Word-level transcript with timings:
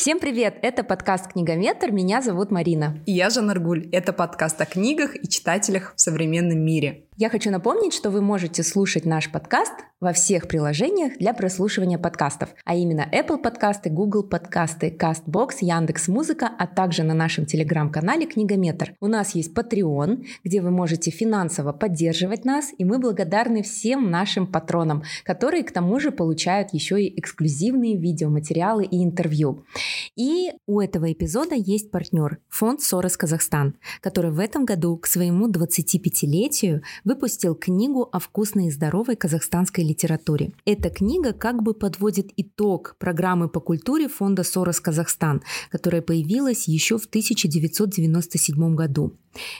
Всем 0.00 0.18
привет! 0.18 0.56
Это 0.62 0.82
подкаст 0.82 1.30
«Книгометр». 1.30 1.92
Меня 1.92 2.22
зовут 2.22 2.50
Марина. 2.50 2.98
И 3.04 3.12
я 3.12 3.28
Жанна 3.28 3.52
Аргуль. 3.52 3.86
Это 3.92 4.14
подкаст 4.14 4.58
о 4.58 4.64
книгах 4.64 5.14
и 5.14 5.28
читателях 5.28 5.92
в 5.94 6.00
современном 6.00 6.58
мире. 6.58 7.04
Я 7.16 7.28
хочу 7.28 7.50
напомнить, 7.50 7.92
что 7.92 8.10
вы 8.10 8.22
можете 8.22 8.62
слушать 8.62 9.04
наш 9.04 9.30
подкаст 9.30 9.72
во 10.00 10.14
всех 10.14 10.48
приложениях 10.48 11.18
для 11.18 11.34
прослушивания 11.34 11.98
подкастов, 11.98 12.54
а 12.64 12.74
именно 12.74 13.06
Apple 13.12 13.36
подкасты, 13.36 13.90
Google 13.90 14.22
подкасты, 14.22 14.96
CastBox, 14.98 15.56
Яндекс 15.60 16.08
Музыка, 16.08 16.50
а 16.58 16.66
также 16.66 17.02
на 17.02 17.12
нашем 17.12 17.44
телеграм-канале 17.44 18.26
Книгометр. 18.26 18.94
У 19.00 19.08
нас 19.08 19.34
есть 19.34 19.52
Patreon, 19.54 20.24
где 20.44 20.62
вы 20.62 20.70
можете 20.70 21.10
финансово 21.10 21.72
поддерживать 21.72 22.46
нас, 22.46 22.70
и 22.78 22.84
мы 22.86 22.98
благодарны 22.98 23.62
всем 23.62 24.10
нашим 24.10 24.46
патронам, 24.46 25.02
которые 25.24 25.64
к 25.64 25.72
тому 25.72 26.00
же 26.00 26.12
получают 26.12 26.72
еще 26.72 27.02
и 27.02 27.20
эксклюзивные 27.20 27.98
видеоматериалы 27.98 28.84
и 28.84 29.04
интервью. 29.04 29.66
И 30.16 30.52
у 30.66 30.80
этого 30.80 31.12
эпизода 31.12 31.54
есть 31.54 31.90
партнер– 31.90 32.38
фонд 32.48 32.80
«Сорос 32.80 33.18
Казахстан», 33.18 33.74
который 34.00 34.30
в 34.30 34.38
этом 34.38 34.64
году 34.64 34.96
к 34.96 35.06
своему 35.06 35.50
25-летию 35.50 36.82
выпустил 37.10 37.56
книгу 37.56 38.08
о 38.12 38.20
вкусной 38.20 38.66
и 38.66 38.70
здоровой 38.70 39.16
казахстанской 39.16 39.82
литературе. 39.82 40.52
Эта 40.64 40.90
книга 40.90 41.32
как 41.32 41.60
бы 41.60 41.74
подводит 41.74 42.30
итог 42.36 42.94
программы 43.00 43.48
по 43.48 43.58
культуре 43.58 44.08
фонда 44.08 44.44
«Сорос 44.44 44.78
Казахстан», 44.78 45.42
которая 45.72 46.02
появилась 46.02 46.68
еще 46.68 46.98
в 46.98 47.06
1997 47.06 48.76
году. 48.76 49.16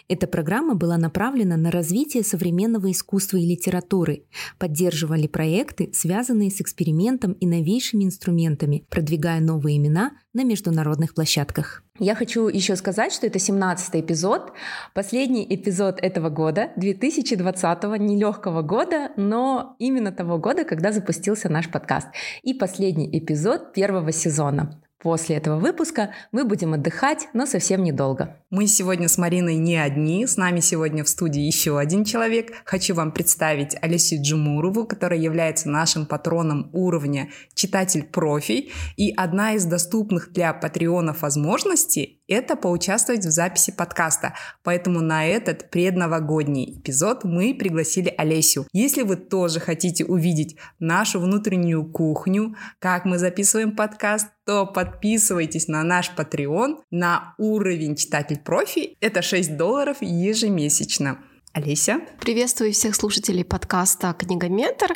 Эта 0.08 0.26
программа 0.26 0.74
была 0.74 0.96
направлена 0.98 1.56
на 1.56 1.70
развитие 1.70 2.24
современного 2.24 2.90
искусства 2.90 3.36
и 3.36 3.46
литературы, 3.46 4.24
поддерживали 4.58 5.26
проекты, 5.26 5.90
связанные 5.92 6.50
с 6.50 6.60
экспериментом 6.60 7.32
и 7.32 7.46
новейшими 7.46 8.04
инструментами, 8.04 8.84
продвигая 8.90 9.40
новые 9.40 9.76
имена 9.76 10.12
на 10.32 10.44
международных 10.44 11.14
площадках. 11.14 11.82
Я 11.98 12.14
хочу 12.14 12.48
еще 12.48 12.76
сказать, 12.76 13.12
что 13.12 13.26
это 13.26 13.38
17 13.38 13.96
эпизод, 13.96 14.52
последний 14.94 15.46
эпизод 15.48 15.98
этого 16.00 16.30
года, 16.30 16.70
2020, 16.76 17.82
нелегкого 18.00 18.62
года, 18.62 19.10
но 19.16 19.76
именно 19.78 20.10
того 20.10 20.38
года, 20.38 20.64
когда 20.64 20.92
запустился 20.92 21.48
наш 21.48 21.70
подкаст. 21.70 22.08
И 22.42 22.54
последний 22.54 23.08
эпизод 23.18 23.72
первого 23.72 24.12
сезона. 24.12 24.80
После 25.02 25.36
этого 25.36 25.58
выпуска 25.58 26.12
мы 26.30 26.44
будем 26.44 26.74
отдыхать, 26.74 27.28
но 27.32 27.46
совсем 27.46 27.82
недолго. 27.82 28.36
Мы 28.50 28.66
сегодня 28.66 29.08
с 29.08 29.16
Мариной 29.16 29.56
не 29.56 29.76
одни. 29.76 30.26
С 30.26 30.36
нами 30.36 30.60
сегодня 30.60 31.04
в 31.04 31.08
студии 31.08 31.40
еще 31.40 31.78
один 31.78 32.04
человек. 32.04 32.52
Хочу 32.66 32.94
вам 32.94 33.10
представить 33.10 33.76
Алисию 33.80 34.20
Джумурову, 34.22 34.84
которая 34.84 35.18
является 35.18 35.70
нашим 35.70 36.04
патроном 36.04 36.68
уровня 36.74 37.30
читатель-профи. 37.54 38.70
И 38.98 39.14
одна 39.16 39.54
из 39.54 39.64
доступных 39.64 40.32
для 40.32 40.52
патреонов 40.52 41.22
возможностей 41.22 42.19
это 42.30 42.56
поучаствовать 42.56 43.26
в 43.26 43.30
записи 43.30 43.72
подкаста. 43.72 44.34
Поэтому 44.62 45.00
на 45.00 45.26
этот 45.26 45.70
предновогодний 45.70 46.78
эпизод 46.78 47.24
мы 47.24 47.52
пригласили 47.54 48.14
Олесю. 48.16 48.66
Если 48.72 49.02
вы 49.02 49.16
тоже 49.16 49.60
хотите 49.60 50.04
увидеть 50.04 50.56
нашу 50.78 51.20
внутреннюю 51.20 51.84
кухню, 51.84 52.54
как 52.78 53.04
мы 53.04 53.18
записываем 53.18 53.74
подкаст, 53.74 54.28
то 54.46 54.64
подписывайтесь 54.64 55.68
на 55.68 55.82
наш 55.82 56.12
Patreon 56.16 56.78
на 56.90 57.34
уровень 57.36 57.96
читатель-профи. 57.96 58.96
Это 59.00 59.22
6 59.22 59.56
долларов 59.56 59.98
ежемесячно. 60.00 61.18
Олеся. 61.52 62.00
Приветствую 62.20 62.72
всех 62.72 62.94
слушателей 62.94 63.44
подкаста 63.44 64.14
«Книгометр». 64.16 64.94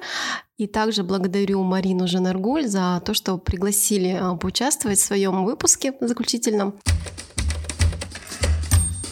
И 0.57 0.69
также 0.69 1.03
благодарю 1.03 1.65
Марину 1.65 2.07
Жанаргуль 2.07 2.69
за 2.69 3.03
то, 3.05 3.13
что 3.13 3.39
пригласили 3.39 4.17
а, 4.21 4.37
поучаствовать 4.37 5.01
в 5.01 5.05
своем 5.05 5.45
выпуске 5.45 5.95
заключительном. 6.01 6.79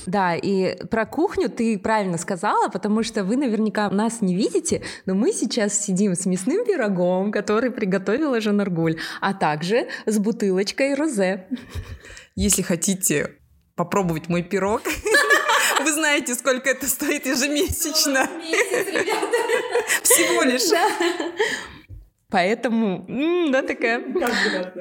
Да, 0.06 0.34
и 0.34 0.76
про 0.86 1.06
кухню 1.06 1.48
ты 1.48 1.78
правильно 1.78 2.18
сказала, 2.18 2.68
потому 2.68 3.02
что 3.02 3.24
вы 3.24 3.36
наверняка 3.36 3.88
нас 3.90 4.20
не 4.20 4.34
видите, 4.34 4.82
но 5.06 5.14
мы 5.14 5.32
сейчас 5.32 5.78
сидим 5.78 6.14
с 6.14 6.26
мясным 6.26 6.64
пирогом, 6.64 7.32
который 7.32 7.70
приготовила 7.70 8.40
Жанаргуль, 8.40 8.98
а 9.20 9.34
также 9.34 9.88
с 10.06 10.18
бутылочкой 10.18 10.94
розе. 10.94 11.46
Если 12.34 12.62
хотите 12.62 13.36
попробовать 13.76 14.28
мой 14.28 14.42
пирог, 14.42 14.82
вы 15.84 15.92
знаете, 15.92 16.34
сколько 16.34 16.70
это 16.70 16.86
стоит 16.86 17.26
ежемесячно. 17.26 18.26
Всего 20.02 20.42
лишь. 20.42 20.62
Поэтому, 22.30 23.06
да, 23.50 23.62
такая. 23.62 24.02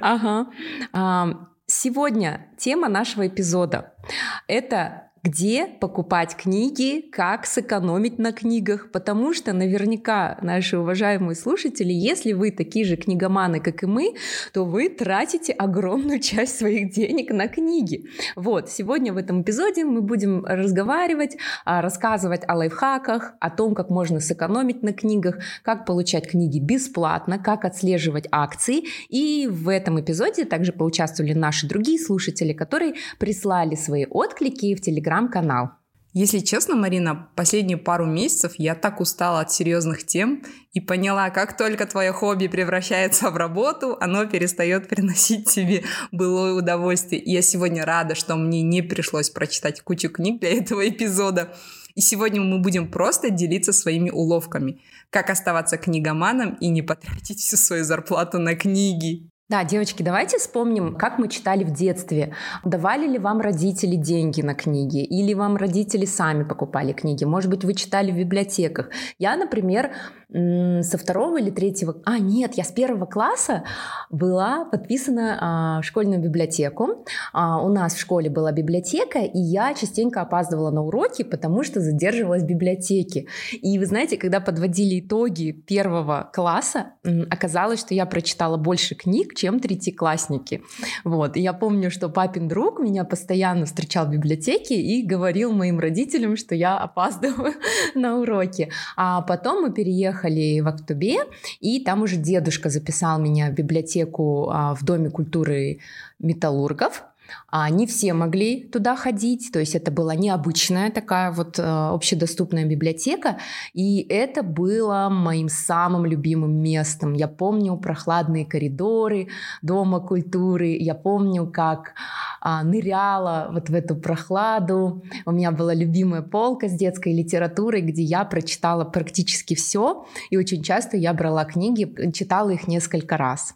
Ага. 0.02 1.48
Сегодня 1.68 2.50
тема 2.58 2.90
нашего 2.90 3.28
эпизода– 3.28 3.94
это 4.48 5.11
где 5.24 5.68
покупать 5.68 6.36
книги, 6.36 7.02
как 7.12 7.46
сэкономить 7.46 8.18
на 8.18 8.32
книгах, 8.32 8.90
потому 8.92 9.34
что 9.34 9.54
наверняка 9.54 10.40
наши 10.42 10.80
уважаемые 10.80 11.36
слушатели, 11.36 11.94
если 11.94 12.34
вы 12.34 12.50
такие 12.50 12.86
же 12.86 12.96
книгоманы, 12.96 13.60
как 13.60 13.84
и 13.84 13.86
мы, 13.86 14.16
то 14.52 14.66
вы 14.66 14.90
тратите 14.90 15.54
огромную 15.54 16.20
часть 16.22 16.58
своих 16.58 16.92
денег 16.92 17.32
на 17.32 17.48
книги. 17.48 18.08
Вот, 18.36 18.70
сегодня 18.70 19.14
в 19.14 19.18
этом 19.18 19.44
эпизоде 19.44 19.86
мы 19.86 20.02
будем 20.02 20.44
разговаривать, 20.44 21.38
а, 21.66 21.84
рассказывать 21.84 22.42
о 22.48 22.56
лайфхаках, 22.56 23.34
о 23.40 23.50
том, 23.52 23.76
как 23.76 23.92
можно 23.92 24.20
сэкономить 24.20 24.82
на 24.82 24.92
книгах, 24.92 25.38
как 25.62 25.86
получать 25.86 26.28
книги 26.28 26.58
бесплатно, 26.58 27.38
как 27.38 27.64
отслеживать 27.66 28.28
акции. 28.32 28.86
И 29.10 29.48
в 29.48 29.70
этом 29.70 30.02
эпизоде 30.02 30.46
также 30.46 30.74
поучаствовали 30.74 31.34
наши 31.34 31.68
другие 31.68 32.00
слушатели, 32.00 32.54
которые 32.54 32.96
прислали 33.20 33.76
свои 33.76 34.06
отклики 34.10 34.74
в 34.74 34.82
Телеграм 34.82 35.11
телеграм-канал. 35.12 35.72
Если 36.14 36.40
честно, 36.40 36.76
Марина, 36.76 37.30
последние 37.38 37.78
пару 37.78 38.06
месяцев 38.06 38.54
я 38.58 38.76
так 38.76 39.00
устала 39.00 39.40
от 39.40 39.52
серьезных 39.52 40.06
тем 40.06 40.44
и 40.74 40.82
поняла, 40.82 41.30
как 41.30 41.56
только 41.56 41.86
твое 41.86 42.12
хобби 42.12 42.48
превращается 42.48 43.30
в 43.30 43.38
работу, 43.38 43.98
оно 44.02 44.26
перестает 44.26 44.90
приносить 44.90 45.50
тебе 45.50 45.84
былое 46.12 46.54
удовольствие. 46.54 47.22
И 47.22 47.32
я 47.32 47.42
сегодня 47.42 47.86
рада, 47.86 48.16
что 48.16 48.36
мне 48.36 48.62
не 48.62 48.82
пришлось 48.82 49.30
прочитать 49.30 49.82
кучу 49.82 50.10
книг 50.10 50.42
для 50.42 50.50
этого 50.58 50.88
эпизода. 50.88 51.54
И 51.96 52.02
сегодня 52.02 52.42
мы 52.42 52.60
будем 52.60 52.92
просто 52.92 53.30
делиться 53.30 53.72
своими 53.72 54.10
уловками, 54.10 54.82
как 55.10 55.30
оставаться 55.30 55.78
книгоманом 55.78 56.56
и 56.56 56.68
не 56.68 56.82
потратить 56.82 57.40
всю 57.40 57.56
свою 57.56 57.86
зарплату 57.86 58.38
на 58.38 58.56
книги. 58.56 59.30
Да, 59.52 59.66
девочки, 59.66 60.02
давайте 60.02 60.38
вспомним, 60.38 60.96
как 60.96 61.18
мы 61.18 61.28
читали 61.28 61.66
в 61.66 61.74
детстве. 61.74 62.34
Давали 62.64 63.06
ли 63.06 63.20
вам 63.20 63.42
родители 63.42 63.98
деньги 63.98 64.42
на 64.42 64.56
книги? 64.56 65.04
Или 65.04 65.34
вам 65.34 65.58
родители 65.58 66.06
сами 66.06 66.46
покупали 66.46 66.94
книги? 66.94 67.26
Может 67.26 67.50
быть, 67.50 67.66
вы 67.66 67.74
читали 67.74 68.14
в 68.14 68.18
библиотеках? 68.18 68.92
Я, 69.20 69.36
например, 69.36 69.92
со 70.34 70.98
второго 70.98 71.40
или 71.40 71.50
третьего... 71.50 71.98
А, 72.06 72.18
нет, 72.18 72.54
я 72.54 72.64
с 72.64 72.72
первого 72.72 73.06
класса 73.06 73.66
была 74.10 74.64
подписана 74.64 75.38
а, 75.42 75.82
в 75.82 75.86
школьную 75.86 76.22
библиотеку. 76.22 77.06
А, 77.34 77.62
у 77.62 77.68
нас 77.68 77.96
в 77.96 78.00
школе 78.00 78.30
была 78.30 78.54
библиотека, 78.54 79.20
и 79.20 79.38
я 79.38 79.74
частенько 79.74 80.22
опаздывала 80.22 80.72
на 80.72 80.84
уроки, 80.84 81.24
потому 81.24 81.64
что 81.64 81.82
задерживалась 81.82 82.44
в 82.44 82.46
библиотеке. 82.46 83.26
И 83.52 83.78
вы 83.78 83.86
знаете, 83.86 84.16
когда 84.16 84.40
подводили 84.40 85.02
итоги 85.02 85.52
первого 85.52 86.30
класса, 86.34 86.94
оказалось, 87.30 87.82
что 87.82 87.94
я 87.94 88.06
прочитала 88.06 88.56
больше 88.56 88.96
книг, 88.96 89.36
чем 89.42 89.60
третьеклассники. 89.60 90.62
Вот. 91.04 91.36
И 91.36 91.42
я 91.42 91.54
помню, 91.54 91.90
что 91.90 92.10
папин 92.10 92.48
друг 92.48 92.80
меня 92.80 93.04
постоянно 93.04 93.66
встречал 93.66 94.06
в 94.06 94.12
библиотеке 94.12 94.80
и 94.80 95.02
говорил 95.02 95.52
моим 95.52 95.80
родителям, 95.80 96.38
что 96.38 96.54
я 96.54 96.78
опаздываю 96.78 97.54
на 97.96 98.20
уроки. 98.20 98.70
А 98.96 99.22
потом 99.22 99.64
мы 99.64 99.74
переехали 99.74 100.60
в 100.60 100.68
Актубе, 100.68 101.22
и 101.60 101.84
там 101.84 102.04
уже 102.04 102.18
дедушка 102.18 102.70
записал 102.70 103.20
меня 103.20 103.50
в 103.50 103.54
библиотеку 103.54 104.50
а, 104.52 104.76
в 104.76 104.84
Доме 104.84 105.10
культуры 105.10 105.80
металлургов. 106.20 107.04
А 107.48 107.70
не 107.70 107.86
все 107.86 108.14
могли 108.14 108.64
туда 108.64 108.96
ходить, 108.96 109.52
то 109.52 109.60
есть 109.60 109.76
это 109.76 109.92
была 109.92 110.16
необычная 110.16 110.92
такая 110.92 111.32
вот 111.32 111.60
э, 111.60 111.64
общедоступная 111.64 112.66
библиотека, 112.66 113.38
и 113.74 114.06
это 114.10 114.44
было 114.44 115.10
моим 115.10 115.50
самым 115.50 116.06
любимым 116.06 116.54
местом. 116.62 117.14
Я 117.14 117.28
помню 117.28 117.78
прохладные 117.78 118.46
коридоры 118.46 119.28
Дома 119.62 120.00
культуры, 120.00 120.78
я 120.80 120.96
помню, 120.96 121.48
как 121.48 121.94
а, 122.40 122.64
ныряла 122.64 123.50
вот 123.52 123.70
в 123.70 123.76
эту 123.76 123.96
прохладу. 123.96 125.04
У 125.26 125.32
меня 125.32 125.52
была 125.52 125.74
любимая 125.74 126.22
полка 126.22 126.68
с 126.68 126.74
детской 126.74 127.14
литературой, 127.14 127.82
где 127.82 128.02
я 128.02 128.26
прочитала 128.26 128.84
практически 128.84 129.56
все, 129.56 130.06
и 130.30 130.38
очень 130.38 130.64
часто 130.64 130.98
я 130.98 131.14
брала 131.14 131.46
книги, 131.46 132.12
читала 132.12 132.50
их 132.50 132.68
несколько 132.68 133.18
раз. 133.18 133.56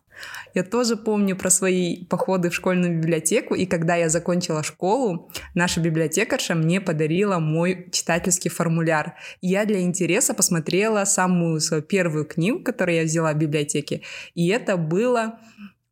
Я 0.53 0.63
тоже 0.63 0.95
помню 0.95 1.35
про 1.35 1.49
свои 1.49 2.05
походы 2.05 2.49
в 2.49 2.55
школьную 2.55 2.97
библиотеку, 2.97 3.55
и 3.55 3.65
когда 3.65 3.95
я 3.95 4.09
закончила 4.09 4.63
школу, 4.63 5.29
наша 5.53 5.81
библиотекарша 5.81 6.55
мне 6.55 6.81
подарила 6.81 7.39
мой 7.39 7.89
читательский 7.91 8.49
формуляр. 8.49 9.15
Я 9.41 9.65
для 9.65 9.81
интереса 9.81 10.33
посмотрела 10.33 11.05
самую 11.05 11.59
свою 11.59 11.83
первую 11.83 12.25
книгу, 12.25 12.63
которую 12.63 12.97
я 12.97 13.03
взяла 13.03 13.33
в 13.33 13.37
библиотеке, 13.37 14.01
и 14.33 14.47
это 14.47 14.77
было 14.77 15.39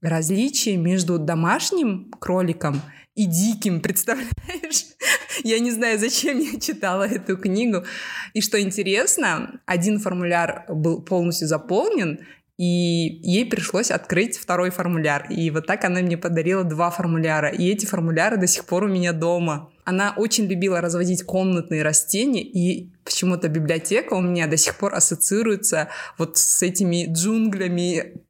различие 0.01 0.77
между 0.77 1.17
домашним 1.17 2.11
кроликом 2.19 2.81
и 3.15 3.25
диким, 3.25 3.79
представляешь? 3.81 4.85
Я 5.43 5.59
не 5.59 5.71
знаю, 5.71 5.99
зачем 5.99 6.39
я 6.39 6.59
читала 6.59 7.03
эту 7.03 7.37
книгу. 7.37 7.83
И 8.33 8.41
что 8.41 8.61
интересно, 8.61 9.61
один 9.65 9.99
формуляр 9.99 10.65
был 10.69 11.01
полностью 11.01 11.47
заполнен, 11.47 12.19
и 12.57 12.65
ей 13.23 13.45
пришлось 13.45 13.91
открыть 13.91 14.37
второй 14.37 14.69
формуляр. 14.69 15.27
И 15.29 15.49
вот 15.49 15.65
так 15.65 15.83
она 15.85 16.01
мне 16.01 16.17
подарила 16.17 16.63
два 16.63 16.91
формуляра. 16.91 17.49
И 17.49 17.67
эти 17.67 17.85
формуляры 17.85 18.37
до 18.37 18.47
сих 18.47 18.65
пор 18.65 18.83
у 18.83 18.87
меня 18.87 19.11
дома. 19.11 19.71
Она 19.85 20.13
очень 20.15 20.45
любила 20.45 20.79
разводить 20.79 21.23
комнатные 21.23 21.83
растения, 21.83 22.43
и 22.43 22.91
почему-то 23.03 23.49
библиотека 23.49 24.13
у 24.13 24.21
меня 24.21 24.47
до 24.47 24.57
сих 24.57 24.75
пор 24.77 24.93
ассоциируется 24.93 25.89
вот 26.17 26.37
с 26.37 26.61
этими 26.61 27.11
джунглями, 27.11 28.21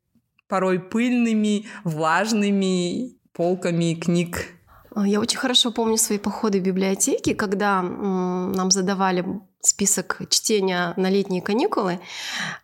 порой 0.47 0.79
пыльными, 0.79 1.65
влажными 1.83 3.17
полками 3.33 3.93
книг 3.93 4.53
я 4.95 5.19
очень 5.19 5.39
хорошо 5.39 5.71
помню 5.71 5.97
свои 5.97 6.19
походы 6.19 6.59
в 6.59 6.63
библиотеки, 6.63 7.33
когда 7.33 7.81
нам 7.81 8.69
задавали 8.71 9.25
список 9.63 10.21
чтения 10.29 10.93
на 10.97 11.09
летние 11.09 11.41
каникулы, 11.41 11.99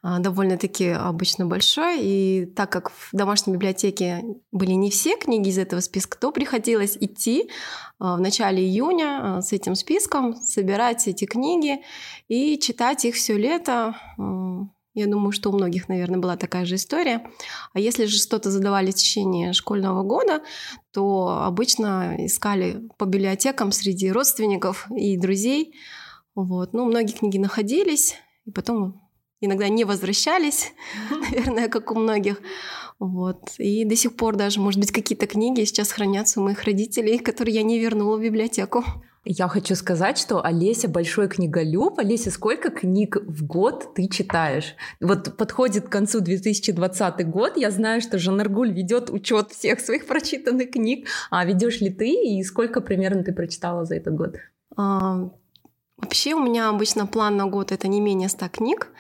а, 0.01 0.19
довольно-таки 0.19 0.89
обычно 0.89 1.45
большой. 1.45 1.99
И 2.01 2.45
так 2.45 2.71
как 2.71 2.91
в 2.91 3.09
домашней 3.13 3.53
библиотеке 3.53 4.23
были 4.51 4.71
не 4.71 4.91
все 4.91 5.15
книги 5.17 5.49
из 5.49 5.57
этого 5.57 5.79
списка, 5.79 6.17
то 6.17 6.31
приходилось 6.31 6.97
идти 6.99 7.49
а, 7.99 8.17
в 8.17 8.19
начале 8.19 8.63
июня 8.63 9.41
с 9.41 9.53
этим 9.53 9.75
списком, 9.75 10.35
собирать 10.35 11.07
эти 11.07 11.25
книги 11.25 11.81
и 12.27 12.59
читать 12.59 13.05
их 13.05 13.15
все 13.15 13.37
лето 13.37 13.95
я 14.95 15.07
думаю, 15.07 15.31
что 15.31 15.49
у 15.49 15.53
многих, 15.53 15.87
наверное, 15.87 16.19
была 16.19 16.35
такая 16.35 16.65
же 16.65 16.75
история. 16.75 17.25
А 17.73 17.79
если 17.79 18.05
же 18.05 18.17
что-то 18.17 18.49
задавали 18.51 18.91
в 18.91 18.95
течение 18.95 19.53
школьного 19.53 20.03
года, 20.03 20.41
то 20.91 21.43
обычно 21.45 22.15
искали 22.25 22.81
по 22.97 23.05
библиотекам 23.05 23.71
среди 23.71 24.11
родственников 24.11 24.87
и 24.91 25.15
друзей. 25.15 25.75
Вот. 26.43 26.71
Ну, 26.73 26.85
многие 26.85 27.13
книги 27.13 27.37
находились, 27.37 28.15
и 28.45 28.51
потом 28.51 29.01
иногда 29.41 29.67
не 29.67 29.83
возвращались, 29.83 30.71
наверное, 31.11 31.67
как 31.67 31.91
у 31.91 31.95
многих. 31.95 32.41
Вот. 32.97 33.55
И 33.57 33.83
до 33.83 33.95
сих 33.97 34.15
пор 34.15 34.37
даже, 34.37 34.61
может 34.61 34.79
быть, 34.79 34.91
какие-то 34.91 35.27
книги 35.27 35.65
сейчас 35.65 35.91
хранятся 35.91 36.39
у 36.39 36.43
моих 36.43 36.63
родителей, 36.63 37.19
которые 37.19 37.55
я 37.55 37.63
не 37.63 37.77
вернула 37.77 38.17
в 38.17 38.21
библиотеку. 38.21 38.85
Я 39.25 39.49
хочу 39.49 39.75
сказать, 39.75 40.17
что 40.17 40.43
Олеся 40.43 40.87
большой 40.87 41.27
книголюб. 41.27 41.99
Олеся, 41.99 42.31
сколько 42.31 42.69
книг 42.69 43.17
в 43.21 43.45
год 43.45 43.93
ты 43.93 44.07
читаешь? 44.07 44.75
Вот 45.01 45.35
подходит 45.35 45.89
к 45.89 45.91
концу 45.91 46.21
2020 46.21 47.29
год. 47.29 47.57
Я 47.57 47.69
знаю, 47.69 47.99
что 47.99 48.17
Жанаргуль 48.17 48.71
ведет 48.71 49.09
учет 49.09 49.51
всех 49.51 49.81
своих 49.81 50.07
прочитанных 50.07 50.71
книг. 50.71 51.07
А 51.31 51.43
ведешь 51.43 51.81
ли 51.81 51.89
ты 51.89 52.09
и 52.09 52.41
сколько 52.43 52.79
примерно 52.79 53.23
ты 53.23 53.33
прочитала 53.33 53.83
за 53.83 53.95
этот 53.95 54.15
год? 54.15 54.37
Вообще 56.01 56.33
у 56.33 56.39
меня 56.39 56.69
обычно 56.69 57.05
план 57.07 57.37
на 57.37 57.45
год 57.45 57.71
это 57.71 57.87
не 57.87 57.99
менее 57.99 58.29
100 58.29 58.49
книг. 58.49 58.91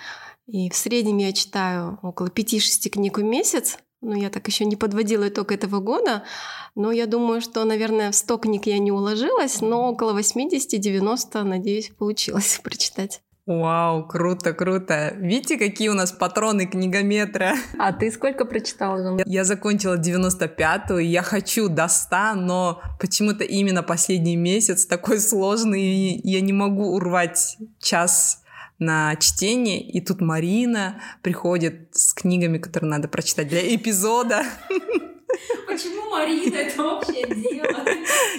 И 0.47 0.69
в 0.69 0.75
среднем 0.75 1.17
я 1.17 1.31
читаю 1.31 1.99
около 2.01 2.27
5-6 2.27 2.89
книг 2.89 3.17
в 3.17 3.23
месяц. 3.23 3.77
Ну, 4.01 4.13
я 4.13 4.29
так 4.29 4.47
еще 4.47 4.65
не 4.65 4.75
подводила 4.75 5.27
итог 5.27 5.51
этого 5.51 5.79
года, 5.79 6.23
но 6.73 6.91
я 6.91 7.05
думаю, 7.05 7.41
что, 7.41 7.63
наверное, 7.65 8.11
в 8.11 8.15
100 8.15 8.37
книг 8.37 8.65
я 8.65 8.79
не 8.79 8.91
уложилась, 8.91 9.59
но 9.59 9.91
около 9.91 10.17
80-90, 10.17 11.43
надеюсь, 11.43 11.91
получилось 11.97 12.59
прочитать. 12.63 13.21
Вау, 13.49 14.05
круто, 14.05 14.53
круто. 14.53 15.15
Видите, 15.17 15.57
какие 15.57 15.89
у 15.89 15.95
нас 15.95 16.11
патроны 16.11 16.67
книгометра? 16.67 17.55
А 17.79 17.91
ты 17.91 18.11
сколько 18.11 18.45
прочитала? 18.45 19.17
Я 19.25 19.43
закончила 19.43 19.97
95-ю, 19.97 20.99
я 20.99 21.23
хочу 21.23 21.67
до 21.67 21.87
100, 21.87 22.35
но 22.35 22.79
почему-то 22.99 23.43
именно 23.43 23.81
последний 23.81 24.35
месяц 24.35 24.85
такой 24.85 25.19
сложный, 25.19 25.81
и 25.81 26.29
я 26.29 26.41
не 26.41 26.53
могу 26.53 26.93
урвать 26.93 27.57
час 27.79 28.43
на 28.77 29.15
чтение, 29.15 29.81
и 29.81 29.99
тут 29.99 30.21
Марина 30.21 31.01
приходит 31.23 31.89
с 31.93 32.13
книгами, 32.13 32.59
которые 32.59 32.91
надо 32.91 33.07
прочитать 33.07 33.47
для 33.47 33.75
эпизода. 33.75 34.43
Почему 35.67 36.09
Марина? 36.09 36.55
Это 36.55 36.83
вообще 36.83 37.27
дело. 37.27 37.85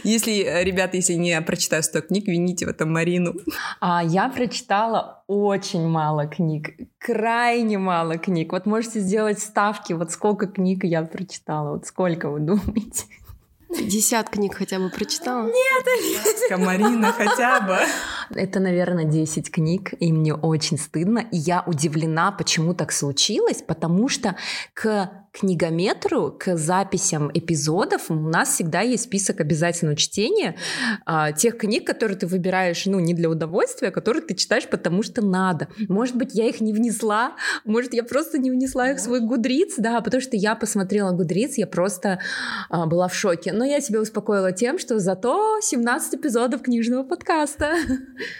Если, 0.05 0.43
э, 0.43 0.65
ребята, 0.65 0.97
если 0.97 1.15
не 1.15 1.41
прочитаю 1.41 1.83
100 1.83 2.03
книг, 2.03 2.27
вините 2.27 2.67
в 2.67 2.69
этом 2.69 2.93
Марину. 2.93 3.35
А 3.81 4.03
я 4.05 4.29
прочитала 4.29 5.23
очень 5.27 5.87
мало 5.87 6.27
книг, 6.27 6.71
крайне 6.99 7.79
мало 7.79 8.19
книг. 8.19 8.53
Вот 8.53 8.67
можете 8.67 9.01
сделать 9.01 9.41
ставки, 9.41 9.93
вот 9.93 10.11
сколько 10.11 10.47
книг 10.47 10.85
я 10.85 11.03
прочитала, 11.03 11.75
вот 11.75 11.87
сколько 11.87 12.31
вы 12.31 12.41
думаете? 12.41 13.05
Десят 13.71 14.29
книг 14.31 14.55
хотя 14.57 14.79
бы 14.79 14.91
прочитала? 14.91 15.47
Нет, 15.47 15.87
Олеся. 15.87 16.57
Марина 16.59 17.13
хотя 17.13 17.61
бы. 17.61 17.79
Это, 18.35 18.59
наверное, 18.59 19.05
10 19.05 19.51
книг, 19.51 19.95
и 20.01 20.13
мне 20.13 20.35
очень 20.35 20.77
стыдно. 20.77 21.21
И 21.31 21.37
я 21.37 21.63
удивлена, 21.67 22.33
почему 22.33 22.75
так 22.75 22.91
случилось, 22.91 23.63
потому 23.63 24.09
что 24.09 24.37
к 24.75 25.20
книгометру, 25.33 26.35
к 26.39 26.57
записям 26.57 27.31
эпизодов 27.33 28.11
у 28.11 28.15
нас 28.15 28.55
всегда 28.55 28.81
есть 28.81 29.05
список 29.05 29.41
обязательного 29.41 29.97
чтения 29.97 30.57
а, 31.07 31.33
тех 31.33 31.57
книг, 31.57 31.87
которые 31.87 32.19
ты 32.19 32.27
выбираешь, 32.27 32.87
ну, 32.87 32.99
не 32.99 33.15
для 33.15 33.31
удовольствия, 33.31 33.89
а 33.89 33.93
которые 33.93 34.23
ты 34.23 34.35
читаешь, 34.35 34.69
потому 34.69 35.03
что 35.03 35.25
надо. 35.25 35.69
Может 35.89 36.17
быть, 36.17 36.35
я 36.35 36.49
их 36.49 36.61
не 36.61 36.73
внесла, 36.73 37.37
может, 37.65 37.95
я 37.95 38.03
просто 38.03 38.39
не 38.39 38.51
внесла 38.51 38.91
их 38.91 38.99
в 38.99 39.01
свой 39.01 39.21
гудриц, 39.21 39.75
да, 39.79 40.01
потому 40.01 40.21
что 40.21 40.37
я 40.37 40.55
посмотрела 40.55 41.13
гудриц, 41.13 41.59
я 41.59 41.67
просто 41.67 42.21
а, 42.69 42.87
была 42.87 43.07
в 43.09 43.15
шоке. 43.15 43.53
Но 43.53 43.65
я 43.65 43.81
себя 43.81 44.01
успокоила 44.01 44.53
тем, 44.53 44.79
что 44.79 44.99
зато 44.99 45.61
17 45.63 46.15
эпизодов 46.15 46.63
книжного 46.63 47.05
подкаста. 47.05 47.75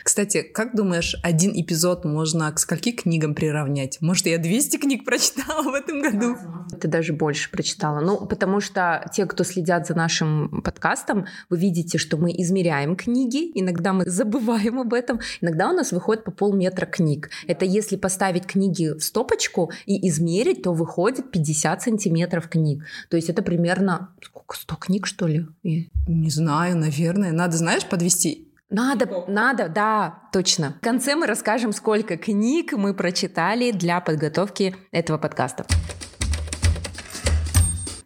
Кстати, 0.05 0.43
как 0.43 0.75
думаешь, 0.75 1.15
один 1.23 1.53
эпизод 1.55 2.05
можно 2.05 2.51
к 2.53 2.59
скольки 2.59 2.93
книгам 2.93 3.35
приравнять? 3.35 3.99
Может, 4.01 4.27
я 4.27 4.39
200 4.39 4.79
книг 4.79 5.05
прочитала 5.05 5.63
в 5.63 5.75
этом 5.75 6.03
году? 6.03 6.37
Ты 6.81 6.89
даже 6.89 7.13
больше 7.13 7.51
прочитала. 7.51 8.01
Ну, 8.01 8.27
потому 8.27 8.61
что 8.61 9.09
те, 9.13 9.27
кто 9.27 9.45
следят 9.45 9.87
за 9.87 9.95
нашим 9.95 10.63
подкастом, 10.63 11.27
вы 11.49 11.59
видите, 11.59 11.99
что 11.99 12.17
мы 12.17 12.33
измеряем 12.33 12.97
книги, 12.97 13.51
иногда 13.55 13.93
мы 13.93 14.05
забываем 14.07 14.81
об 14.81 14.95
этом, 14.95 15.21
иногда 15.41 15.71
у 15.71 15.73
нас 15.73 15.93
выходит 15.93 16.25
по 16.25 16.31
полметра 16.31 16.87
книг. 16.87 17.31
Это 17.47 17.65
если 17.65 17.97
поставить 17.97 18.47
книги 18.47 18.93
в 18.93 19.01
стопочку 19.01 19.71
и 19.87 20.09
измерить, 20.09 20.63
то 20.63 20.73
выходит 20.73 21.31
50 21.31 21.83
сантиметров 21.83 22.49
книг. 22.49 22.85
То 23.09 23.17
есть 23.17 23.31
это 23.31 23.43
примерно 23.43 24.11
сколько, 24.23 24.57
100 24.57 24.77
книг, 24.77 25.07
что 25.07 25.27
ли? 25.27 25.47
Не 25.63 26.31
знаю, 26.31 26.77
наверное. 26.77 27.33
Надо, 27.33 27.57
знаешь, 27.57 27.87
подвести 27.87 28.51
надо, 28.71 29.25
надо, 29.27 29.69
да, 29.69 30.21
точно. 30.33 30.77
В 30.81 30.85
конце 30.85 31.17
мы 31.17 31.27
расскажем, 31.27 31.73
сколько 31.73 32.17
книг 32.17 32.73
мы 32.73 32.95
прочитали 32.95 33.73
для 33.73 34.01
подготовки 34.01 34.77
этого 34.93 35.19
подкаста. 35.19 35.67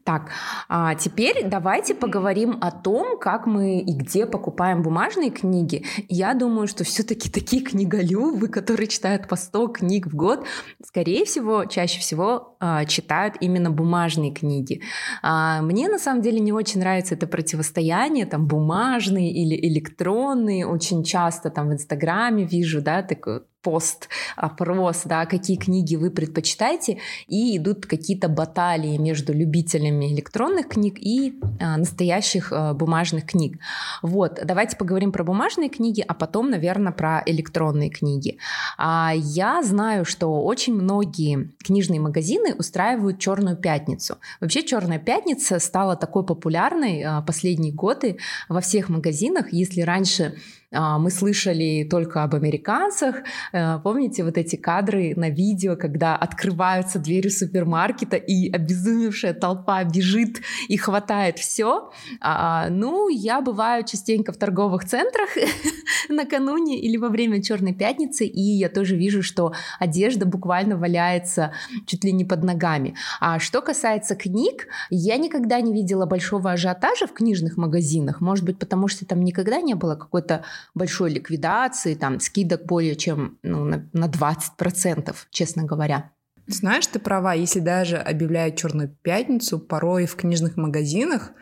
Так, 0.04 0.28
а 0.68 0.94
теперь 0.96 1.44
давайте 1.46 1.94
поговорим 1.94 2.58
о 2.60 2.70
том, 2.70 3.18
как 3.18 3.46
мы 3.46 3.80
и 3.80 3.94
где 3.94 4.26
покупаем 4.26 4.82
бумажные 4.82 5.30
книги. 5.30 5.86
Я 6.10 6.34
думаю, 6.34 6.66
что 6.66 6.84
все-таки 6.84 7.30
такие 7.30 7.62
книголюбы, 7.62 8.48
которые 8.48 8.86
читают 8.86 9.28
по 9.28 9.36
100 9.36 9.68
книг 9.68 10.06
в 10.06 10.14
год, 10.14 10.44
скорее 10.84 11.24
всего, 11.24 11.64
чаще 11.64 12.00
всего 12.00 12.56
а, 12.60 12.84
читают 12.84 13.36
именно 13.40 13.70
бумажные 13.70 14.30
книги. 14.30 14.82
А, 15.22 15.62
мне 15.62 15.88
на 15.88 15.98
самом 15.98 16.20
деле 16.20 16.38
не 16.38 16.52
очень 16.52 16.80
нравится 16.80 17.14
это 17.14 17.26
противостояние, 17.26 18.26
там 18.26 18.46
бумажные 18.46 19.32
или 19.32 19.56
электронные. 19.68 20.66
Очень 20.66 21.02
часто 21.02 21.48
там 21.48 21.70
в 21.70 21.72
Инстаграме 21.72 22.44
вижу, 22.44 22.82
да, 22.82 23.02
такое 23.02 23.44
пост, 23.64 24.08
опрос, 24.36 25.02
да, 25.04 25.26
какие 25.26 25.56
книги 25.56 25.96
вы 25.96 26.10
предпочитаете, 26.10 26.98
и 27.26 27.56
идут 27.56 27.86
какие-то 27.86 28.28
баталии 28.28 28.98
между 28.98 29.32
любителями 29.32 30.12
электронных 30.12 30.68
книг 30.68 30.98
и 31.00 31.40
а, 31.60 31.78
настоящих 31.78 32.52
а, 32.52 32.74
бумажных 32.74 33.26
книг. 33.26 33.58
Вот, 34.02 34.38
давайте 34.44 34.76
поговорим 34.76 35.10
про 35.10 35.24
бумажные 35.24 35.70
книги, 35.70 36.04
а 36.06 36.14
потом, 36.14 36.50
наверное, 36.50 36.92
про 36.92 37.22
электронные 37.26 37.90
книги. 37.90 38.38
А, 38.76 39.12
я 39.14 39.62
знаю, 39.62 40.04
что 40.04 40.44
очень 40.44 40.74
многие 40.74 41.50
книжные 41.64 42.00
магазины 42.00 42.54
устраивают 42.54 43.18
Черную 43.18 43.56
пятницу. 43.56 44.18
Вообще 44.40 44.62
Черная 44.62 44.98
пятница 44.98 45.58
стала 45.58 45.96
такой 45.96 46.26
популярной 46.26 47.02
а, 47.02 47.22
последние 47.22 47.72
годы 47.72 48.18
во 48.48 48.60
всех 48.60 48.90
магазинах. 48.90 49.52
Если 49.52 49.80
раньше 49.80 50.34
мы 50.74 51.10
слышали 51.10 51.86
только 51.88 52.22
об 52.22 52.34
американцах. 52.34 53.16
Э, 53.52 53.78
помните 53.78 54.24
вот 54.24 54.36
эти 54.38 54.56
кадры 54.56 55.14
на 55.16 55.30
видео, 55.30 55.76
когда 55.76 56.16
открываются 56.16 56.98
двери 56.98 57.28
супермаркета 57.28 58.16
и 58.16 58.50
обезумевшая 58.50 59.34
толпа 59.34 59.84
бежит 59.84 60.40
и 60.68 60.76
хватает 60.76 61.38
все? 61.38 61.90
А, 62.20 62.68
ну, 62.70 63.08
я 63.08 63.40
бываю 63.40 63.84
частенько 63.84 64.32
в 64.32 64.36
торговых 64.36 64.84
центрах 64.84 65.30
накануне 66.08 66.80
или 66.80 66.96
во 66.96 67.08
время 67.08 67.42
Черной 67.42 67.74
пятницы, 67.74 68.26
и 68.26 68.40
я 68.40 68.68
тоже 68.68 68.96
вижу, 68.96 69.22
что 69.22 69.52
одежда 69.78 70.26
буквально 70.26 70.76
валяется 70.76 71.52
чуть 71.86 72.04
ли 72.04 72.12
не 72.12 72.24
под 72.24 72.42
ногами. 72.42 72.94
А 73.20 73.38
что 73.38 73.60
касается 73.60 74.14
книг, 74.14 74.66
я 74.90 75.16
никогда 75.16 75.60
не 75.60 75.72
видела 75.72 76.06
большого 76.06 76.52
ажиотажа 76.52 77.06
в 77.06 77.12
книжных 77.12 77.56
магазинах. 77.56 78.20
Может 78.20 78.44
быть, 78.44 78.58
потому 78.58 78.88
что 78.88 79.06
там 79.06 79.22
никогда 79.22 79.60
не 79.60 79.74
было 79.74 79.94
какой-то 79.96 80.44
большой 80.74 81.10
ликвидации, 81.10 81.94
там 81.94 82.20
скидок 82.20 82.64
более 82.66 82.96
чем 82.96 83.38
ну, 83.42 83.64
на, 83.64 83.88
на 83.92 84.06
20%, 84.06 85.14
честно 85.30 85.64
говоря. 85.64 86.10
Знаешь, 86.46 86.86
ты 86.86 86.98
права, 86.98 87.32
если 87.34 87.60
даже 87.60 87.96
объявляют 87.96 88.56
Черную 88.56 88.88
пятницу, 89.02 89.58
порой 89.58 90.06
в 90.06 90.16
книжных 90.16 90.56
магазинах 90.56 91.32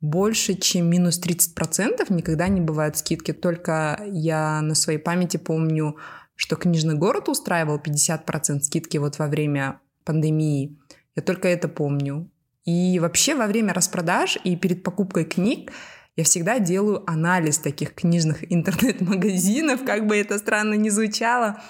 больше, 0.00 0.54
чем 0.54 0.88
минус 0.88 1.20
30% 1.20 2.06
никогда 2.12 2.48
не 2.48 2.60
бывают 2.60 2.96
скидки. 2.96 3.32
Только 3.32 4.00
я 4.06 4.60
на 4.62 4.74
своей 4.74 4.98
памяти 4.98 5.36
помню, 5.36 5.96
что 6.34 6.56
книжный 6.56 6.94
город 6.94 7.28
устраивал 7.28 7.78
50% 7.78 8.60
скидки 8.60 8.96
вот 8.96 9.18
во 9.18 9.26
время 9.26 9.80
пандемии. 10.04 10.78
Я 11.16 11.22
только 11.22 11.48
это 11.48 11.68
помню. 11.68 12.30
И 12.64 12.98
вообще 13.00 13.34
во 13.34 13.46
время 13.46 13.74
распродаж 13.74 14.38
и 14.44 14.54
перед 14.54 14.82
покупкой 14.82 15.24
книг 15.24 15.72
я 16.18 16.24
всегда 16.24 16.58
делаю 16.58 17.08
анализ 17.08 17.58
таких 17.58 17.94
книжных 17.94 18.52
интернет-магазинов, 18.52 19.84
как 19.84 20.08
бы 20.08 20.16
это 20.16 20.38
странно 20.38 20.74
ни 20.74 20.88
звучало, 20.88 21.62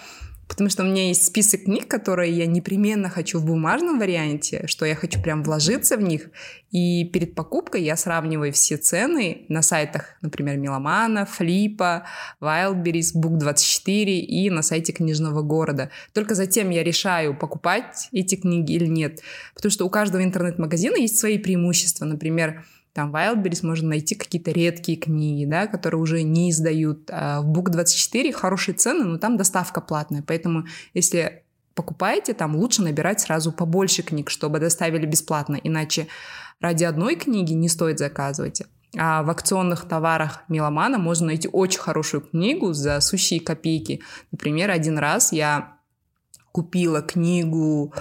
Потому 0.48 0.70
что 0.70 0.82
у 0.82 0.86
меня 0.86 1.08
есть 1.08 1.26
список 1.26 1.64
книг, 1.64 1.88
которые 1.88 2.32
я 2.32 2.46
непременно 2.46 3.10
хочу 3.10 3.38
в 3.38 3.44
бумажном 3.44 3.98
варианте, 3.98 4.66
что 4.66 4.86
я 4.86 4.94
хочу 4.94 5.20
прям 5.20 5.42
вложиться 5.42 5.98
в 5.98 6.02
них. 6.02 6.30
И 6.70 7.04
перед 7.04 7.34
покупкой 7.34 7.82
я 7.82 7.96
сравниваю 7.96 8.54
все 8.54 8.78
цены 8.78 9.44
на 9.50 9.60
сайтах, 9.60 10.16
например, 10.22 10.56
Меломана, 10.56 11.26
Флипа, 11.26 12.06
Wildberries, 12.40 13.14
Book24 13.14 14.04
и 14.04 14.48
на 14.48 14.62
сайте 14.62 14.94
книжного 14.94 15.42
города. 15.42 15.90
Только 16.14 16.34
затем 16.34 16.70
я 16.70 16.82
решаю, 16.82 17.36
покупать 17.36 18.08
эти 18.12 18.36
книги 18.36 18.72
или 18.72 18.86
нет. 18.86 19.20
Потому 19.54 19.70
что 19.70 19.84
у 19.84 19.90
каждого 19.90 20.24
интернет-магазина 20.24 20.96
есть 20.96 21.18
свои 21.18 21.36
преимущества. 21.36 22.06
Например, 22.06 22.64
там 22.98 23.12
в 23.12 23.14
Wildberries 23.14 23.64
можно 23.64 23.90
найти 23.90 24.16
какие-то 24.16 24.50
редкие 24.50 24.98
книги, 24.98 25.44
да, 25.44 25.68
которые 25.68 26.00
уже 26.00 26.24
не 26.24 26.50
издают. 26.50 27.08
А 27.12 27.42
в 27.42 27.56
Book24 27.56 28.32
хорошие 28.32 28.74
цены, 28.74 29.04
но 29.04 29.18
там 29.18 29.36
доставка 29.36 29.80
платная. 29.80 30.24
Поэтому 30.26 30.64
если 30.94 31.44
покупаете, 31.76 32.34
там 32.34 32.56
лучше 32.56 32.82
набирать 32.82 33.20
сразу 33.20 33.52
побольше 33.52 34.02
книг, 34.02 34.30
чтобы 34.30 34.58
доставили 34.58 35.06
бесплатно. 35.06 35.60
Иначе 35.62 36.08
ради 36.60 36.82
одной 36.82 37.14
книги 37.14 37.52
не 37.52 37.68
стоит 37.68 38.00
заказывать. 38.00 38.62
А 38.98 39.22
в 39.22 39.30
акционных 39.30 39.86
товарах 39.86 40.42
Меломана 40.48 40.98
можно 40.98 41.28
найти 41.28 41.48
очень 41.52 41.78
хорошую 41.78 42.22
книгу 42.22 42.72
за 42.72 42.98
сущие 42.98 43.38
копейки. 43.38 44.00
Например, 44.32 44.72
один 44.72 44.98
раз 44.98 45.30
я 45.30 45.76
купила 46.50 47.00
книгу 47.00 47.94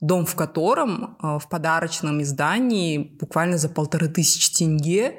дом 0.00 0.26
в 0.26 0.34
котором 0.34 1.16
э, 1.22 1.38
в 1.38 1.48
подарочном 1.48 2.22
издании 2.22 2.98
буквально 2.98 3.58
за 3.58 3.68
полторы 3.68 4.08
тысячи 4.08 4.52
тенге 4.52 5.18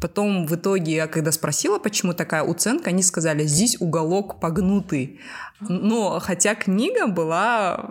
Потом 0.00 0.46
в 0.46 0.54
итоге, 0.54 0.94
я 0.94 1.06
когда 1.06 1.30
спросила, 1.30 1.78
почему 1.78 2.14
такая 2.14 2.42
уценка, 2.42 2.88
они 2.88 3.02
сказали, 3.02 3.44
здесь 3.44 3.76
уголок 3.80 4.40
погнутый. 4.40 5.20
Но 5.60 6.18
хотя 6.20 6.54
книга 6.54 7.06
была 7.06 7.90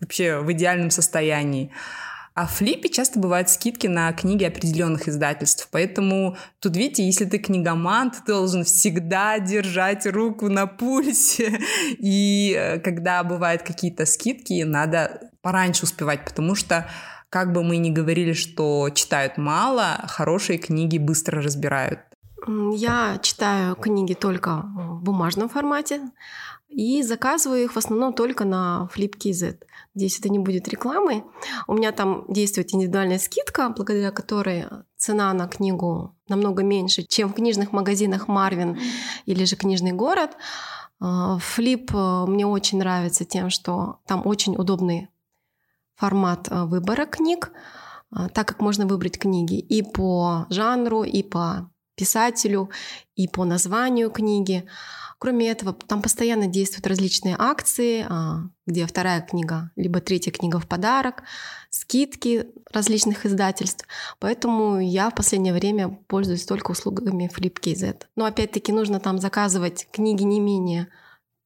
вообще 0.00 0.38
в 0.38 0.50
идеальном 0.52 0.90
состоянии. 0.90 1.70
А 2.36 2.46
в 2.46 2.50
флипе 2.52 2.90
часто 2.90 3.18
бывают 3.18 3.48
скидки 3.48 3.86
на 3.86 4.12
книги 4.12 4.44
определенных 4.44 5.08
издательств. 5.08 5.68
Поэтому 5.72 6.36
тут, 6.60 6.76
видите, 6.76 7.02
если 7.02 7.24
ты 7.24 7.38
книгоман, 7.38 8.10
ты 8.10 8.18
должен 8.26 8.62
всегда 8.64 9.38
держать 9.38 10.06
руку 10.06 10.50
на 10.50 10.66
пульсе. 10.66 11.58
И 11.98 12.54
э, 12.54 12.78
когда 12.80 13.24
бывают 13.24 13.62
какие-то 13.62 14.04
скидки, 14.04 14.64
надо 14.64 15.30
пораньше 15.40 15.84
успевать, 15.84 16.26
потому 16.26 16.54
что 16.54 16.86
как 17.30 17.54
бы 17.54 17.62
мы 17.62 17.78
ни 17.78 17.88
говорили, 17.88 18.34
что 18.34 18.90
читают 18.90 19.38
мало, 19.38 20.04
хорошие 20.06 20.58
книги 20.58 20.98
быстро 20.98 21.40
разбирают. 21.40 22.00
Я 22.74 23.18
читаю 23.22 23.76
книги 23.76 24.12
только 24.12 24.62
в 24.76 25.02
бумажном 25.02 25.48
формате 25.48 26.02
и 26.68 27.02
заказываю 27.02 27.64
их 27.64 27.72
в 27.72 27.78
основном 27.78 28.12
только 28.12 28.44
на 28.44 28.90
FlipKZ. 28.94 29.56
Здесь 29.96 30.18
это 30.18 30.28
не 30.28 30.38
будет 30.38 30.68
рекламой. 30.68 31.24
У 31.66 31.72
меня 31.72 31.90
там 31.90 32.26
действует 32.28 32.72
индивидуальная 32.74 33.18
скидка, 33.18 33.70
благодаря 33.70 34.10
которой 34.10 34.66
цена 34.98 35.32
на 35.32 35.48
книгу 35.48 36.14
намного 36.28 36.62
меньше, 36.62 37.02
чем 37.02 37.30
в 37.30 37.34
книжных 37.34 37.72
магазинах 37.72 38.28
Марвин 38.28 38.78
или 39.24 39.44
же 39.44 39.56
Книжный 39.56 39.92
город. 39.92 40.36
Флип 41.00 41.94
э, 41.94 42.24
мне 42.26 42.46
очень 42.46 42.78
нравится 42.78 43.24
тем, 43.24 43.50
что 43.50 43.98
там 44.06 44.26
очень 44.26 44.56
удобный 44.56 45.08
формат 45.94 46.48
э, 46.50 46.64
выбора 46.64 47.04
книг, 47.04 47.52
э, 48.12 48.28
так 48.32 48.48
как 48.48 48.60
можно 48.60 48.86
выбрать 48.86 49.18
книги 49.18 49.58
и 49.58 49.82
по 49.82 50.46
жанру, 50.48 51.04
и 51.04 51.22
по 51.22 51.70
писателю, 51.96 52.70
и 53.14 53.28
по 53.28 53.44
названию 53.44 54.10
книги. 54.10 54.66
Кроме 55.18 55.48
этого, 55.48 55.72
там 55.72 56.02
постоянно 56.02 56.46
действуют 56.46 56.86
различные 56.86 57.36
акции, 57.38 58.04
а, 58.08 58.50
где 58.66 58.86
вторая 58.86 59.22
книга, 59.22 59.70
либо 59.74 60.00
третья 60.00 60.30
книга 60.30 60.58
в 60.58 60.68
подарок, 60.68 61.22
скидки 61.70 62.46
различных 62.70 63.24
издательств. 63.24 63.86
Поэтому 64.18 64.78
я 64.78 65.08
в 65.08 65.14
последнее 65.14 65.54
время 65.54 65.88
пользуюсь 66.06 66.44
только 66.44 66.72
услугами 66.72 67.30
FlipKZ. 67.34 68.04
Но 68.14 68.26
опять-таки 68.26 68.72
нужно 68.72 69.00
там 69.00 69.18
заказывать 69.18 69.88
книги 69.90 70.22
не 70.22 70.38
менее 70.38 70.88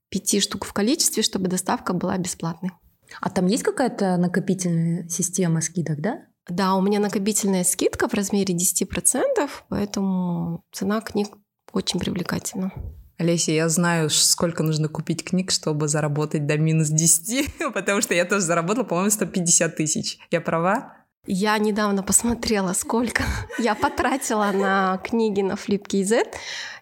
пяти 0.08 0.40
штук 0.40 0.64
в 0.64 0.72
количестве, 0.72 1.22
чтобы 1.22 1.46
доставка 1.46 1.92
была 1.92 2.18
бесплатной. 2.18 2.72
А 3.20 3.30
там 3.30 3.46
есть 3.46 3.62
какая-то 3.62 4.16
накопительная 4.16 5.08
система 5.08 5.60
скидок, 5.60 6.00
да? 6.00 6.24
Да, 6.48 6.74
у 6.74 6.82
меня 6.82 6.98
накопительная 6.98 7.62
скидка 7.62 8.08
в 8.08 8.14
размере 8.14 8.54
10%, 8.54 9.48
поэтому 9.68 10.64
цена 10.72 11.00
книг 11.00 11.28
очень 11.72 12.00
привлекательна. 12.00 12.72
Олеся, 13.20 13.52
я 13.52 13.68
знаю, 13.68 14.08
сколько 14.08 14.62
нужно 14.62 14.88
купить 14.88 15.22
книг, 15.22 15.50
чтобы 15.50 15.88
заработать 15.88 16.46
до 16.46 16.56
минус 16.56 16.88
10, 16.88 17.52
потому 17.74 18.00
что 18.00 18.14
я 18.14 18.24
тоже 18.24 18.40
заработала, 18.40 18.84
по-моему, 18.84 19.10
150 19.10 19.76
тысяч. 19.76 20.16
Я 20.30 20.40
права? 20.40 20.94
Я 21.26 21.58
недавно 21.58 22.02
посмотрела, 22.02 22.72
сколько 22.72 23.24
я 23.58 23.74
потратила 23.74 24.50
на 24.52 24.96
книги 25.04 25.42
на 25.42 25.52
FlipKZ, 25.52 26.28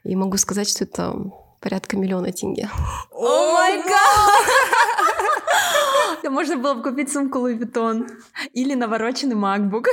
и 0.05 0.15
могу 0.15 0.37
сказать, 0.37 0.69
что 0.69 0.85
это 0.85 1.13
порядка 1.61 1.97
миллиона 1.97 2.31
тенге. 2.31 2.71
О 3.11 3.53
май 3.55 3.83
гад! 3.83 4.38
Да 6.29 6.35
можно 6.35 6.59
было 6.59 6.75
бы 6.75 6.83
купить 6.83 7.11
сумку 7.11 7.39
Louis 7.39 7.59
Vuitton 7.59 8.07
или 8.53 8.75
навороченный 8.75 9.35
MacBook. 9.35 9.87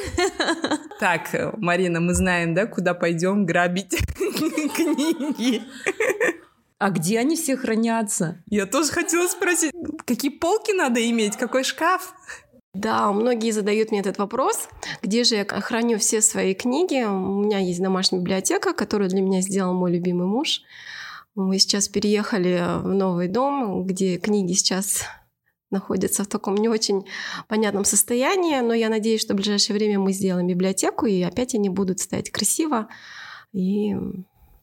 Так, 1.00 1.30
Марина, 1.58 2.02
мы 2.02 2.14
знаем, 2.14 2.54
да, 2.54 2.66
куда 2.66 2.94
пойдем 2.94 3.46
грабить 3.46 3.96
книги. 4.76 5.62
А 6.78 6.90
где 6.90 7.20
они 7.20 7.38
все 7.38 7.56
хранятся? 7.56 8.44
Я 8.50 8.66
тоже 8.66 8.92
хотела 8.92 9.30
спросить, 9.30 9.72
какие 10.04 10.30
полки 10.30 10.74
надо 10.74 11.10
иметь, 11.10 11.38
какой 11.38 11.64
шкаф? 11.64 12.14
Да, 12.74 13.14
многие 13.14 13.52
задают 13.52 13.92
мне 13.92 14.02
этот 14.02 14.18
вопрос, 14.18 14.68
где 15.02 15.24
же 15.24 15.36
я 15.36 15.46
храню 15.46 15.98
все 16.00 16.20
свои 16.20 16.54
книги. 16.54 17.02
У 17.06 17.44
меня 17.44 17.60
есть 17.60 17.82
домашняя 17.82 18.20
библиотека, 18.20 18.74
которую 18.74 19.10
для 19.10 19.22
меня 19.22 19.40
сделал 19.40 19.74
мой 19.74 19.94
любимый 19.94 20.28
муж. 20.28 20.64
Мы 21.34 21.60
сейчас 21.60 21.88
переехали 21.88 22.62
в 22.82 22.94
новый 22.94 23.30
дом, 23.30 23.86
где 23.86 24.18
книги 24.18 24.52
сейчас 24.52 25.06
находятся 25.76 26.24
в 26.24 26.28
таком 26.28 26.56
не 26.56 26.70
очень 26.70 27.06
понятном 27.48 27.86
состоянии, 27.86 28.60
но 28.62 28.74
я 28.74 28.90
надеюсь, 28.90 29.22
что 29.22 29.34
в 29.34 29.38
ближайшее 29.38 29.76
время 29.76 30.00
мы 30.00 30.14
сделаем 30.14 30.48
библиотеку, 30.48 31.06
и 31.06 31.22
опять 31.22 31.56
они 31.56 31.70
будут 31.70 32.00
стоять 32.00 32.32
красиво 32.32 32.88
и 33.54 33.96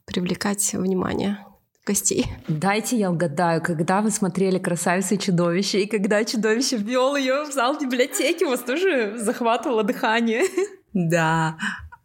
привлекать 0.07 0.73
внимание 0.73 1.39
гостей. 1.87 2.27
Дайте 2.49 2.97
я 2.97 3.11
угадаю, 3.11 3.63
когда 3.63 4.01
вы 4.01 4.11
смотрели 4.11 4.59
«Красавицу 4.59 5.15
и 5.15 5.19
чудовище», 5.19 5.83
и 5.83 5.87
когда 5.87 6.25
чудовище 6.25 6.77
ввел 6.77 7.17
ее 7.17 7.45
в 7.45 7.53
зал 7.53 7.79
библиотеки, 7.79 8.45
у 8.45 8.51
вас 8.51 8.61
тоже 8.61 9.15
захватывало 9.19 9.83
дыхание. 9.83 10.45
Да, 10.93 11.57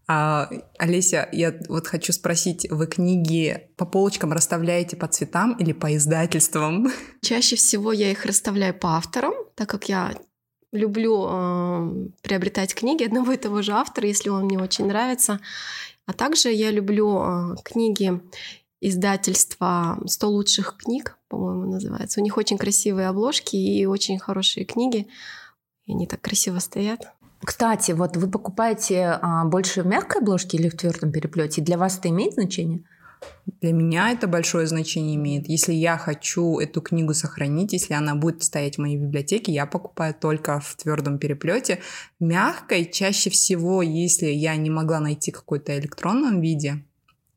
а, 0.08 0.50
Олеся, 0.80 1.28
я 1.34 1.54
вот 1.68 1.88
хочу 1.88 2.14
спросить, 2.14 2.70
вы 2.70 2.88
книги 2.88 3.70
по 3.76 3.86
полочкам 3.86 4.32
расставляете 4.32 4.96
по 4.96 5.08
цветам 5.08 5.54
или 5.58 5.74
по 5.74 5.96
издательствам? 5.96 6.88
Чаще 7.22 7.58
всего 7.58 7.92
я 7.92 8.12
их 8.12 8.26
расставляю 8.26 8.74
по 8.74 8.96
авторам, 8.96 9.34
так 9.56 9.70
как 9.70 9.90
я 9.90 10.16
люблю 10.72 11.28
э, 11.30 12.08
приобретать 12.22 12.74
книги 12.74 13.04
одного 13.04 13.34
и 13.34 13.38
того 13.38 13.62
же 13.62 13.74
автора, 13.74 14.08
если 14.08 14.30
он 14.30 14.46
мне 14.46 14.58
очень 14.58 14.86
нравится. 14.86 15.40
А 16.06 16.14
также 16.14 16.52
я 16.52 16.72
люблю 16.72 17.22
э, 17.22 17.56
книги 17.64 18.22
издательства 18.80 20.00
«100 20.06 20.26
лучших 20.28 20.78
книг», 20.78 21.18
по-моему, 21.28 21.72
называется. 21.72 22.22
У 22.22 22.24
них 22.24 22.38
очень 22.38 22.58
красивые 22.58 23.10
обложки 23.10 23.56
и 23.56 23.86
очень 23.86 24.20
хорошие 24.20 24.66
книги. 24.66 25.08
И 25.86 25.94
они 25.94 26.08
так 26.08 26.22
красиво 26.22 26.60
стоят. 26.60 27.14
Кстати, 27.44 27.92
вот 27.92 28.18
вы 28.18 28.30
покупаете 28.30 29.20
а, 29.22 29.46
больше 29.46 29.84
в 29.84 29.88
мягкой 29.88 30.22
обложке 30.22 30.58
или 30.58 30.70
в 30.70 30.78
твердом 30.78 31.12
переплете? 31.12 31.62
Для 31.62 31.78
вас 31.78 31.98
это 31.98 32.10
имеет 32.10 32.34
значение? 32.34 32.84
Для 33.62 33.72
меня 33.72 34.12
это 34.12 34.28
большое 34.28 34.68
значение 34.68 35.16
имеет. 35.16 35.48
Если 35.48 35.74
я 35.74 35.98
хочу 35.98 36.60
эту 36.60 36.82
книгу 36.82 37.14
сохранить, 37.14 37.74
если 37.74 37.94
она 37.94 38.16
будет 38.16 38.44
стоять 38.44 38.76
в 38.76 38.82
моей 38.82 38.98
библиотеке, 38.98 39.52
я 39.52 39.66
покупаю 39.66 40.14
только 40.14 40.60
в 40.60 40.76
твердом 40.76 41.18
переплете. 41.18 41.80
Мягкой 42.20 42.86
чаще 42.86 43.30
всего, 43.30 43.82
если 43.82 44.28
я 44.28 44.56
не 44.56 44.70
могла 44.70 45.00
найти 45.00 45.32
какой-то 45.32 45.78
электронном 45.80 46.42
виде, 46.42 46.84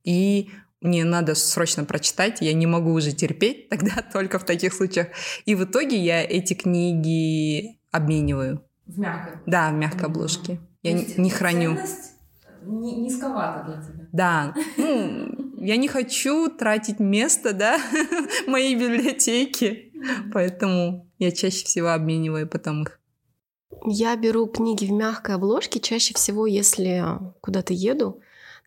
и 0.05 0.51
мне 0.81 1.05
надо 1.05 1.35
срочно 1.35 1.85
прочитать, 1.85 2.41
я 2.41 2.53
не 2.53 2.67
могу 2.67 2.93
уже 2.93 3.13
терпеть, 3.13 3.69
тогда 3.71 4.03
только 4.13 4.39
в 4.39 4.45
таких 4.45 4.75
случаях. 4.75 5.09
И 5.45 5.55
в 5.55 5.65
итоге 5.65 5.97
я 5.97 6.23
эти 6.23 6.55
книги 6.55 7.79
обмениваю. 7.91 8.65
В 8.95 8.99
мягкой? 8.99 9.39
Да, 9.47 9.71
в 9.71 9.75
мягкой 9.75 10.07
обложке. 10.07 10.61
Я 10.83 10.93
не, 10.93 11.07
не 11.17 11.31
храню. 11.31 11.79
Низковато 12.63 13.65
для 13.65 13.83
тебя. 13.83 14.09
Да. 14.13 14.55
Ну, 14.77 15.55
я 15.59 15.77
не 15.77 15.89
хочу 15.89 16.49
тратить 16.49 16.99
место, 16.99 17.53
да, 17.53 17.79
в 17.79 18.47
моей 18.49 18.75
библиотеке. 18.75 19.93
Поэтому 20.33 21.09
я 21.19 21.31
чаще 21.31 21.65
всего 21.65 21.89
обмениваю 21.89 22.49
потом 22.49 22.83
их. 22.83 23.01
Я 23.87 24.17
беру 24.17 24.47
книги 24.47 24.85
в 24.87 24.93
мягкой 24.93 25.37
обложке 25.37 25.81
чаще 25.81 26.15
всего, 26.15 26.47
если 26.47 27.05
куда-то 27.41 27.73
еду, 27.73 28.21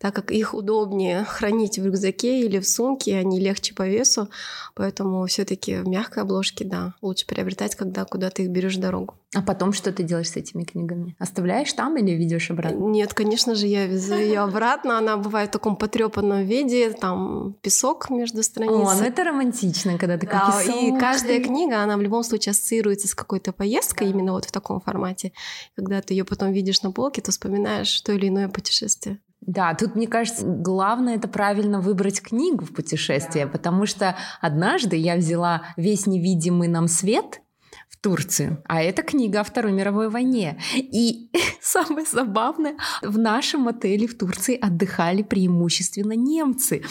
так 0.04 0.14
как 0.14 0.32
их 0.32 0.52
удобнее 0.52 1.24
хранить 1.28 1.78
в 1.78 1.86
рюкзаке 1.86 2.42
или 2.42 2.58
в 2.58 2.68
сумке, 2.68 3.16
они 3.16 3.40
легче 3.40 3.72
по 3.72 3.88
весу, 3.88 4.28
поэтому 4.74 5.24
все 5.24 5.46
таки 5.46 5.76
в 5.76 5.88
мягкой 5.88 6.24
обложке, 6.24 6.66
да, 6.66 6.92
лучше 7.00 7.26
приобретать, 7.26 7.74
когда 7.74 8.04
куда 8.04 8.28
ты 8.28 8.42
их 8.42 8.50
берешь 8.50 8.76
дорогу. 8.76 9.14
А 9.34 9.40
потом 9.40 9.72
что 9.72 9.92
ты 9.92 10.02
делаешь 10.02 10.28
с 10.28 10.36
этими 10.36 10.64
книгами? 10.64 11.16
Оставляешь 11.18 11.72
там 11.72 11.96
или 11.96 12.10
ведешь 12.10 12.50
обратно? 12.50 12.84
Нет, 12.84 13.14
конечно 13.14 13.54
же, 13.54 13.66
я 13.66 13.86
везу 13.86 14.14
ее 14.18 14.40
обратно. 14.40 14.98
Она 14.98 15.16
бывает 15.16 15.48
в 15.48 15.52
таком 15.52 15.76
потрепанном 15.76 16.44
виде, 16.44 16.90
там 16.90 17.56
песок 17.62 18.10
между 18.10 18.42
страницами. 18.42 18.84
О, 18.84 18.94
ну 18.94 19.04
это 19.04 19.24
романтично, 19.24 19.96
когда 19.96 20.18
такой 20.18 20.38
да, 20.38 20.60
песок. 20.60 20.82
И 20.82 20.98
каждая 21.00 21.42
книга, 21.42 21.82
она 21.82 21.96
в 21.96 22.02
любом 22.02 22.24
случае 22.24 22.50
ассоциируется 22.50 23.08
с 23.08 23.14
какой-то 23.14 23.52
поездкой, 23.52 24.10
именно 24.10 24.32
вот 24.32 24.44
в 24.44 24.52
таком 24.52 24.82
формате. 24.82 25.32
Когда 25.74 26.02
ты 26.02 26.12
ее 26.12 26.24
потом 26.24 26.52
видишь 26.52 26.82
на 26.82 26.92
полке, 26.92 27.22
то 27.22 27.30
вспоминаешь 27.30 28.02
то 28.02 28.12
или 28.12 28.28
иное 28.28 28.50
путешествие. 28.50 29.18
Да, 29.46 29.74
тут, 29.74 29.94
мне 29.94 30.06
кажется, 30.06 30.44
главное 30.44 31.16
это 31.16 31.28
правильно 31.28 31.80
выбрать 31.80 32.20
книгу 32.20 32.64
в 32.64 32.72
путешествие, 32.72 33.46
потому 33.46 33.86
что 33.86 34.16
однажды 34.40 34.96
я 34.96 35.16
взяла 35.16 35.62
весь 35.76 36.06
невидимый 36.06 36.68
нам 36.68 36.88
свет 36.88 37.40
Турцию. 38.04 38.62
А 38.66 38.82
это 38.82 39.02
книга 39.02 39.40
о 39.40 39.44
Второй 39.44 39.72
мировой 39.72 40.10
войне. 40.10 40.58
И 40.74 41.30
самое 41.62 42.04
забавное, 42.04 42.76
в 43.00 43.18
нашем 43.18 43.66
отеле 43.66 44.06
в 44.06 44.18
Турции 44.18 44.58
отдыхали 44.60 45.22
преимущественно 45.22 46.12
немцы. 46.12 46.82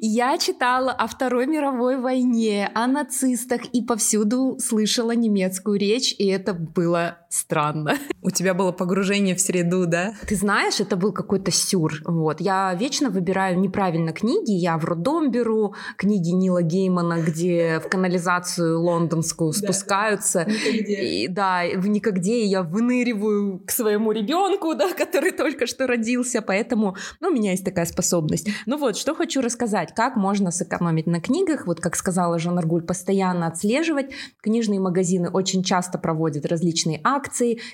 Я 0.00 0.38
читала 0.38 0.90
о 0.90 1.06
Второй 1.06 1.46
мировой 1.46 2.00
войне, 2.00 2.70
о 2.74 2.86
нацистах 2.86 3.60
и 3.74 3.82
повсюду 3.82 4.56
слышала 4.58 5.10
немецкую 5.10 5.78
речь, 5.78 6.14
и 6.16 6.26
это 6.28 6.54
было 6.54 7.18
странно. 7.34 7.98
У 8.22 8.30
тебя 8.30 8.54
было 8.54 8.72
погружение 8.72 9.34
в 9.34 9.40
среду, 9.40 9.86
да? 9.86 10.14
Ты 10.26 10.36
знаешь, 10.36 10.80
это 10.80 10.96
был 10.96 11.12
какой-то 11.12 11.50
сюр. 11.50 12.00
Вот. 12.04 12.40
Я 12.40 12.74
вечно 12.74 13.10
выбираю 13.10 13.58
неправильно 13.58 14.12
книги. 14.12 14.52
Я 14.52 14.78
в 14.78 14.84
роддом 14.84 15.30
беру 15.30 15.74
книги 15.96 16.30
Нила 16.30 16.62
Геймана, 16.62 17.20
где 17.20 17.80
в 17.84 17.88
канализацию 17.88 18.80
лондонскую 18.80 19.52
спускаются 19.52 20.44
никогде. 20.44 21.04
И, 21.04 21.28
да, 21.28 21.62
в 21.76 21.86
никогде 21.88 22.44
я 22.44 22.62
выныриваю 22.62 23.60
к 23.66 23.70
своему 23.70 24.12
ребенку, 24.12 24.74
да, 24.74 24.92
который 24.96 25.32
только 25.32 25.66
что 25.66 25.86
родился, 25.86 26.40
поэтому, 26.40 26.96
ну, 27.20 27.28
у 27.28 27.32
меня 27.32 27.50
есть 27.50 27.64
такая 27.64 27.86
способность. 27.86 28.48
Ну 28.66 28.78
вот, 28.78 28.96
что 28.96 29.14
хочу 29.14 29.40
рассказать, 29.40 29.94
как 29.94 30.16
можно 30.16 30.50
сэкономить 30.50 31.06
на 31.06 31.20
книгах, 31.20 31.66
вот 31.66 31.80
как 31.80 31.96
сказала 31.96 32.38
Жан 32.38 32.58
Аргуль, 32.58 32.82
постоянно 32.82 33.48
отслеживать. 33.48 34.12
Книжные 34.40 34.80
магазины 34.80 35.28
очень 35.28 35.62
часто 35.62 35.98
проводят 35.98 36.46
различные 36.46 37.00
акции, 37.04 37.23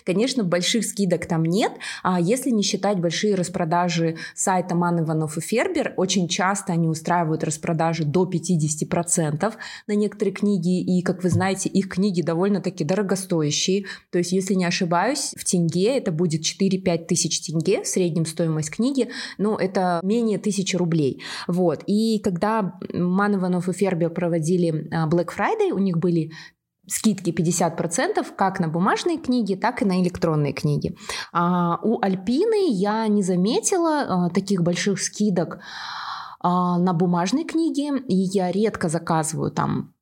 конечно, 0.04 0.44
больших 0.44 0.84
скидок 0.84 1.26
там 1.26 1.44
нет, 1.44 1.72
а 2.02 2.20
если 2.20 2.50
не 2.50 2.62
считать 2.62 2.98
большие 2.98 3.34
распродажи 3.34 4.16
сайта 4.34 4.74
Ман 4.74 5.00
Иванов 5.00 5.36
и 5.36 5.40
Фербер, 5.40 5.94
очень 5.96 6.28
часто 6.28 6.72
они 6.72 6.88
устраивают 6.88 7.44
распродажи 7.44 8.04
до 8.04 8.28
50% 8.28 9.54
на 9.86 9.92
некоторые 9.92 10.34
книги, 10.34 10.80
и, 10.80 11.02
как 11.02 11.22
вы 11.22 11.30
знаете, 11.30 11.68
их 11.68 11.88
книги 11.88 12.22
довольно-таки 12.22 12.84
дорогостоящие. 12.84 13.86
То 14.10 14.18
есть, 14.18 14.32
если 14.32 14.54
не 14.54 14.64
ошибаюсь, 14.64 15.32
в 15.36 15.44
тенге 15.44 15.96
это 15.96 16.12
будет 16.12 16.42
4-5 16.42 17.06
тысяч 17.06 17.40
тенге, 17.40 17.82
в 17.82 17.86
среднем 17.86 18.26
стоимость 18.26 18.70
книги, 18.70 19.08
но 19.38 19.56
это 19.56 20.00
менее 20.02 20.38
тысячи 20.38 20.76
рублей. 20.76 21.22
Вот. 21.46 21.82
И 21.86 22.20
когда 22.20 22.78
Манованов 22.92 23.68
и 23.68 23.72
Фербер 23.72 24.10
проводили 24.10 24.88
а, 24.90 25.08
Black 25.08 25.28
Friday, 25.36 25.70
у 25.72 25.78
них 25.78 25.98
были 25.98 26.32
скидки 26.90 27.30
50% 27.30 28.26
как 28.36 28.60
на 28.60 28.68
бумажные 28.68 29.18
книги, 29.18 29.54
так 29.54 29.82
и 29.82 29.84
на 29.84 30.02
электронные 30.02 30.52
книги. 30.52 30.96
А 31.32 31.78
у 31.82 32.00
Альпины 32.02 32.70
я 32.72 33.06
не 33.06 33.22
заметила 33.22 34.00
а, 34.00 34.30
таких 34.30 34.62
больших 34.62 35.00
скидок 35.00 35.60
а, 36.40 36.78
на 36.78 36.92
бумажные 36.92 37.44
книги, 37.44 37.90
и 38.08 38.16
я 38.16 38.50
редко 38.50 38.88
заказываю 38.88 39.50
там 39.50 39.94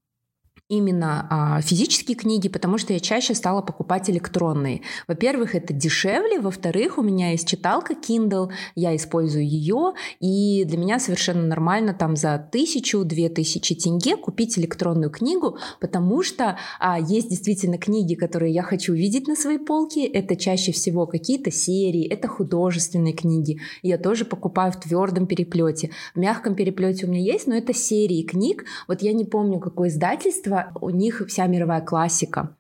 именно 0.69 1.27
а, 1.31 1.61
физические 1.63 2.17
книги, 2.17 2.49
потому 2.49 2.77
что 2.77 2.93
я 2.93 3.01
чаще 3.01 3.35
стала 3.35 3.63
покупать 3.63 4.11
электронные. 4.11 4.83
Во-первых, 5.07 5.55
это 5.55 5.73
дешевле, 5.73 6.41
во-вторых, 6.41 6.99
у 6.99 7.03
меня 7.03 7.31
есть 7.31 7.49
читалка 7.49 7.95
Kindle, 7.95 8.51
я 8.75 8.95
использую 8.95 9.49
ее, 9.49 9.95
и 10.21 10.65
для 10.65 10.77
меня 10.77 10.99
совершенно 10.99 11.47
нормально 11.47 11.95
там 11.95 12.17
за 12.17 12.39
тысячу-две 12.53 13.31
тысячи 13.31 13.75
тенге 13.75 14.17
купить 14.17 14.59
электронную 14.59 15.11
книгу, 15.11 15.57
потому 15.81 16.23
что 16.23 16.59
а, 16.79 17.01
есть 17.01 17.31
действительно 17.31 17.79
книги, 17.79 18.15
которые 18.15 18.53
я 18.53 18.63
хочу 18.63 18.93
увидеть 18.93 19.27
на 19.27 19.37
своей 19.37 19.59
полке, 19.59 20.05
это 20.05 20.37
чаще 20.37 20.73
всего 20.73 21.07
какие-то 21.07 21.51
серии, 21.51 22.07
это 22.07 22.29
художественные 22.29 23.15
книги, 23.15 23.59
я 23.83 23.97
тоже 23.97 24.27
покупаю 24.27 24.73
в 24.73 24.81
твердом 24.81 25.27
переплете. 25.27 25.91
В 26.15 26.19
мягком 26.19 26.55
переплете 26.55 27.07
у 27.07 27.09
меня 27.09 27.23
есть, 27.23 27.47
но 27.47 27.55
это 27.55 27.73
серии 27.73 28.23
книг, 28.23 28.67
вот 28.87 29.01
я 29.01 29.15
не 29.15 29.25
помню, 29.25 29.61
какое 29.61 29.89
издательство, 29.89 30.58
у 30.81 30.91
них 30.91 31.23
вся 31.29 31.47
мировая 31.47 31.81
классика. 31.81 32.57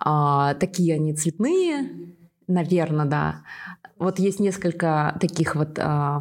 А, 0.00 0.54
такие 0.54 0.94
они 0.94 1.14
цветные, 1.14 2.14
наверное, 2.46 3.06
да. 3.06 3.42
Вот 3.98 4.18
есть 4.18 4.38
несколько 4.38 5.16
таких 5.20 5.56
вот 5.56 5.78
э, 5.78 6.18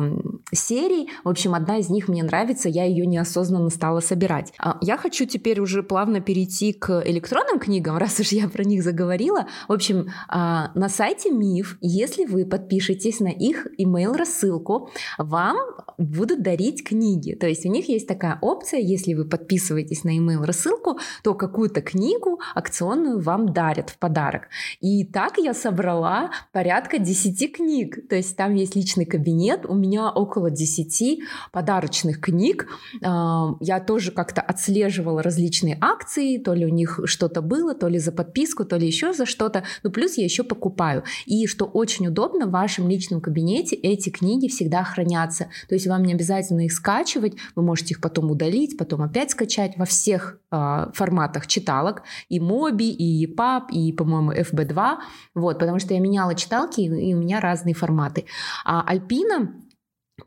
серий. 0.51 1.09
В 1.23 1.29
общем, 1.29 1.53
одна 1.53 1.77
из 1.77 1.89
них 1.89 2.07
мне 2.07 2.23
нравится, 2.23 2.69
я 2.69 2.85
ее 2.85 3.05
неосознанно 3.05 3.69
стала 3.69 3.99
собирать. 3.99 4.51
А, 4.59 4.77
я 4.81 4.97
хочу 4.97 5.25
теперь 5.25 5.59
уже 5.59 5.83
плавно 5.83 6.19
перейти 6.19 6.73
к 6.73 7.03
электронным 7.05 7.59
книгам, 7.59 7.97
раз 7.97 8.19
уж 8.19 8.31
я 8.31 8.49
про 8.49 8.63
них 8.63 8.83
заговорила. 8.83 9.47
В 9.67 9.73
общем, 9.73 10.07
э, 10.07 10.07
на 10.29 10.89
сайте 10.89 11.29
Миф, 11.29 11.77
если 11.81 12.25
вы 12.25 12.45
подпишетесь 12.45 13.19
на 13.19 13.29
их 13.29 13.67
email 13.79 14.15
рассылку, 14.15 14.89
вам 15.17 15.57
будут 15.97 16.41
дарить 16.41 16.83
книги. 16.83 17.33
То 17.33 17.47
есть 17.47 17.65
у 17.65 17.69
них 17.69 17.89
есть 17.89 18.07
такая 18.07 18.39
опция, 18.41 18.79
если 18.79 19.13
вы 19.13 19.25
подписываетесь 19.25 20.03
на 20.03 20.17
email 20.17 20.43
рассылку, 20.43 20.99
то 21.23 21.35
какую-то 21.35 21.81
книгу 21.81 22.39
акционную 22.55 23.19
вам 23.19 23.53
дарят 23.53 23.91
в 23.91 23.99
подарок. 23.99 24.49
И 24.79 25.05
так 25.05 25.37
я 25.37 25.53
собрала 25.53 26.31
порядка 26.51 26.97
10 26.97 27.55
книг 27.55 27.66
книг. 27.67 28.07
То 28.07 28.15
есть 28.15 28.37
там 28.37 28.55
есть 28.55 28.75
личный 28.75 29.05
кабинет. 29.05 29.65
У 29.67 29.75
меня 29.75 30.09
около 30.09 30.49
10 30.49 31.19
подарочных 31.51 32.21
книг. 32.21 32.67
А, 33.03 33.55
я 33.59 33.81
тоже 33.81 34.11
как-то 34.11 34.41
отслеживала 34.41 35.21
различные 35.21 35.77
акции. 35.81 36.37
То 36.37 36.53
ли 36.53 36.65
у 36.65 36.69
них 36.69 37.01
что-то 37.05 37.41
было, 37.41 37.75
то 37.75 37.89
ли 37.89 37.99
за 37.99 38.13
подписку, 38.13 38.63
то 38.63 38.77
ли 38.77 38.87
еще 38.87 39.11
за 39.13 39.25
что-то. 39.25 39.63
Ну, 39.83 39.91
плюс 39.91 40.17
я 40.17 40.23
еще 40.23 40.43
покупаю. 40.43 41.03
И 41.25 41.45
что 41.45 41.65
очень 41.65 42.07
удобно, 42.07 42.47
в 42.47 42.51
вашем 42.51 42.87
личном 42.87 43.19
кабинете 43.19 43.75
эти 43.75 44.09
книги 44.09 44.47
всегда 44.47 44.83
хранятся. 44.85 45.49
То 45.67 45.75
есть 45.75 45.87
вам 45.87 46.03
не 46.03 46.13
обязательно 46.13 46.61
их 46.61 46.71
скачивать. 46.71 47.33
Вы 47.55 47.63
можете 47.63 47.95
их 47.95 48.01
потом 48.01 48.31
удалить, 48.31 48.77
потом 48.77 49.01
опять 49.01 49.31
скачать 49.31 49.77
во 49.77 49.83
всех 49.83 50.39
э, 50.51 50.85
форматах 50.93 51.47
читалок. 51.47 52.03
И 52.29 52.39
Моби, 52.39 52.89
и 52.89 53.25
EPUB, 53.25 53.71
и, 53.71 53.91
по-моему, 53.91 54.31
FB2. 54.31 54.95
Вот, 55.35 55.59
потому 55.59 55.79
что 55.79 55.93
я 55.93 55.99
меняла 55.99 56.33
читалки, 56.33 56.81
и 56.81 57.13
у 57.13 57.17
меня 57.17 57.41
разные 57.41 57.56
разные 57.57 57.73
форматы. 57.73 58.25
А 58.63 58.81
Альпина 58.81 59.53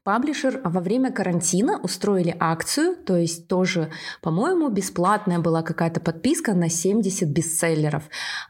Паблишер 0.05 0.61
во 0.65 0.81
время 0.81 1.11
карантина 1.11 1.81
устроили 1.83 2.35
акцию, 2.39 2.95
то 2.95 3.17
есть 3.17 3.49
тоже, 3.49 3.91
по-моему, 4.23 4.69
бесплатная 4.69 5.41
была 5.41 5.63
какая-то 5.63 6.01
подписка 6.01 6.55
на 6.55 6.69
70 6.69 7.29
бестселлеров. 7.29 8.05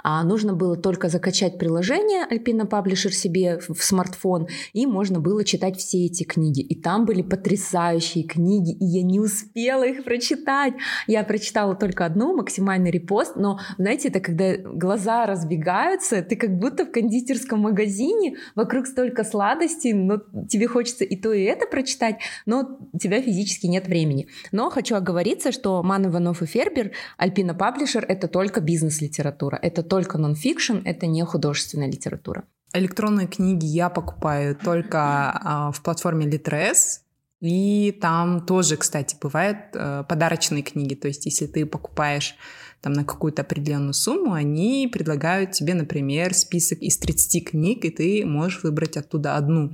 А 0.05 0.23
нужно 0.23 0.53
было 0.53 0.77
только 0.77 1.09
закачать 1.09 1.59
приложение 1.59 2.27
Alpina 2.31 2.69
Publisher 2.69 3.11
себе 3.11 3.59
в 3.59 3.83
смартфон, 3.83 4.49
и 4.75 4.85
можно 4.87 5.19
было 5.19 5.43
читать 5.43 5.79
все 5.79 6.05
эти 6.05 6.25
книги. 6.25 6.61
И 6.61 6.79
там 6.79 7.07
были 7.07 7.23
потрясающие 7.23 8.25
книги, 8.25 8.73
и 8.73 8.85
я 8.85 9.03
не 9.03 9.19
успела 9.19 9.85
их 9.85 10.05
прочитать. 10.05 10.75
Я 11.07 11.25
прочитала 11.25 11.75
только 11.75 12.05
одну, 12.05 12.37
максимальный 12.37 12.91
репост, 12.91 13.37
но, 13.37 13.59
знаете, 13.79 14.09
это 14.09 14.21
когда 14.21 14.59
глаза 14.59 15.25
разбегаются, 15.25 16.21
ты 16.21 16.37
как 16.37 16.59
будто 16.59 16.85
в 16.85 16.93
кондитерском 16.93 17.61
магазине, 17.61 18.37
вокруг 18.55 18.87
столько 18.87 19.25
сладостей, 19.25 19.95
но 19.95 20.19
тебе 20.47 20.67
хочется 20.69 21.05
и 21.05 21.17
то, 21.17 21.30
и 21.33 21.43
это 21.43 21.67
прочитать, 21.67 22.17
но 22.47 22.79
у 22.93 22.99
тебя 22.99 23.21
физически 23.23 23.67
нет 23.67 23.87
времени. 23.87 24.29
Но 24.53 24.71
хочу 24.71 24.97
оговориться, 24.97 25.53
что 25.53 25.83
Ман 25.83 26.07
Иванов 26.07 26.43
и 26.43 26.47
Фербер, 26.47 26.93
Альпина 27.17 27.55
Паблишер— 27.55 28.05
это 28.09 28.29
только 28.29 28.61
бизнес-литература, 28.61 29.59
это 29.61 29.83
только 29.83 30.19
нон-фикшн, 30.19 30.79
это 30.85 31.07
не 31.07 31.25
художественная 31.25 31.89
литература. 31.89 32.45
Электронные 32.73 33.27
книги 33.27 33.67
я 33.67 33.89
покупаю 33.89 34.55
только 34.55 35.01
а, 35.01 35.73
в 35.73 35.83
платформе 35.83 36.27
Litres, 36.27 37.01
и 37.41 37.97
там 38.01 38.45
тоже, 38.45 38.77
кстати, 38.77 39.17
бывают 39.21 39.59
э, 39.73 40.05
подарочные 40.07 40.63
книги. 40.63 40.95
То 40.95 41.09
есть, 41.09 41.25
если 41.25 41.47
ты 41.47 41.65
покупаешь 41.65 42.37
там 42.83 42.93
на 42.93 43.05
какую-то 43.05 43.43
определенную 43.43 43.95
сумму, 43.95 44.35
они 44.35 44.89
предлагают 44.93 45.53
тебе, 45.53 45.75
например, 45.75 46.35
список 46.35 46.81
из 46.81 46.99
30 46.99 47.51
книг, 47.51 47.85
и 47.85 47.91
ты 47.91 48.27
можешь 48.27 48.63
выбрать 48.63 48.99
оттуда 48.99 49.37
одну. 49.37 49.73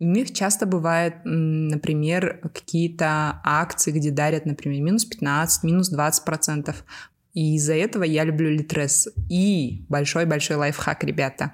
У 0.00 0.04
них 0.04 0.32
часто 0.32 0.64
бывает, 0.64 1.16
например, 1.24 2.40
какие-то 2.54 3.40
акции, 3.44 3.92
где 3.92 4.10
дарят, 4.10 4.46
например, 4.46 4.82
минус 4.82 5.04
15, 5.04 5.62
минус 5.62 5.90
20 5.90 6.24
процентов. 6.24 6.84
И 7.34 7.56
из-за 7.56 7.74
этого 7.74 8.04
я 8.04 8.24
люблю 8.24 8.48
Литрес. 8.50 9.08
И 9.28 9.84
большой-большой 9.90 10.56
лайфхак, 10.56 11.04
ребята. 11.04 11.52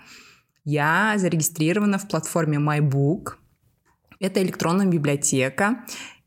Я 0.65 1.15
зарегистрирована 1.17 1.99
в 1.99 2.07
платформе 2.07 2.59
MyBook. 2.59 3.33
Это 4.21 4.41
электронная 4.41 4.87
библиотека. 4.87 5.85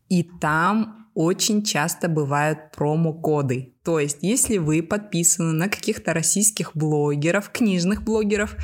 И 0.10 0.24
там 0.24 1.10
очень 1.14 1.64
часто 1.64 2.08
бывают 2.08 2.72
промокоды. 2.76 3.74
То 3.84 4.00
есть, 4.00 4.20
если 4.22 4.58
вы 4.58 4.84
подписаны 4.84 5.52
на 5.52 5.68
каких-то 5.68 6.14
российских 6.14 6.76
блогеров, 6.76 7.50
книжных 7.50 8.04
блогеров, 8.04 8.56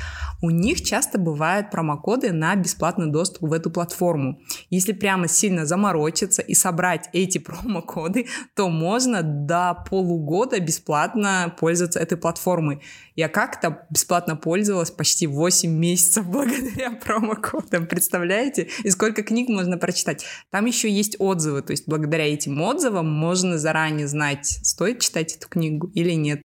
у 0.42 0.50
них 0.50 0.82
часто 0.82 1.18
бывают 1.18 1.70
промокоды 1.70 2.32
на 2.32 2.54
бесплатный 2.56 3.10
доступ 3.10 3.48
в 3.48 3.52
эту 3.52 3.70
платформу. 3.70 4.40
Если 4.70 4.92
прямо 4.92 5.28
сильно 5.28 5.66
заморочиться 5.66 6.42
и 6.42 6.54
собрать 6.54 7.08
эти 7.12 7.38
промокоды, 7.46 8.26
то 8.54 8.68
можно 8.68 9.22
до 9.22 9.84
полугода 9.88 10.60
бесплатно 10.60 11.54
пользоваться 11.58 11.98
этой 12.00 12.18
платформой. 12.18 12.82
Я 13.14 13.28
как-то 13.28 13.86
бесплатно 13.90 14.36
пользовалась 14.36 14.90
почти 14.90 15.26
8 15.26 15.70
месяцев 15.86 16.26
благодаря 16.26 16.90
промокодам, 17.04 17.86
представляете? 17.86 18.68
И 18.84 18.90
сколько 18.90 19.22
книг 19.22 19.48
можно 19.48 19.78
прочитать. 19.78 20.24
Там 20.50 20.66
еще 20.66 20.90
есть 20.90 21.16
отзывы, 21.18 21.62
то 21.62 21.70
есть 21.70 21.88
благодаря 21.88 22.26
этим 22.26 22.60
отзывам 22.60 23.10
можно 23.10 23.58
заранее 23.58 24.08
знать, 24.08 24.46
стоит 24.46 25.00
читать 25.00 25.36
эту 25.36 25.48
книгу 25.48 25.90
или 25.94 26.12
нет. 26.12 26.42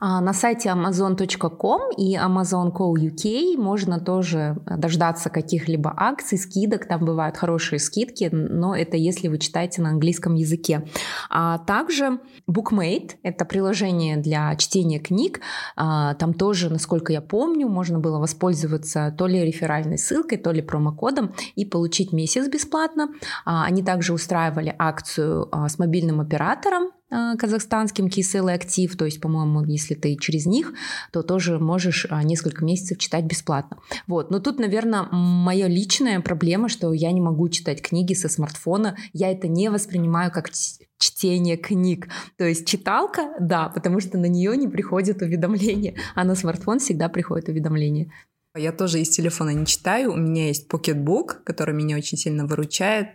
А, 0.00 0.20
на 0.20 0.32
сайте 0.32 0.68
amazon.com 0.68 1.92
и 1.96 2.16
amazon.co.uk 2.16 3.33
можно 3.56 4.00
тоже 4.00 4.56
дождаться 4.66 5.30
каких-либо 5.30 5.92
акций, 5.96 6.38
скидок. 6.38 6.86
Там 6.86 7.04
бывают 7.04 7.36
хорошие 7.36 7.78
скидки, 7.78 8.28
но 8.32 8.74
это 8.74 8.96
если 8.96 9.28
вы 9.28 9.38
читаете 9.38 9.82
на 9.82 9.90
английском 9.90 10.34
языке. 10.34 10.86
А 11.30 11.58
также 11.58 12.20
Bookmate— 12.50 13.12
это 13.22 13.44
приложение 13.44 14.16
для 14.16 14.54
чтения 14.56 14.98
книг. 14.98 15.40
А, 15.76 16.14
там 16.14 16.34
тоже, 16.34 16.70
насколько 16.70 17.12
я 17.12 17.20
помню, 17.20 17.68
можно 17.68 17.98
было 17.98 18.18
воспользоваться 18.18 19.14
то 19.16 19.26
ли 19.26 19.44
реферальной 19.44 19.98
ссылкой, 19.98 20.38
то 20.38 20.52
ли 20.52 20.62
промокодом 20.62 21.34
и 21.54 21.64
получить 21.64 22.12
месяц 22.12 22.48
бесплатно. 22.48 23.08
А, 23.44 23.64
они 23.64 23.82
также 23.82 24.12
устраивали 24.12 24.74
акцию 24.78 25.48
с 25.68 25.78
мобильным 25.78 26.20
оператором, 26.20 26.84
а, 26.84 27.03
казахстанским 27.10 28.08
Киселы 28.08 28.52
Актив, 28.52 28.96
то 28.96 29.04
есть, 29.04 29.20
по-моему, 29.20 29.64
если 29.64 29.94
ты 29.94 30.16
через 30.16 30.46
них, 30.46 30.72
то 31.12 31.22
тоже 31.22 31.58
можешь 31.58 32.06
а, 32.10 32.22
несколько 32.22 32.64
месяцев 32.64 32.98
читать 32.98 33.24
бесплатно. 33.24 33.78
Вот, 34.06 34.30
но 34.30 34.40
тут, 34.40 34.58
наверное, 34.58 35.08
моя 35.10 35.68
личная 35.68 36.20
проблема, 36.20 36.68
что 36.68 36.92
я 36.92 37.12
не 37.12 37.20
могу 37.20 37.48
читать 37.48 37.82
книги 37.82 38.14
со 38.14 38.28
смартфона, 38.28 38.96
я 39.12 39.30
это 39.30 39.48
не 39.48 39.70
воспринимаю 39.70 40.32
как 40.32 40.50
чтение 40.98 41.56
книг. 41.56 42.08
То 42.36 42.44
есть 42.44 42.66
читалка, 42.66 43.34
да, 43.40 43.68
потому 43.68 44.00
что 44.00 44.18
на 44.18 44.26
нее 44.26 44.56
не 44.56 44.68
приходят 44.68 45.22
уведомления, 45.22 45.94
а 46.14 46.24
на 46.24 46.34
смартфон 46.34 46.78
всегда 46.78 47.08
приходят 47.08 47.48
уведомления. 47.48 48.10
Я 48.56 48.70
тоже 48.70 49.00
из 49.00 49.08
телефона 49.08 49.50
не 49.50 49.66
читаю. 49.66 50.12
У 50.12 50.16
меня 50.16 50.46
есть 50.46 50.70
Pocketbook, 50.70 51.42
который 51.44 51.74
меня 51.74 51.96
очень 51.96 52.16
сильно 52.16 52.46
выручает. 52.46 53.08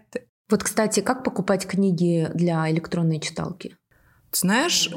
Вот, 0.50 0.64
кстати, 0.64 1.02
как 1.02 1.24
покупать 1.24 1.68
книги 1.68 2.30
для 2.34 2.70
электронной 2.72 3.20
читалки? 3.20 3.78
Знаешь, 4.32 4.90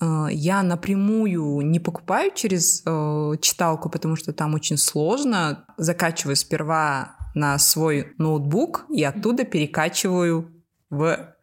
э, 0.00 0.26
я 0.30 0.62
напрямую 0.62 1.60
не 1.62 1.80
покупаю 1.80 2.32
через 2.34 2.82
э, 2.84 3.32
читалку, 3.40 3.88
потому 3.88 4.16
что 4.16 4.32
там 4.32 4.54
очень 4.54 4.76
сложно. 4.76 5.64
Закачиваю 5.76 6.36
сперва 6.36 7.16
на 7.34 7.58
свой 7.58 8.12
ноутбук 8.18 8.84
и 8.90 9.02
оттуда 9.04 9.44
перекачиваю 9.44 10.50
в 10.90 11.34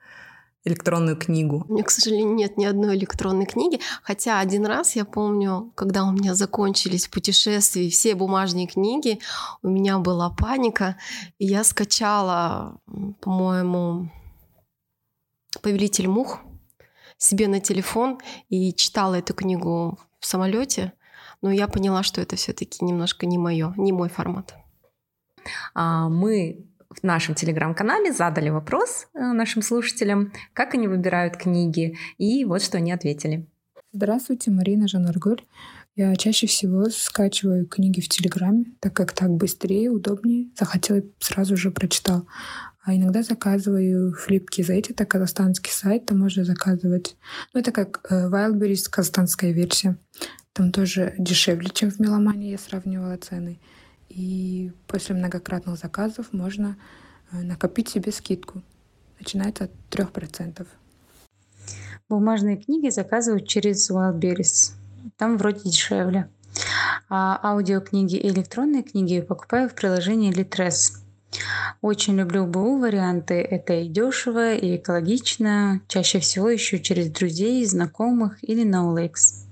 электронную 0.67 1.17
книгу? 1.17 1.65
У 1.67 1.73
меня, 1.73 1.83
к 1.83 1.89
сожалению, 1.89 2.35
нет 2.35 2.57
ни 2.57 2.65
одной 2.65 2.95
электронной 2.95 3.45
книги. 3.45 3.79
Хотя 4.03 4.39
один 4.39 4.65
раз 4.65 4.95
я 4.95 5.05
помню, 5.05 5.71
когда 5.75 6.03
у 6.03 6.11
меня 6.11 6.35
закончились 6.35 7.07
путешествия, 7.07 7.89
все 7.89 8.15
бумажные 8.15 8.67
книги, 8.67 9.19
у 9.63 9.69
меня 9.69 9.99
была 9.99 10.29
паника, 10.29 10.97
и 11.39 11.45
я 11.45 11.63
скачала, 11.63 12.79
по-моему, 13.21 14.11
«Повелитель 15.61 16.07
мух» 16.07 16.39
себе 17.17 17.47
на 17.47 17.59
телефон 17.59 18.19
и 18.49 18.73
читала 18.73 19.15
эту 19.15 19.33
книгу 19.33 19.97
в 20.19 20.25
самолете, 20.25 20.93
но 21.41 21.51
я 21.51 21.67
поняла, 21.67 22.03
что 22.03 22.21
это 22.21 22.35
все-таки 22.35 22.83
немножко 22.83 23.25
не 23.25 23.37
мое, 23.37 23.73
не 23.77 23.91
мой 23.91 24.09
формат. 24.09 24.55
А, 25.73 26.09
мы 26.09 26.65
в 27.01 27.03
нашем 27.03 27.35
телеграм-канале 27.35 28.11
задали 28.11 28.49
вопрос 28.49 29.07
э, 29.13 29.19
нашим 29.19 29.61
слушателям, 29.61 30.31
как 30.53 30.73
они 30.73 30.87
выбирают 30.87 31.37
книги, 31.37 31.97
и 32.17 32.45
вот 32.45 32.61
что 32.61 32.77
они 32.77 32.91
ответили. 32.91 33.45
Здравствуйте, 33.91 34.51
Марина 34.51 34.87
Жанаргуль. 34.87 35.41
Я 35.95 36.15
чаще 36.15 36.45
всего 36.45 36.89
скачиваю 36.89 37.65
книги 37.65 38.01
в 38.01 38.07
Телеграме, 38.07 38.65
так 38.79 38.93
как 38.93 39.13
так 39.13 39.31
быстрее, 39.31 39.89
удобнее. 39.89 40.49
Захотела, 40.55 41.01
сразу 41.19 41.57
же 41.57 41.71
прочитал. 41.71 42.27
А 42.83 42.95
иногда 42.95 43.23
заказываю 43.23 44.13
флипки. 44.13 44.61
Знаете, 44.61 44.93
это 44.93 45.05
казахстанский 45.05 45.71
сайт, 45.71 46.05
там 46.05 46.19
можно 46.19 46.45
заказывать. 46.45 47.17
Ну, 47.53 47.59
это 47.59 47.71
как 47.71 48.05
э, 48.09 48.29
Wildberries, 48.29 48.89
казахстанская 48.89 49.51
версия. 49.51 49.97
Там 50.53 50.71
тоже 50.71 51.15
дешевле, 51.17 51.69
чем 51.73 51.89
в 51.89 51.99
Меломане, 51.99 52.51
я 52.51 52.57
сравнивала 52.57 53.17
цены. 53.17 53.59
И 54.17 54.71
после 54.87 55.13
многократных 55.13 55.77
заказов 55.77 56.33
можно 56.33 56.75
э, 57.31 57.39
накопить 57.43 57.89
себе 57.89 58.11
скидку. 58.11 58.63
Начинается 59.19 59.65
от 59.65 59.71
3%. 59.91 60.65
Бумажные 62.09 62.57
книги 62.57 62.89
заказывают 62.89 63.47
через 63.47 63.91
Wildberries. 63.91 64.73
Там 65.17 65.37
вроде 65.37 65.69
дешевле. 65.69 66.29
А 67.09 67.39
аудиокниги 67.43 68.15
и 68.15 68.29
электронные 68.29 68.81
книги 68.81 69.21
покупаю 69.21 69.69
в 69.69 69.75
приложении 69.75 70.33
Litres. 70.33 70.93
Очень 71.81 72.17
люблю 72.17 72.47
БУ 72.47 72.79
варианты. 72.79 73.35
Это 73.35 73.73
и 73.73 73.87
дешево, 73.87 74.55
и 74.55 74.77
экологично. 74.77 75.81
Чаще 75.87 76.19
всего 76.19 76.49
еще 76.49 76.79
через 76.79 77.11
друзей, 77.11 77.63
знакомых 77.65 78.43
или 78.43 78.63
на 78.63 78.77
OLX. 78.77 79.46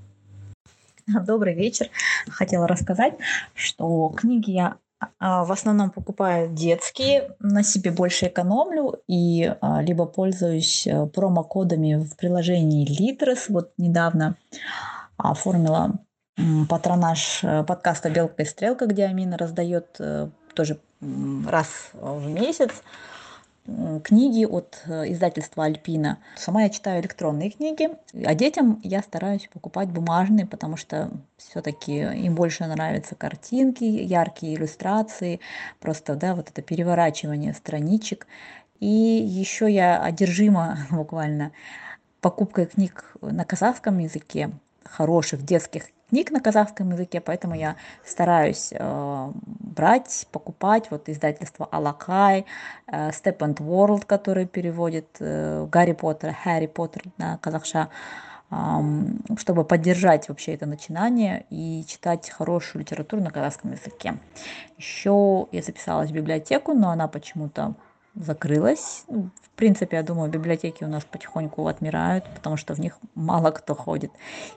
Добрый 1.25 1.53
вечер. 1.53 1.89
Хотела 2.29 2.67
рассказать, 2.67 3.13
что 3.53 4.09
книги 4.09 4.51
я 4.51 4.77
а, 5.19 5.43
в 5.43 5.51
основном 5.51 5.91
покупаю 5.91 6.49
детские, 6.49 7.35
на 7.39 7.63
себе 7.63 7.91
больше 7.91 8.27
экономлю 8.27 9.01
и 9.07 9.53
а, 9.61 9.81
либо 9.81 10.05
пользуюсь 10.05 10.87
э, 10.87 11.05
промокодами 11.07 11.95
в 11.95 12.15
приложении 12.15 12.87
Litres. 12.87 13.45
Вот 13.49 13.71
недавно 13.77 14.35
оформила 15.17 15.99
патронаж 16.69 17.43
э, 17.43 17.63
подкаста 17.63 18.09
«Белка 18.09 18.43
и 18.43 18.45
стрелка», 18.45 18.87
где 18.87 19.05
Амина 19.05 19.37
раздает 19.37 19.97
э, 19.99 20.29
тоже 20.55 20.79
раз 21.01 21.91
в 21.93 22.27
месяц 22.27 22.71
книги 24.03 24.45
от 24.45 24.81
э, 24.85 25.11
издательства 25.11 25.65
Альпина. 25.65 26.19
Сама 26.35 26.63
я 26.63 26.69
читаю 26.69 27.01
электронные 27.01 27.49
книги, 27.49 27.89
а 28.23 28.35
детям 28.35 28.79
я 28.83 29.01
стараюсь 29.01 29.49
покупать 29.51 29.89
бумажные, 29.89 30.45
потому 30.45 30.77
что 30.77 31.11
все-таки 31.37 31.97
им 31.97 32.35
больше 32.35 32.65
нравятся 32.65 33.15
картинки, 33.15 33.83
яркие 33.83 34.55
иллюстрации, 34.55 35.39
просто 35.79 36.15
да, 36.15 36.35
вот 36.35 36.49
это 36.49 36.61
переворачивание 36.61 37.53
страничек. 37.53 38.27
И 38.79 38.87
еще 38.87 39.71
я 39.71 40.01
одержима 40.01 40.77
буквально 40.91 41.51
покупкой 42.21 42.67
книг 42.67 43.15
на 43.21 43.45
казахском 43.45 43.97
языке, 43.99 44.51
хороших 44.83 45.43
детских 45.43 45.85
книг 46.09 46.31
на 46.31 46.39
казахском 46.39 46.91
языке, 46.91 47.21
поэтому 47.21 47.55
я 47.55 47.75
стараюсь 48.03 48.69
э, 48.71 49.31
брать, 49.35 50.27
покупать 50.31 50.91
вот 50.91 51.09
издательство 51.09 51.67
Алакай, 51.71 52.45
э, 52.87 53.09
Step 53.09 53.37
and 53.39 53.57
World, 53.57 54.05
который 54.05 54.45
переводит 54.45 55.07
э, 55.19 55.67
Гарри 55.71 55.93
Поттер, 55.93 56.33
Харри 56.33 56.67
Поттер 56.67 57.03
на 57.17 57.37
казахша, 57.37 57.89
э, 58.51 58.55
чтобы 59.37 59.65
поддержать 59.65 60.29
вообще 60.29 60.53
это 60.53 60.65
начинание 60.65 61.45
и 61.49 61.83
читать 61.87 62.29
хорошую 62.29 62.81
литературу 62.81 63.21
на 63.21 63.31
казахском 63.31 63.71
языке. 63.71 64.17
Еще 64.77 65.47
я 65.51 65.61
записалась 65.61 66.11
в 66.11 66.13
библиотеку, 66.13 66.73
но 66.73 66.91
она 66.91 67.07
почему-то 67.07 67.75
закрылась. 68.15 69.03
Ну, 69.07 69.29
в 69.41 69.49
принципе, 69.57 69.97
я 69.97 70.03
думаю, 70.03 70.29
библиотеки 70.29 70.83
у 70.83 70.87
нас 70.87 71.03
потихоньку 71.03 71.67
отмирают, 71.67 72.25
потому 72.35 72.57
что 72.57 72.73
в 72.73 72.79
них 72.79 72.97
мало 73.15 73.51
кто 73.51 73.75
ходит. 73.75 74.11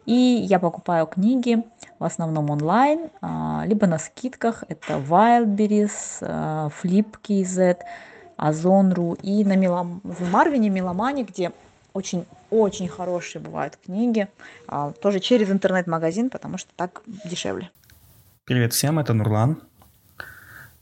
И 0.07 0.12
я 0.12 0.59
покупаю 0.59 1.07
книги 1.07 1.62
в 1.99 2.05
основном 2.05 2.51
онлайн, 2.51 3.11
а, 3.21 3.64
либо 3.66 3.87
на 3.87 3.99
скидках. 3.99 4.64
Это 4.68 4.94
Wildberries, 4.94 6.18
а, 6.21 6.71
Flipkey 6.83 7.77
Озон.ру 8.37 9.14
и 9.14 9.44
на 9.44 9.57
Милом... 9.57 10.01
в 10.05 10.31
Марвине, 10.31 10.71
Миломане, 10.71 11.25
где 11.25 11.53
очень 11.92 12.25
очень 12.51 12.88
хорошие 12.88 13.42
бывают 13.42 13.77
книги, 13.77 14.29
а, 14.66 14.92
тоже 14.92 15.21
через 15.21 15.51
интернет-магазин, 15.51 16.31
потому 16.31 16.59
что 16.59 16.71
так 16.77 17.03
дешевле. 17.25 17.71
Привет 18.44 18.73
всем, 18.73 18.99
это 18.99 19.12
Нурлан. 19.12 19.61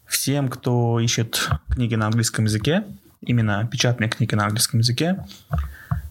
Всем, 0.06 0.48
кто 0.48 1.00
ищет 1.00 1.48
книги 1.68 1.94
на 1.96 2.06
английском 2.06 2.44
языке, 2.44 2.84
именно 3.22 3.66
печатные 3.66 4.08
книги 4.08 4.34
на 4.34 4.44
английском 4.44 4.80
языке, 4.80 5.24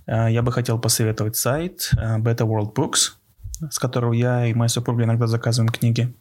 э, 0.05 0.27
я 0.31 0.41
бы 0.41 0.51
хотел 0.51 0.77
посоветовать 0.79 1.38
сайт 1.38 1.91
э, 1.97 2.17
Better 2.17 2.45
World 2.45 2.73
Books, 2.73 3.13
с 3.71 3.79
которого 3.79 4.13
я 4.13 4.45
и 4.47 4.53
моя 4.53 4.69
супруга 4.69 5.03
иногда 5.03 5.27
заказываем 5.27 5.69
книги. 5.71 6.13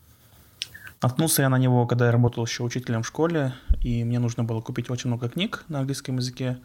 Наткнулся 1.03 1.43
я 1.43 1.49
на 1.49 1.59
него, 1.59 1.87
когда 1.87 2.07
я 2.07 2.13
работал 2.13 2.47
еще 2.47 2.63
учителем 2.63 3.03
в 3.03 3.07
школе, 3.07 3.53
и 3.83 4.05
мне 4.05 4.21
нужно 4.21 4.45
было 4.45 4.61
купить 4.61 4.89
очень 4.89 5.09
много 5.09 5.29
книг 5.29 5.65
на 5.69 5.81
английском 5.81 6.17
языке 6.17 6.59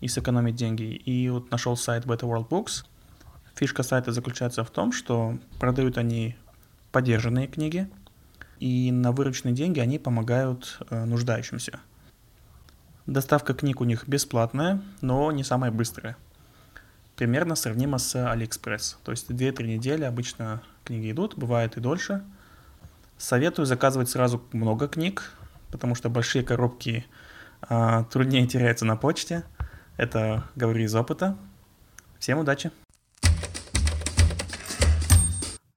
и 0.00 0.08
сэкономить 0.08 0.56
деньги. 0.56 0.82
И 0.82 1.28
вот 1.30 1.50
нашел 1.50 1.76
сайт 1.76 2.04
Better 2.04 2.28
World 2.28 2.48
Books. 2.48 2.84
Фишка 3.54 3.82
сайта 3.82 4.12
заключается 4.12 4.64
в 4.64 4.70
том, 4.70 4.92
что 4.92 5.38
продают 5.58 5.98
они 5.98 6.36
поддержанные 6.92 7.46
книги, 7.46 7.88
и 8.60 8.90
на 8.92 9.12
вырученные 9.12 9.54
деньги 9.54 9.80
они 9.80 9.98
помогают 9.98 10.78
э, 10.90 11.04
нуждающимся. 11.04 11.80
Доставка 13.06 13.54
книг 13.54 13.80
у 13.80 13.84
них 13.84 14.06
бесплатная, 14.06 14.82
но 15.00 15.32
не 15.32 15.44
самая 15.44 15.70
быстрая. 15.70 16.16
Примерно 17.16 17.54
сравнимо 17.54 17.98
с 17.98 18.14
AliExpress. 18.14 18.96
То 19.02 19.12
есть 19.12 19.30
2-3 19.30 19.64
недели 19.64 20.04
обычно 20.04 20.62
книги 20.84 21.10
идут, 21.10 21.36
бывает 21.36 21.76
и 21.76 21.80
дольше. 21.80 22.22
Советую 23.16 23.66
заказывать 23.66 24.10
сразу 24.10 24.42
много 24.52 24.88
книг, 24.88 25.32
потому 25.70 25.94
что 25.94 26.08
большие 26.10 26.44
коробки 26.44 27.06
э, 27.68 28.04
труднее 28.10 28.46
теряются 28.46 28.84
на 28.84 28.96
почте. 28.96 29.44
Это 29.96 30.44
говорю 30.54 30.84
из 30.84 30.94
опыта. 30.94 31.36
Всем 32.18 32.38
удачи! 32.38 32.70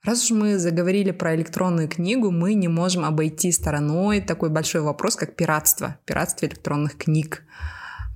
Раз 0.03 0.23
уж 0.23 0.31
мы 0.31 0.57
заговорили 0.57 1.11
про 1.11 1.35
электронную 1.35 1.87
книгу, 1.87 2.31
мы 2.31 2.55
не 2.55 2.67
можем 2.67 3.05
обойти 3.05 3.51
стороной 3.51 4.19
такой 4.19 4.49
большой 4.49 4.81
вопрос, 4.81 5.15
как 5.15 5.35
пиратство. 5.35 5.99
Пиратство 6.05 6.47
электронных 6.47 6.97
книг. 6.97 7.43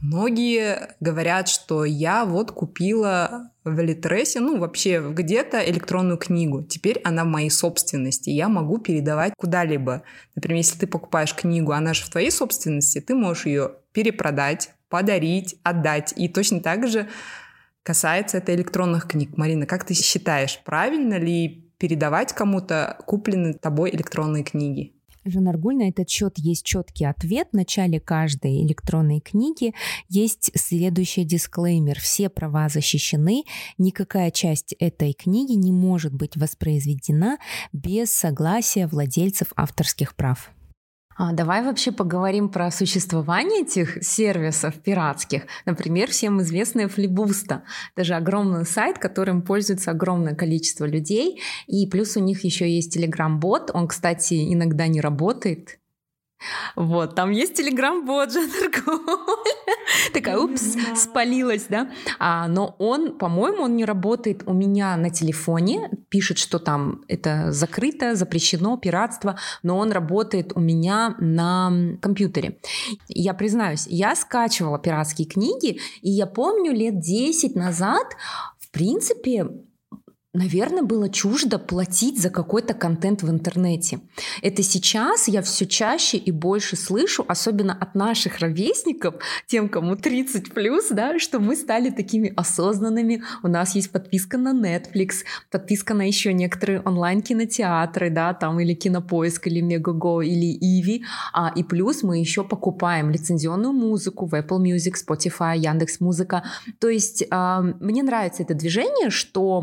Многие 0.02 0.95
говорят, 1.00 1.48
что 1.48 1.86
я 1.86 2.26
вот 2.26 2.52
купила 2.52 3.52
в 3.63 3.80
Литресе, 3.80 4.39
ну 4.39 4.58
вообще 4.58 5.00
где-то 5.00 5.60
электронную 5.60 6.17
книгу. 6.17 6.63
Теперь 6.63 7.00
она 7.04 7.24
в 7.24 7.28
моей 7.28 7.52
собственности. 7.52 8.32
Я 8.32 8.50
могу 8.50 8.80
передавать 8.80 9.34
куда-либо. 9.38 10.02
Например, 10.34 10.58
если 10.58 10.80
ты 10.80 10.88
покупаешь 10.88 11.36
книгу, 11.36 11.71
она 11.71 11.93
же 11.93 12.04
в 12.04 12.10
твоей 12.10 12.32
собственности, 12.32 13.00
ты 13.00 13.13
можешь 13.13 13.45
ее 13.45 13.74
перепродать, 13.91 14.71
подарить, 14.89 15.56
отдать. 15.62 16.13
И 16.17 16.30
точно 16.30 16.62
так 16.62 16.88
же 16.88 17.08
касается 17.84 18.38
это 18.38 18.56
электронных 18.56 19.08
книг. 19.08 19.38
Марина, 19.38 19.67
как 19.67 19.86
ты 19.86 19.93
считаешь, 19.93 20.62
правильно 20.65 21.19
ли 21.19 21.64
передавать 21.78 22.34
кому-то 22.34 22.98
купленные 23.06 23.54
тобой 23.54 23.92
электронные 23.92 24.44
книги? 24.44 24.96
Жанаргуль, 25.26 25.76
на 25.76 25.90
этот 25.90 26.08
счет 26.08 26.34
есть 26.38 26.64
четкий 26.64 27.06
ответ. 27.06 27.50
В 27.52 27.56
начале 27.56 28.00
каждой 28.00 28.64
электронной 28.64 29.20
книги 29.20 29.74
есть 30.08 30.52
следующий 30.56 31.24
дисклеймер. 31.24 32.00
Все 32.00 32.30
права 32.30 32.70
защищены, 32.70 33.44
никакая 33.80 34.30
часть 34.30 34.74
этой 34.74 35.14
книги 35.14 35.54
не 35.54 35.72
может 35.72 36.14
быть 36.14 36.38
воспроизведена 36.38 37.40
без 37.74 38.12
согласия 38.12 38.86
владельцев 38.86 39.48
авторских 39.56 40.16
прав. 40.16 40.52
А 41.17 41.32
давай 41.32 41.63
вообще 41.63 41.93
поговорим 41.93 42.49
про 42.49 42.69
существование 42.71 43.62
этих 43.62 44.04
сервисов 44.04 44.75
пиратских. 44.75 45.43
Например, 45.65 46.10
всем 46.12 46.41
известная 46.41 46.89
Флибуста. 46.89 47.63
Это 47.95 48.04
же 48.04 48.15
огромный 48.15 48.65
сайт, 48.65 48.99
которым 48.99 49.41
пользуется 49.41 49.91
огромное 49.91 50.36
количество 50.36 50.84
людей. 50.84 51.41
И 51.67 51.88
плюс 51.88 52.17
у 52.17 52.19
них 52.19 52.43
еще 52.43 52.69
есть 52.69 52.95
Telegram-бот. 52.97 53.71
Он, 53.73 53.88
кстати, 53.88 54.54
иногда 54.54 54.88
не 54.88 54.99
работает. 54.99 55.80
Вот, 56.76 57.15
там 57.15 57.32
есть 57.32 57.56
телеграм-бот 57.56 58.30
Такая, 60.13 60.38
упс, 60.38 60.76
спалилась, 60.95 61.65
да. 61.69 61.89
А, 62.19 62.48
но 62.48 62.76
он, 62.80 63.17
по-моему, 63.17 63.63
он 63.63 63.76
не 63.76 63.86
работает 63.86 64.43
у 64.45 64.54
меня 64.54 64.95
на 64.98 65.10
телефоне. 65.10 65.89
Пишет, 66.10 66.38
что 66.38 66.60
там 66.60 67.04
это 67.08 67.52
закрыто, 67.52 68.15
запрещено, 68.15 68.78
пиратство. 68.78 69.38
Но 69.63 69.78
он 69.78 69.91
работает 69.91 70.52
у 70.56 70.60
меня 70.60 71.15
на 71.19 71.71
компьютере. 72.02 72.60
Я 73.08 73.34
признаюсь, 73.34 73.88
я 73.88 74.15
скачивала 74.15 74.80
пиратские 74.80 75.28
книги, 75.28 75.80
и 76.02 76.12
я 76.12 76.28
помню 76.28 76.74
лет 76.74 77.00
10 77.00 77.56
назад, 77.56 78.08
в 78.60 78.69
принципе, 78.71 79.48
наверное, 80.36 80.84
было 80.84 81.10
чуждо 81.10 81.58
платить 81.58 82.21
за 82.21 82.30
какой-то 82.30 82.74
контент 82.74 83.24
в 83.24 83.30
интернете. 83.30 84.00
Это 84.41 84.63
сейчас 84.63 85.28
я 85.28 85.41
все 85.41 85.65
чаще 85.65 86.17
и 86.17 86.32
больше 86.32 86.76
слышу, 86.76 87.26
особенно 87.28 87.74
от 87.74 87.95
наших 87.95 88.39
ровесников, 88.39 89.15
тем, 89.48 89.69
кому 89.69 89.95
30 89.95 90.54
плюс, 90.54 90.89
да, 90.89 91.19
что 91.19 91.39
мы 91.39 91.56
стали 91.56 91.89
такими 91.89 92.34
осознанными. 92.36 93.24
У 93.43 93.48
нас 93.48 93.76
есть 93.76 93.91
подписка 93.91 94.38
на 94.38 94.54
Netflix, 94.54 95.24
подписка 95.52 95.93
на 95.93 96.08
еще 96.08 96.34
некоторые 96.34 96.82
онлайн-кинотеатры, 96.82 98.10
да, 98.10 98.34
там 98.34 98.60
или 98.60 98.74
Кинопоиск, 98.74 99.48
или 99.48 99.62
Мегаго, 99.62 100.21
или 100.21 100.58
Иви. 100.60 101.06
А, 101.34 101.52
и 101.56 101.63
плюс 101.63 102.04
мы 102.04 102.19
еще 102.19 102.43
покупаем 102.43 103.10
лицензионную 103.10 103.74
музыку 103.74 104.26
в 104.26 104.34
Apple 104.34 104.62
Music, 104.62 104.93
Spotify, 104.95 105.58
Яндекс 105.58 106.00
Музыка. 106.00 106.43
То 106.80 106.89
есть 106.89 107.24
э, 107.24 107.62
мне 107.80 108.04
нравится 108.04 108.43
это 108.43 108.54
движение, 108.54 109.10
что 109.10 109.62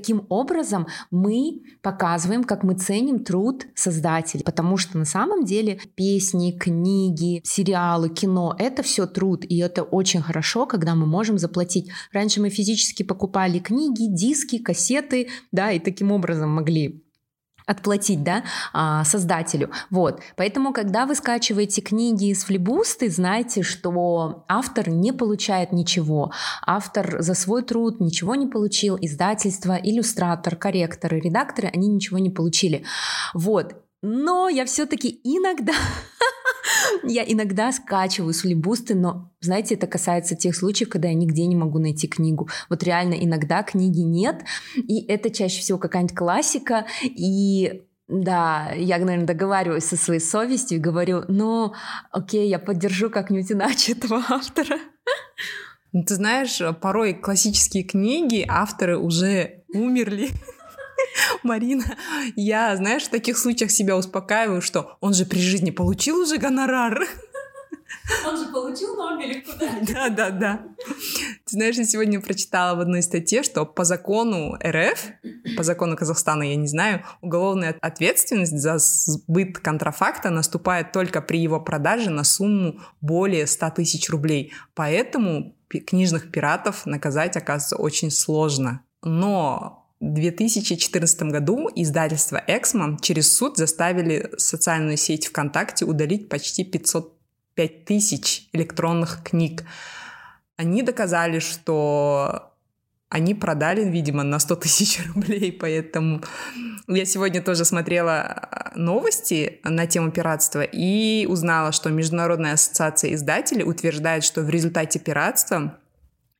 таким 0.00 0.24
образом 0.30 0.86
мы 1.10 1.60
показываем, 1.82 2.44
как 2.44 2.62
мы 2.62 2.74
ценим 2.74 3.22
труд 3.22 3.66
создателей, 3.74 4.42
потому 4.44 4.78
что 4.78 4.96
на 4.96 5.04
самом 5.04 5.44
деле 5.44 5.78
песни, 5.94 6.52
книги, 6.52 7.42
сериалы, 7.44 8.08
кино— 8.08 8.56
это 8.58 8.82
все 8.82 9.06
труд, 9.06 9.44
и 9.46 9.58
это 9.58 9.82
очень 9.82 10.22
хорошо, 10.22 10.64
когда 10.64 10.94
мы 10.94 11.06
можем 11.06 11.38
заплатить. 11.38 11.90
Раньше 12.12 12.40
мы 12.40 12.48
физически 12.48 13.02
покупали 13.02 13.58
книги, 13.58 14.06
диски, 14.08 14.58
кассеты, 14.58 15.28
да, 15.52 15.70
и 15.70 15.78
таким 15.78 16.12
образом 16.12 16.48
могли 16.50 17.04
отплатить, 17.70 18.22
да, 18.22 18.42
а, 18.72 19.04
создателю. 19.04 19.70
Вот. 19.90 20.20
Поэтому, 20.36 20.72
когда 20.72 21.06
вы 21.06 21.14
скачиваете 21.14 21.80
книги 21.80 22.30
из 22.30 22.44
флибусты, 22.44 23.08
знайте, 23.10 23.62
что 23.62 24.44
автор 24.48 24.88
не 24.88 25.12
получает 25.12 25.72
ничего. 25.72 26.32
Автор 26.66 27.22
за 27.22 27.34
свой 27.34 27.62
труд 27.62 28.00
ничего 28.00 28.34
не 28.34 28.48
получил. 28.48 28.98
Издательство, 29.00 29.78
иллюстратор, 29.80 30.56
корректоры, 30.56 31.20
редакторы, 31.20 31.70
они 31.72 31.88
ничего 31.88 32.18
не 32.18 32.30
получили. 32.30 32.84
Вот. 33.34 33.74
Но 34.02 34.48
я 34.48 34.64
все-таки 34.64 35.20
иногда 35.24 35.74
Я 37.04 37.24
иногда 37.24 37.72
скачиваю 37.72 38.34
флибусты, 38.34 38.94
но, 38.94 39.30
знаете, 39.40 39.74
это 39.74 39.86
касается 39.86 40.36
тех 40.36 40.54
случаев, 40.54 40.88
когда 40.90 41.08
я 41.08 41.14
нигде 41.14 41.46
не 41.46 41.56
могу 41.56 41.78
найти 41.78 42.08
книгу. 42.08 42.48
Вот 42.68 42.82
реально 42.82 43.14
иногда 43.14 43.62
книги 43.62 44.00
нет, 44.00 44.44
и 44.76 45.04
это 45.06 45.30
чаще 45.30 45.60
всего 45.60 45.78
какая-нибудь 45.78 46.16
классика, 46.16 46.86
и 47.02 47.82
Да, 48.10 48.72
я, 48.74 48.98
наверное, 48.98 49.26
договариваюсь 49.26 49.84
со 49.84 49.96
своей 49.96 50.18
совестью 50.20 50.78
и 50.78 50.80
говорю, 50.80 51.22
ну, 51.28 51.74
окей, 52.10 52.48
я 52.48 52.58
поддержу 52.58 53.08
как-нибудь 53.08 53.52
иначе 53.52 53.92
этого 53.92 54.20
автора. 54.28 54.78
Ну, 55.92 56.02
ты 56.02 56.16
знаешь, 56.16 56.60
порой 56.80 57.14
классические 57.14 57.84
книги 57.84 58.44
авторы 58.48 58.98
уже 58.98 59.62
умерли. 59.72 60.30
Марина, 61.42 61.84
я, 62.36 62.76
знаешь, 62.76 63.04
в 63.04 63.10
таких 63.10 63.38
случаях 63.38 63.70
себя 63.70 63.96
успокаиваю, 63.96 64.62
что 64.62 64.96
он 65.00 65.14
же 65.14 65.26
при 65.26 65.38
жизни 65.38 65.70
получил 65.70 66.18
уже 66.20 66.38
гонорар. 66.38 67.06
Он 68.26 68.36
же 68.36 68.46
получил 68.52 68.96
Нобелевку, 68.96 69.52
да? 69.60 69.70
Да, 69.82 70.08
да, 70.08 70.30
да. 70.30 70.60
Ты 70.86 71.46
знаешь, 71.46 71.76
я 71.76 71.84
сегодня 71.84 72.20
прочитала 72.20 72.76
в 72.76 72.80
одной 72.80 73.02
статье, 73.02 73.42
что 73.42 73.64
по 73.64 73.84
закону 73.84 74.56
РФ, 74.64 75.12
по 75.56 75.62
закону 75.62 75.96
Казахстана, 75.96 76.42
я 76.42 76.56
не 76.56 76.66
знаю, 76.66 77.04
уголовная 77.20 77.76
ответственность 77.80 78.56
за 78.56 78.78
сбыт 78.78 79.58
контрафакта 79.58 80.30
наступает 80.30 80.92
только 80.92 81.20
при 81.20 81.38
его 81.38 81.60
продаже 81.60 82.10
на 82.10 82.24
сумму 82.24 82.80
более 83.00 83.46
100 83.46 83.70
тысяч 83.70 84.08
рублей. 84.10 84.52
Поэтому 84.74 85.56
книжных 85.68 86.30
пиратов 86.30 86.86
наказать, 86.86 87.36
оказывается, 87.36 87.76
очень 87.76 88.10
сложно. 88.10 88.82
Но 89.02 89.79
2014 90.00 91.22
году 91.24 91.68
издательство 91.74 92.42
«Эксмо» 92.46 92.98
через 93.02 93.36
суд 93.36 93.58
заставили 93.58 94.30
социальную 94.38 94.96
сеть 94.96 95.26
ВКонтакте 95.26 95.84
удалить 95.84 96.30
почти 96.30 96.64
505 96.64 97.84
тысяч 97.84 98.48
электронных 98.52 99.22
книг. 99.22 99.64
Они 100.56 100.82
доказали, 100.82 101.38
что 101.38 102.54
они 103.10 103.34
продали, 103.34 103.84
видимо, 103.84 104.22
на 104.22 104.38
100 104.38 104.56
тысяч 104.56 105.00
рублей, 105.14 105.52
поэтому 105.52 106.22
я 106.88 107.04
сегодня 107.04 107.42
тоже 107.42 107.66
смотрела 107.66 108.72
новости 108.74 109.60
на 109.64 109.86
тему 109.86 110.12
пиратства 110.12 110.62
и 110.62 111.26
узнала, 111.26 111.72
что 111.72 111.90
Международная 111.90 112.54
ассоциация 112.54 113.12
издателей 113.14 113.64
утверждает, 113.64 114.24
что 114.24 114.40
в 114.42 114.48
результате 114.48 114.98
пиратства 114.98 115.78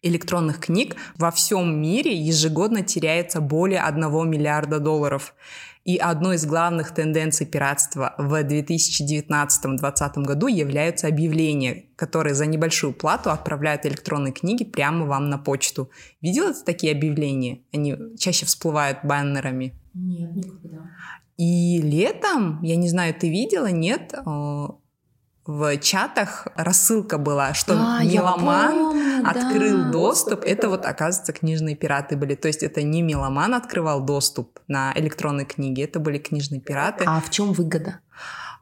электронных 0.02 0.60
книг 0.60 0.96
во 1.16 1.30
всем 1.30 1.80
мире 1.80 2.14
ежегодно 2.14 2.82
теряется 2.82 3.40
более 3.40 3.80
1 3.80 4.30
миллиарда 4.30 4.80
долларов. 4.80 5.34
И 5.84 5.96
одной 5.96 6.36
из 6.36 6.44
главных 6.44 6.92
тенденций 6.94 7.46
пиратства 7.46 8.14
в 8.18 8.34
2019-2020 8.34 10.22
году 10.22 10.46
являются 10.46 11.06
объявления, 11.06 11.86
которые 11.96 12.34
за 12.34 12.44
небольшую 12.44 12.92
плату 12.92 13.30
отправляют 13.30 13.86
электронные 13.86 14.32
книги 14.32 14.62
прямо 14.62 15.06
вам 15.06 15.30
на 15.30 15.38
почту. 15.38 15.90
Видела 16.20 16.52
ты 16.52 16.64
такие 16.64 16.92
объявления? 16.92 17.60
Они 17.72 17.96
чаще 18.18 18.44
всплывают 18.44 18.98
баннерами. 19.04 19.74
Нет, 19.94 20.36
никогда. 20.36 20.90
И 21.38 21.80
летом, 21.80 22.62
я 22.62 22.76
не 22.76 22.90
знаю, 22.90 23.14
ты 23.14 23.30
видела, 23.30 23.70
нет, 23.70 24.12
э, 24.12 24.66
в 25.46 25.76
чатах 25.78 26.46
рассылка 26.54 27.18
была, 27.18 27.54
что 27.54 27.74
а, 27.74 28.04
меломан 28.04 28.76
помню, 28.76 29.28
открыл 29.28 29.84
да. 29.84 29.90
доступ. 29.90 30.44
Это 30.44 30.68
вот, 30.68 30.84
оказывается, 30.84 31.32
книжные 31.32 31.76
пираты 31.76 32.16
были. 32.16 32.34
То 32.34 32.48
есть 32.48 32.62
это 32.62 32.82
не 32.82 33.02
меломан 33.02 33.54
открывал 33.54 34.00
доступ 34.00 34.60
на 34.68 34.92
электронные 34.94 35.46
книги, 35.46 35.82
это 35.82 35.98
были 35.98 36.18
книжные 36.18 36.60
пираты. 36.60 37.04
А 37.06 37.20
в 37.20 37.30
чем 37.30 37.52
выгода? 37.52 38.00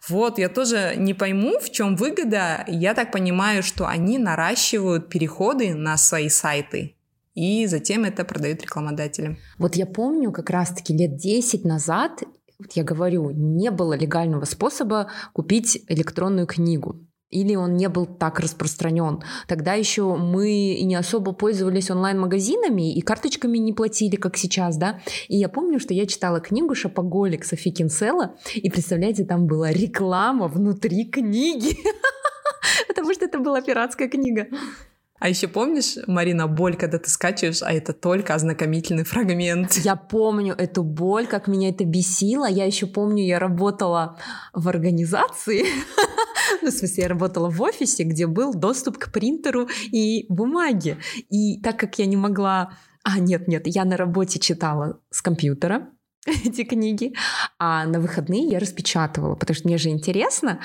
Вот, 0.09 0.39
я 0.39 0.49
тоже 0.49 0.95
не 0.97 1.13
пойму, 1.13 1.59
в 1.59 1.71
чем 1.71 1.97
выгода. 1.97 2.65
Я 2.69 2.95
так 2.95 3.13
понимаю, 3.13 3.63
что 3.63 3.87
они 3.87 4.19
наращивают 4.19 5.09
переходы 5.09 5.75
на 5.75 5.97
свои 5.97 6.29
сайты 6.29 6.95
и 7.39 7.67
затем 7.67 8.05
это 8.05 8.25
продают 8.25 8.63
рекламодателям. 8.63 9.39
Вот 9.59 9.77
я 9.77 9.87
помню 9.87 10.33
как 10.33 10.51
раз-таки 10.51 10.93
лет 10.93 11.17
10 11.17 11.65
назад 11.65 12.25
вот 12.59 12.73
я 12.73 12.85
говорю, 12.85 13.31
не 13.31 13.71
было 13.71 13.95
легального 13.95 14.45
способа 14.45 15.11
купить 15.33 15.85
электронную 15.89 16.47
книгу 16.47 17.09
или 17.31 17.55
он 17.57 17.77
не 17.77 17.89
был 17.89 18.07
так 18.07 18.41
распространен. 18.41 19.23
Тогда 19.47 19.75
еще 19.75 20.17
мы 20.17 20.81
не 20.83 20.95
особо 20.95 21.33
пользовались 21.33 21.91
онлайн-магазинами 21.91 22.95
и 22.95 23.01
карточками 23.03 23.59
не 23.59 23.73
платили, 23.73 24.17
как 24.17 24.37
сейчас, 24.37 24.77
да. 24.77 25.01
И 25.29 25.37
я 25.37 25.49
помню, 25.49 25.79
что 25.79 25.93
я 25.93 26.07
читала 26.07 26.41
книгу 26.41 26.75
«Шопоголик» 26.75 27.45
Софи 27.45 27.71
Кинсела, 27.71 28.37
и, 28.55 28.71
представляете, 28.71 29.25
там 29.25 29.47
была 29.47 29.71
реклама 29.71 30.49
внутри 30.49 31.05
книги, 31.05 31.77
потому 32.89 33.13
что 33.13 33.27
это 33.27 33.39
была 33.39 33.61
пиратская 33.61 34.09
книга. 34.09 34.47
А 35.19 35.29
еще 35.29 35.49
помнишь, 35.49 35.97
Марина, 36.07 36.47
боль, 36.47 36.77
когда 36.77 36.99
ты 36.99 37.11
скачиваешь, 37.11 37.63
а 37.63 37.73
это 37.73 37.93
только 37.93 38.35
ознакомительный 38.35 39.05
фрагмент? 39.05 39.73
Я 39.79 39.97
помню 39.97 40.55
эту 40.55 40.85
боль, 40.85 41.27
как 41.27 41.49
меня 41.49 41.71
это 41.71 41.85
бесило. 41.85 42.49
Я 42.49 42.65
еще 42.67 42.87
помню, 42.87 43.25
я 43.25 43.39
работала 43.39 44.19
в 44.53 44.69
организации, 44.69 45.65
ну, 46.63 46.71
в 46.71 46.73
смысле, 46.73 47.03
я 47.03 47.09
работала 47.09 47.51
в 47.51 47.61
офисе, 47.61 48.05
где 48.05 48.27
был 48.27 48.55
доступ 48.55 48.99
к 48.99 49.13
принтеру 49.13 49.69
и 49.91 50.27
бумаге. 50.29 50.99
И 51.31 51.61
так 51.61 51.79
как 51.79 51.99
я 51.99 52.07
не 52.07 52.17
могла... 52.17 52.73
А, 53.03 53.19
нет, 53.19 53.49
нет, 53.49 53.67
я 53.67 53.85
на 53.85 53.97
работе 53.97 54.39
читала 54.39 55.01
с 55.11 55.23
компьютера, 55.23 55.89
эти 56.45 56.65
книги, 56.65 57.15
а 57.59 57.87
на 57.87 58.01
выходные 58.01 58.47
я 58.47 58.59
распечатывала, 58.59 59.35
потому 59.35 59.55
что 59.55 59.69
мне 59.69 59.79
же 59.79 59.89
интересно. 59.89 60.61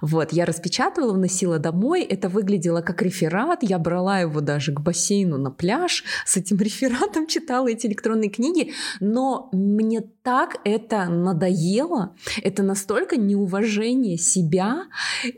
Вот, 0.00 0.32
я 0.32 0.44
распечатывала, 0.44 1.12
вносила 1.12 1.58
домой, 1.58 2.02
это 2.02 2.28
выглядело 2.28 2.80
как 2.80 3.02
реферат, 3.02 3.62
я 3.62 3.78
брала 3.78 4.20
его 4.20 4.40
даже 4.40 4.72
к 4.72 4.80
бассейну 4.80 5.38
на 5.38 5.50
пляж, 5.50 6.04
с 6.24 6.36
этим 6.36 6.56
рефератом 6.58 7.26
читала 7.26 7.68
эти 7.68 7.86
электронные 7.86 8.30
книги, 8.30 8.72
но 9.00 9.48
мне 9.52 10.02
так 10.22 10.56
это 10.64 11.06
надоело, 11.06 12.14
это 12.42 12.62
настолько 12.62 13.16
неуважение 13.16 14.18
себя, 14.18 14.84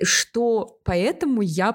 что 0.03 0.79
поэтому 0.85 1.43
я 1.43 1.73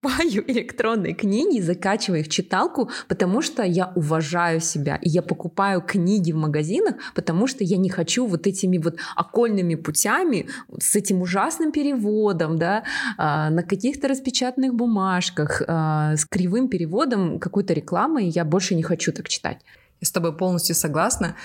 покупаю 0.00 0.44
электронные 0.50 1.14
книги, 1.14 1.60
закачиваю 1.60 2.20
их 2.20 2.26
в 2.26 2.30
читалку, 2.30 2.90
потому 3.08 3.42
что 3.42 3.62
я 3.62 3.92
уважаю 3.94 4.60
себя, 4.60 4.96
и 4.96 5.08
я 5.08 5.22
покупаю 5.22 5.80
книги 5.80 6.32
в 6.32 6.36
магазинах, 6.36 6.96
потому 7.14 7.46
что 7.46 7.64
я 7.64 7.76
не 7.76 7.88
хочу 7.88 8.26
вот 8.26 8.46
этими 8.46 8.78
вот 8.78 8.96
окольными 9.16 9.74
путями, 9.74 10.48
с 10.78 10.96
этим 10.96 11.22
ужасным 11.22 11.72
переводом, 11.72 12.58
да, 12.58 12.84
а, 13.18 13.50
на 13.50 13.62
каких-то 13.62 14.08
распечатанных 14.08 14.74
бумажках, 14.74 15.62
а, 15.66 16.16
с 16.16 16.24
кривым 16.24 16.68
переводом 16.68 17.38
какой-то 17.38 17.74
рекламы, 17.74 18.22
я 18.22 18.44
больше 18.44 18.74
не 18.74 18.82
хочу 18.82 19.12
так 19.12 19.28
читать. 19.28 19.58
Я 20.00 20.06
с 20.06 20.12
тобой 20.12 20.36
полностью 20.36 20.74
согласна. 20.74 21.36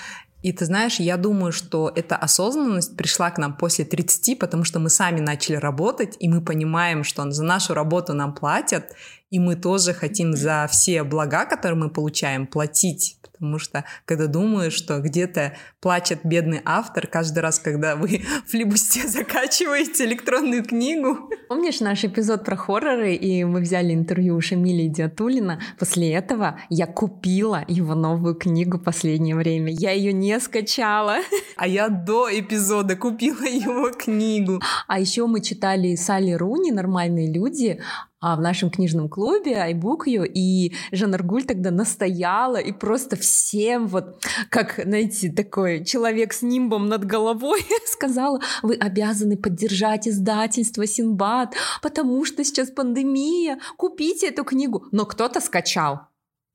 И 0.42 0.52
ты 0.52 0.66
знаешь, 0.66 1.00
я 1.00 1.18
думаю, 1.18 1.52
что 1.52 1.92
эта 1.96 2.16
осознанность 2.16 2.98
пришла 2.98 3.30
к 3.30 3.38
нам 3.38 3.56
после 3.56 3.86
30, 3.86 4.40
потому 4.40 4.64
что 4.64 4.80
мы 4.80 4.90
сами 4.90 5.20
начали 5.20 5.56
работать, 5.56 6.16
и 6.20 6.28
мы 6.28 6.42
понимаем, 6.42 7.04
что 7.04 7.30
за 7.30 7.44
нашу 7.44 7.74
работу 7.74 8.14
нам 8.14 8.34
платят, 8.34 8.92
и 9.32 9.40
мы 9.40 9.56
тоже 9.56 9.94
хотим 9.94 10.34
за 10.34 10.68
все 10.70 11.04
блага, 11.04 11.46
которые 11.46 11.80
мы 11.80 11.90
получаем, 11.90 12.46
платить 12.46 13.18
потому 13.42 13.58
что 13.58 13.86
когда 14.06 14.28
думаю, 14.28 14.70
что 14.70 15.00
где-то 15.00 15.54
плачет 15.80 16.20
бедный 16.24 16.62
автор 16.64 17.08
каждый 17.08 17.40
раз, 17.40 17.58
когда 17.58 17.96
вы 17.96 18.22
в 18.46 18.52
флибусте 18.52 19.08
закачиваете 19.08 20.06
электронную 20.06 20.64
книгу. 20.64 21.32
Помнишь 21.50 21.80
наш 21.80 22.04
эпизод 22.04 22.46
про 22.46 22.56
хорроры, 22.56 23.16
и 23.16 23.44
мы 23.44 23.62
взяли 23.62 23.94
интервью 23.96 24.36
у 24.36 24.42
Шамиля 24.42 24.88
Диатулина? 24.88 25.60
После 25.80 26.14
этого 26.14 26.60
я 26.70 26.86
купила 26.86 27.66
его 27.68 27.96
новую 27.96 28.36
книгу 28.36 28.78
последнее 28.78 29.36
время. 29.36 29.74
Я 29.74 29.92
ее 29.92 30.14
не 30.14 30.40
скачала. 30.40 31.18
А 31.58 31.68
я 31.68 31.90
до 31.90 32.28
эпизода 32.32 32.96
купила 32.96 33.44
его 33.44 33.92
книгу. 33.92 34.62
А 34.88 35.00
еще 35.00 35.28
мы 35.28 35.42
читали 35.42 35.96
Салли 35.96 36.32
Руни 36.32 36.72
«Нормальные 36.72 37.32
люди», 37.32 37.80
в 38.22 38.40
нашем 38.40 38.70
книжном 38.70 39.10
клубе 39.10 39.54
iBookYou, 39.72 40.26
и 40.26 40.74
Жанна 40.92 41.16
Аргуль 41.16 41.44
тогда 41.44 41.72
настояла 41.72 42.58
и 42.58 42.72
просто 42.72 43.16
всем 43.16 43.88
вот, 43.88 44.24
как, 44.50 44.80
знаете, 44.84 45.32
такой 45.32 45.84
человек 45.84 46.34
с 46.34 46.42
нимбом 46.42 46.88
над 46.88 47.06
головой 47.06 47.66
сказала, 47.88 48.40
вы 48.62 48.76
обязаны 48.76 49.38
поддержать 49.38 50.08
издательство 50.08 50.86
Синбад, 50.86 51.56
потому 51.82 52.24
что 52.26 52.44
сейчас 52.44 52.70
пандемия, 52.70 53.60
купите 53.78 54.28
эту 54.28 54.44
книгу. 54.44 54.86
Но 54.92 55.06
кто-то 55.06 55.42
скачал 55.42 56.02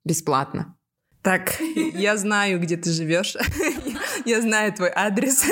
бесплатно. 0.05 0.75
Так, 1.21 1.59
я 1.75 2.15
знаю, 2.15 2.59
где 2.61 2.77
ты 2.77 2.89
живешь. 2.91 3.35
Я 4.25 4.41
знаю 4.41 4.71
твой 4.71 4.91
адрес. 4.95 5.43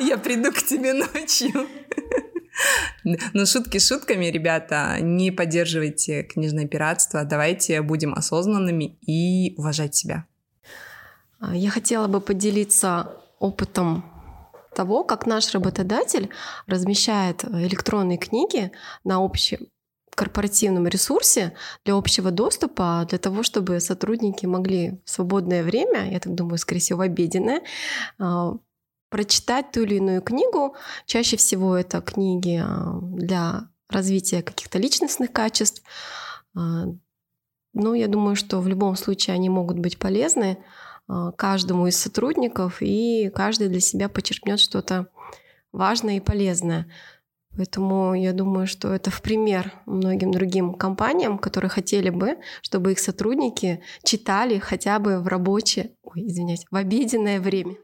Я 0.00 0.18
приду 0.18 0.50
к 0.50 0.62
тебе 0.62 0.94
ночью. 0.94 1.68
Но 3.04 3.46
шутки 3.46 3.78
шутками, 3.78 4.26
ребята, 4.26 4.98
не 5.00 5.30
поддерживайте 5.30 6.22
книжное 6.22 6.66
пиратство, 6.66 7.24
давайте 7.24 7.82
будем 7.82 8.14
осознанными 8.14 8.98
и 9.06 9.54
уважать 9.56 9.94
себя. 9.94 10.26
А, 11.40 11.54
я 11.54 11.70
хотела 11.70 12.06
бы 12.08 12.20
поделиться 12.20 13.12
опытом 13.38 14.04
того, 14.74 15.04
как 15.04 15.26
наш 15.26 15.52
работодатель 15.54 16.30
размещает 16.66 17.44
электронные 17.44 18.18
книги 18.18 18.72
на 19.04 19.24
общем 19.24 19.68
корпоративном 20.18 20.88
ресурсе 20.88 21.54
для 21.84 21.94
общего 21.94 22.32
доступа, 22.32 23.06
для 23.08 23.18
того, 23.18 23.44
чтобы 23.44 23.78
сотрудники 23.78 24.46
могли 24.46 25.00
в 25.04 25.10
свободное 25.10 25.62
время, 25.62 26.10
я 26.10 26.18
так 26.18 26.34
думаю, 26.34 26.58
скорее 26.58 26.80
всего, 26.80 26.98
в 26.98 27.02
обеденное, 27.02 27.62
а, 28.18 28.56
прочитать 29.08 29.72
ту 29.72 29.82
или 29.82 29.96
иную 29.96 30.22
книгу. 30.22 30.74
Чаще 31.06 31.36
всего 31.36 31.76
это 31.76 32.00
книги 32.00 32.62
а, 32.62 32.98
для 33.02 33.68
развития 33.88 34.42
каких-то 34.42 34.78
личностных 34.78 35.32
качеств. 35.32 35.82
А, 36.54 36.86
ну, 37.74 37.94
я 37.94 38.08
думаю, 38.08 38.36
что 38.36 38.60
в 38.60 38.68
любом 38.68 38.96
случае 38.96 39.34
они 39.34 39.48
могут 39.48 39.78
быть 39.78 39.98
полезны 39.98 40.58
а, 41.06 41.32
каждому 41.32 41.86
из 41.86 41.96
сотрудников, 41.96 42.78
и 42.80 43.30
каждый 43.34 43.68
для 43.68 43.80
себя 43.80 44.08
почерпнет 44.08 44.60
что-то 44.60 45.08
важное 45.72 46.16
и 46.16 46.20
полезное. 46.20 46.86
Поэтому 47.56 48.14
я 48.14 48.32
думаю, 48.32 48.66
что 48.66 48.94
это 48.94 49.10
в 49.10 49.20
пример 49.20 49.72
многим 49.86 50.30
другим 50.30 50.74
компаниям, 50.74 51.38
которые 51.38 51.70
хотели 51.70 52.10
бы, 52.10 52.36
чтобы 52.62 52.92
их 52.92 53.00
сотрудники 53.00 53.82
читали 54.04 54.58
хотя 54.58 54.98
бы 54.98 55.18
в 55.18 55.26
рабочее, 55.26 55.90
ой, 56.02 56.26
извиняюсь, 56.28 56.66
в 56.70 56.76
обеденное 56.76 57.40
время. 57.40 57.76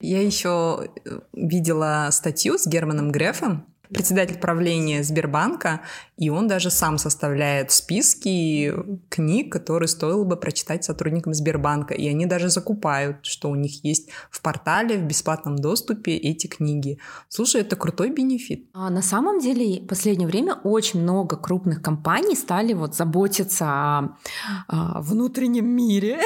Я 0.00 0.22
еще 0.22 0.88
э, 1.04 1.20
видела 1.32 2.08
статью 2.10 2.58
с 2.58 2.66
Германом 2.66 3.10
Грефом, 3.10 3.73
председатель 3.88 4.38
правления 4.38 5.02
Сбербанка, 5.02 5.80
и 6.16 6.30
он 6.30 6.46
даже 6.46 6.70
сам 6.70 6.98
составляет 6.98 7.72
списки 7.72 8.72
книг, 9.08 9.52
которые 9.52 9.88
стоило 9.88 10.22
бы 10.24 10.36
прочитать 10.36 10.84
сотрудникам 10.84 11.34
Сбербанка. 11.34 11.94
И 11.94 12.08
они 12.08 12.26
даже 12.26 12.50
закупают, 12.50 13.26
что 13.26 13.50
у 13.50 13.56
них 13.56 13.84
есть 13.84 14.10
в 14.30 14.40
портале, 14.40 14.96
в 14.96 15.02
бесплатном 15.02 15.56
доступе 15.56 16.16
эти 16.16 16.46
книги. 16.46 16.98
Слушай, 17.28 17.62
это 17.62 17.74
крутой 17.74 18.10
бенефит. 18.10 18.68
А 18.74 18.90
на 18.90 19.02
самом 19.02 19.40
деле, 19.40 19.80
в 19.80 19.86
последнее 19.86 20.28
время 20.28 20.54
очень 20.54 21.02
много 21.02 21.36
крупных 21.36 21.82
компаний 21.82 22.36
стали 22.36 22.74
вот 22.74 22.94
заботиться 22.94 23.66
о, 23.66 24.16
о 24.68 25.00
внутреннем 25.00 25.66
мире 25.66 26.20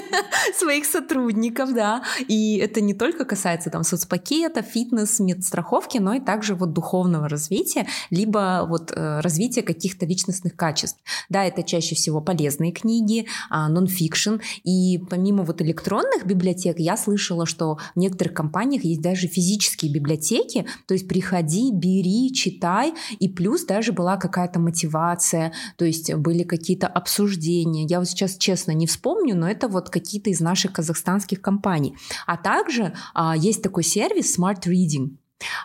своих 0.58 0.84
сотрудников, 0.84 1.72
да. 1.72 2.02
И 2.28 2.58
это 2.58 2.82
не 2.82 2.92
только 2.92 3.24
касается 3.24 3.70
там 3.70 3.84
соцпакета, 3.84 4.60
фитнес, 4.60 5.18
медстраховки, 5.18 5.96
но 5.96 6.12
и 6.14 6.20
также 6.20 6.54
вот 6.54 6.74
духовного 6.74 7.00
развития, 7.18 7.86
либо 8.10 8.66
вот 8.68 8.92
э, 8.94 9.20
развития 9.20 9.62
каких-то 9.62 10.06
личностных 10.06 10.56
качеств. 10.56 10.98
Да, 11.28 11.44
это 11.44 11.62
чаще 11.62 11.94
всего 11.94 12.20
полезные 12.20 12.72
книги, 12.72 13.26
нон-фикшн. 13.50 14.36
И 14.64 14.98
помимо 15.10 15.42
вот 15.42 15.62
электронных 15.62 16.26
библиотек, 16.26 16.78
я 16.78 16.96
слышала, 16.96 17.46
что 17.46 17.78
в 17.94 17.98
некоторых 17.98 18.34
компаниях 18.34 18.84
есть 18.84 19.00
даже 19.00 19.26
физические 19.26 19.92
библиотеки, 19.92 20.66
то 20.86 20.94
есть 20.94 21.08
приходи, 21.08 21.72
бери, 21.72 22.32
читай, 22.32 22.94
и 23.18 23.28
плюс 23.28 23.64
даже 23.64 23.92
была 23.92 24.16
какая-то 24.16 24.60
мотивация, 24.60 25.52
то 25.76 25.84
есть 25.84 26.12
были 26.14 26.44
какие-то 26.44 26.86
обсуждения. 26.86 27.84
Я 27.84 27.98
вот 27.98 28.08
сейчас 28.08 28.36
честно 28.36 28.72
не 28.72 28.86
вспомню, 28.86 29.36
но 29.36 29.48
это 29.48 29.68
вот 29.68 29.90
какие-то 29.90 30.30
из 30.30 30.40
наших 30.40 30.72
казахстанских 30.72 31.40
компаний. 31.40 31.94
А 32.26 32.36
также 32.36 32.94
а, 33.14 33.36
есть 33.36 33.62
такой 33.62 33.82
сервис 33.82 34.38
Smart 34.38 34.62
Reading. 34.66 35.16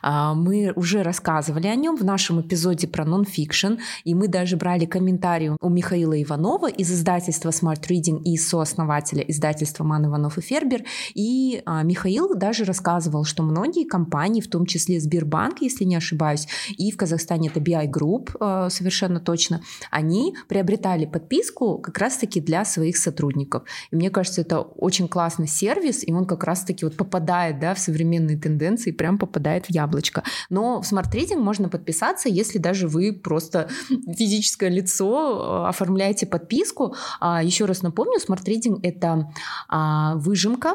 А, 0.01 0.33
мы 0.33 0.71
уже 0.75 1.03
рассказывали 1.03 1.67
о 1.67 1.75
нем 1.75 1.95
в 1.95 2.03
нашем 2.03 2.41
эпизоде 2.41 2.87
про 2.87 3.05
нонфикшн, 3.05 3.75
и 4.03 4.15
мы 4.15 4.27
даже 4.27 4.57
брали 4.57 4.85
комментарии 4.85 5.51
у 5.61 5.69
Михаила 5.69 6.21
Иванова 6.21 6.69
из 6.69 6.91
издательства 6.91 7.49
Smart 7.49 7.81
Reading 7.89 8.21
и 8.23 8.37
сооснователя 8.37 9.23
издательства 9.23 9.83
Ман 9.83 10.05
Иванов 10.05 10.37
и 10.37 10.41
Фербер. 10.41 10.83
И 11.13 11.61
а, 11.65 11.83
Михаил 11.83 12.35
даже 12.35 12.65
рассказывал, 12.65 13.25
что 13.25 13.43
многие 13.43 13.85
компании, 13.85 14.41
в 14.41 14.49
том 14.49 14.65
числе 14.65 14.99
Сбербанк, 14.99 15.61
если 15.61 15.83
не 15.83 15.95
ошибаюсь, 15.95 16.47
и 16.77 16.91
в 16.91 16.97
Казахстане 16.97 17.49
это 17.49 17.59
BI 17.59 17.89
Group, 17.91 18.35
а, 18.39 18.69
совершенно 18.69 19.19
точно, 19.19 19.61
они 19.91 20.35
приобретали 20.47 21.05
подписку 21.05 21.77
как 21.79 21.97
раз-таки 21.97 22.39
для 22.39 22.65
своих 22.65 22.97
сотрудников. 22.97 23.63
И 23.91 23.95
мне 23.95 24.09
кажется, 24.09 24.41
это 24.41 24.59
очень 24.61 25.07
классный 25.07 25.47
сервис, 25.47 26.07
и 26.07 26.13
он 26.13 26.25
как 26.25 26.43
раз-таки 26.43 26.85
вот 26.85 26.95
попадает 26.95 27.59
да, 27.59 27.73
в 27.73 27.79
современные 27.79 28.37
тенденции, 28.37 28.91
прям 28.91 29.17
попадает 29.17 29.64
в 29.65 29.71
яблочко. 29.71 30.23
Но 30.49 30.81
в 30.81 30.85
Trading 31.11 31.39
можно 31.39 31.69
подписаться, 31.69 32.29
если 32.29 32.57
даже 32.57 32.87
вы 32.87 33.13
просто 33.13 33.69
физическое 34.17 34.69
лицо, 34.69 35.65
э, 35.65 35.69
оформляете 35.69 36.25
подписку. 36.25 36.95
А, 37.19 37.43
Еще 37.43 37.65
раз 37.65 37.81
напомню, 37.81 38.19
Trading— 38.43 38.79
это 38.83 39.31
а, 39.67 40.15
выжимка 40.15 40.73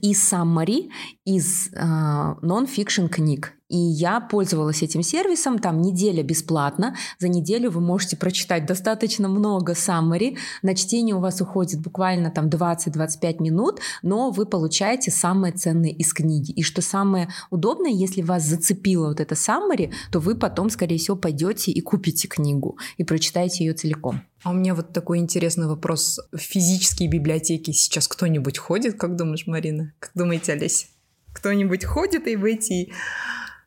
из 0.00 0.32
summary 0.32 0.90
из 1.24 1.68
э, 1.72 1.78
non-fiction 1.80 3.08
книг. 3.08 3.52
И 3.68 3.76
я 3.76 4.20
пользовалась 4.20 4.82
этим 4.82 5.02
сервисом, 5.02 5.58
там 5.58 5.80
неделя 5.80 6.22
бесплатно. 6.22 6.94
За 7.18 7.28
неделю 7.28 7.70
вы 7.70 7.80
можете 7.80 8.16
прочитать 8.16 8.64
достаточно 8.64 9.28
много 9.28 9.72
summary. 9.72 10.36
На 10.62 10.74
чтение 10.74 11.16
у 11.16 11.20
вас 11.20 11.40
уходит 11.40 11.80
буквально 11.80 12.30
там 12.30 12.48
20-25 12.48 13.42
минут, 13.42 13.80
но 14.02 14.30
вы 14.30 14.46
получаете 14.46 15.10
самое 15.10 15.52
ценное 15.52 15.90
из 15.90 16.12
книги. 16.12 16.52
И 16.52 16.62
что 16.62 16.80
самое 16.80 17.28
удобное, 17.50 17.90
если 17.90 18.22
вас 18.22 18.44
зацепило 18.44 19.08
вот 19.08 19.20
это 19.20 19.34
summary, 19.34 19.92
то 20.12 20.20
вы 20.20 20.36
потом, 20.36 20.70
скорее 20.70 20.98
всего, 20.98 21.16
пойдете 21.16 21.72
и 21.72 21.80
купите 21.80 22.28
книгу 22.28 22.78
и 22.98 23.04
прочитаете 23.04 23.64
ее 23.64 23.72
целиком. 23.72 24.22
А 24.44 24.50
у 24.50 24.54
меня 24.54 24.76
вот 24.76 24.92
такой 24.92 25.18
интересный 25.18 25.66
вопрос. 25.66 26.20
В 26.30 26.38
физические 26.38 27.08
библиотеки 27.08 27.72
сейчас 27.72 28.06
кто-нибудь 28.06 28.58
ходит? 28.58 28.96
Как 28.96 29.16
думаешь, 29.16 29.48
Марина? 29.48 29.92
Как 29.98 30.12
думаете, 30.14 30.52
Олесь? 30.52 30.90
Кто-нибудь 31.32 31.84
ходит 31.84 32.28
и 32.28 32.36
в 32.36 32.44
эти 32.44 32.92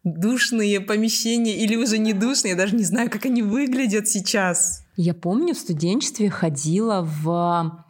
душные 0.04 0.80
помещения 0.80 1.58
или 1.58 1.76
уже 1.76 1.98
не 1.98 2.14
душные, 2.14 2.52
я 2.52 2.58
даже 2.58 2.76
не 2.76 2.84
знаю, 2.84 3.10
как 3.10 3.26
они 3.26 3.42
выглядят 3.42 4.08
сейчас. 4.08 4.86
Я 4.96 5.14
помню, 5.14 5.54
в 5.54 5.60
студенчестве 5.60 6.30
ходила 6.30 7.02
в 7.02 7.86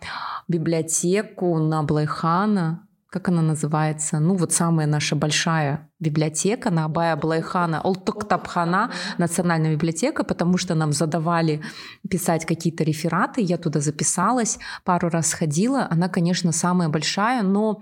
библиотеку 0.48 1.58
на 1.60 1.84
Блайхана, 1.84 2.88
как 3.10 3.28
она 3.30 3.42
называется, 3.42 4.20
ну 4.20 4.36
вот 4.36 4.52
самая 4.52 4.86
наша 4.86 5.16
большая 5.16 5.90
библиотека 6.00 6.70
на 6.70 6.86
Абая 6.86 7.16
Блайхана, 7.16 7.82
Олтуктабхана, 7.82 8.92
национальная 9.18 9.74
библиотека, 9.74 10.24
потому 10.24 10.58
что 10.58 10.76
нам 10.76 10.94
задавали 10.94 11.62
писать 12.08 12.46
какие-то 12.46 12.84
рефераты, 12.84 13.42
я 13.42 13.58
туда 13.58 13.80
записалась, 13.80 14.60
пару 14.86 15.10
раз 15.10 15.34
ходила, 15.34 15.88
она, 15.90 16.08
конечно, 16.08 16.52
самая 16.52 16.90
большая, 16.90 17.42
но 17.42 17.82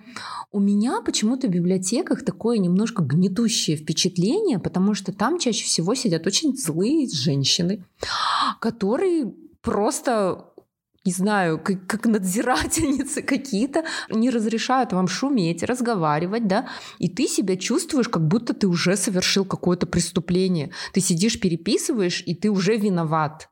у 0.52 0.62
меня 0.62 1.02
почему-то 1.02 1.48
в 1.48 1.52
библиотеках 1.52 2.24
такое 2.24 2.58
немножко 2.58 3.04
гнетущее 3.04 3.76
впечатление, 3.76 4.60
потому 4.60 4.94
что 4.94 5.12
там 5.12 5.40
чаще 5.40 5.66
всего 5.66 5.94
сидят 5.94 6.26
очень 6.26 6.56
злые 6.56 7.10
женщины, 7.10 7.84
которые 8.62 9.34
просто 9.62 10.46
не 11.08 11.14
знаю, 11.14 11.58
как, 11.58 11.88
как 11.88 12.06
надзирательницы 12.06 13.22
какие-то, 13.34 13.86
не 14.10 14.30
разрешают 14.30 14.92
вам 14.92 15.08
шуметь, 15.08 15.64
разговаривать, 15.64 16.48
да, 16.48 16.68
и 17.00 17.08
ты 17.08 17.28
себя 17.28 17.56
чувствуешь, 17.56 18.10
как 18.10 18.28
будто 18.28 18.54
ты 18.54 18.68
уже 18.68 18.98
совершил 18.98 19.46
какое-то 19.46 19.88
преступление. 19.88 20.72
Ты 20.94 21.00
сидишь, 21.00 21.40
переписываешь, 21.40 22.22
и 22.26 22.36
ты 22.36 22.50
уже 22.50 22.76
виноват. 22.76 23.50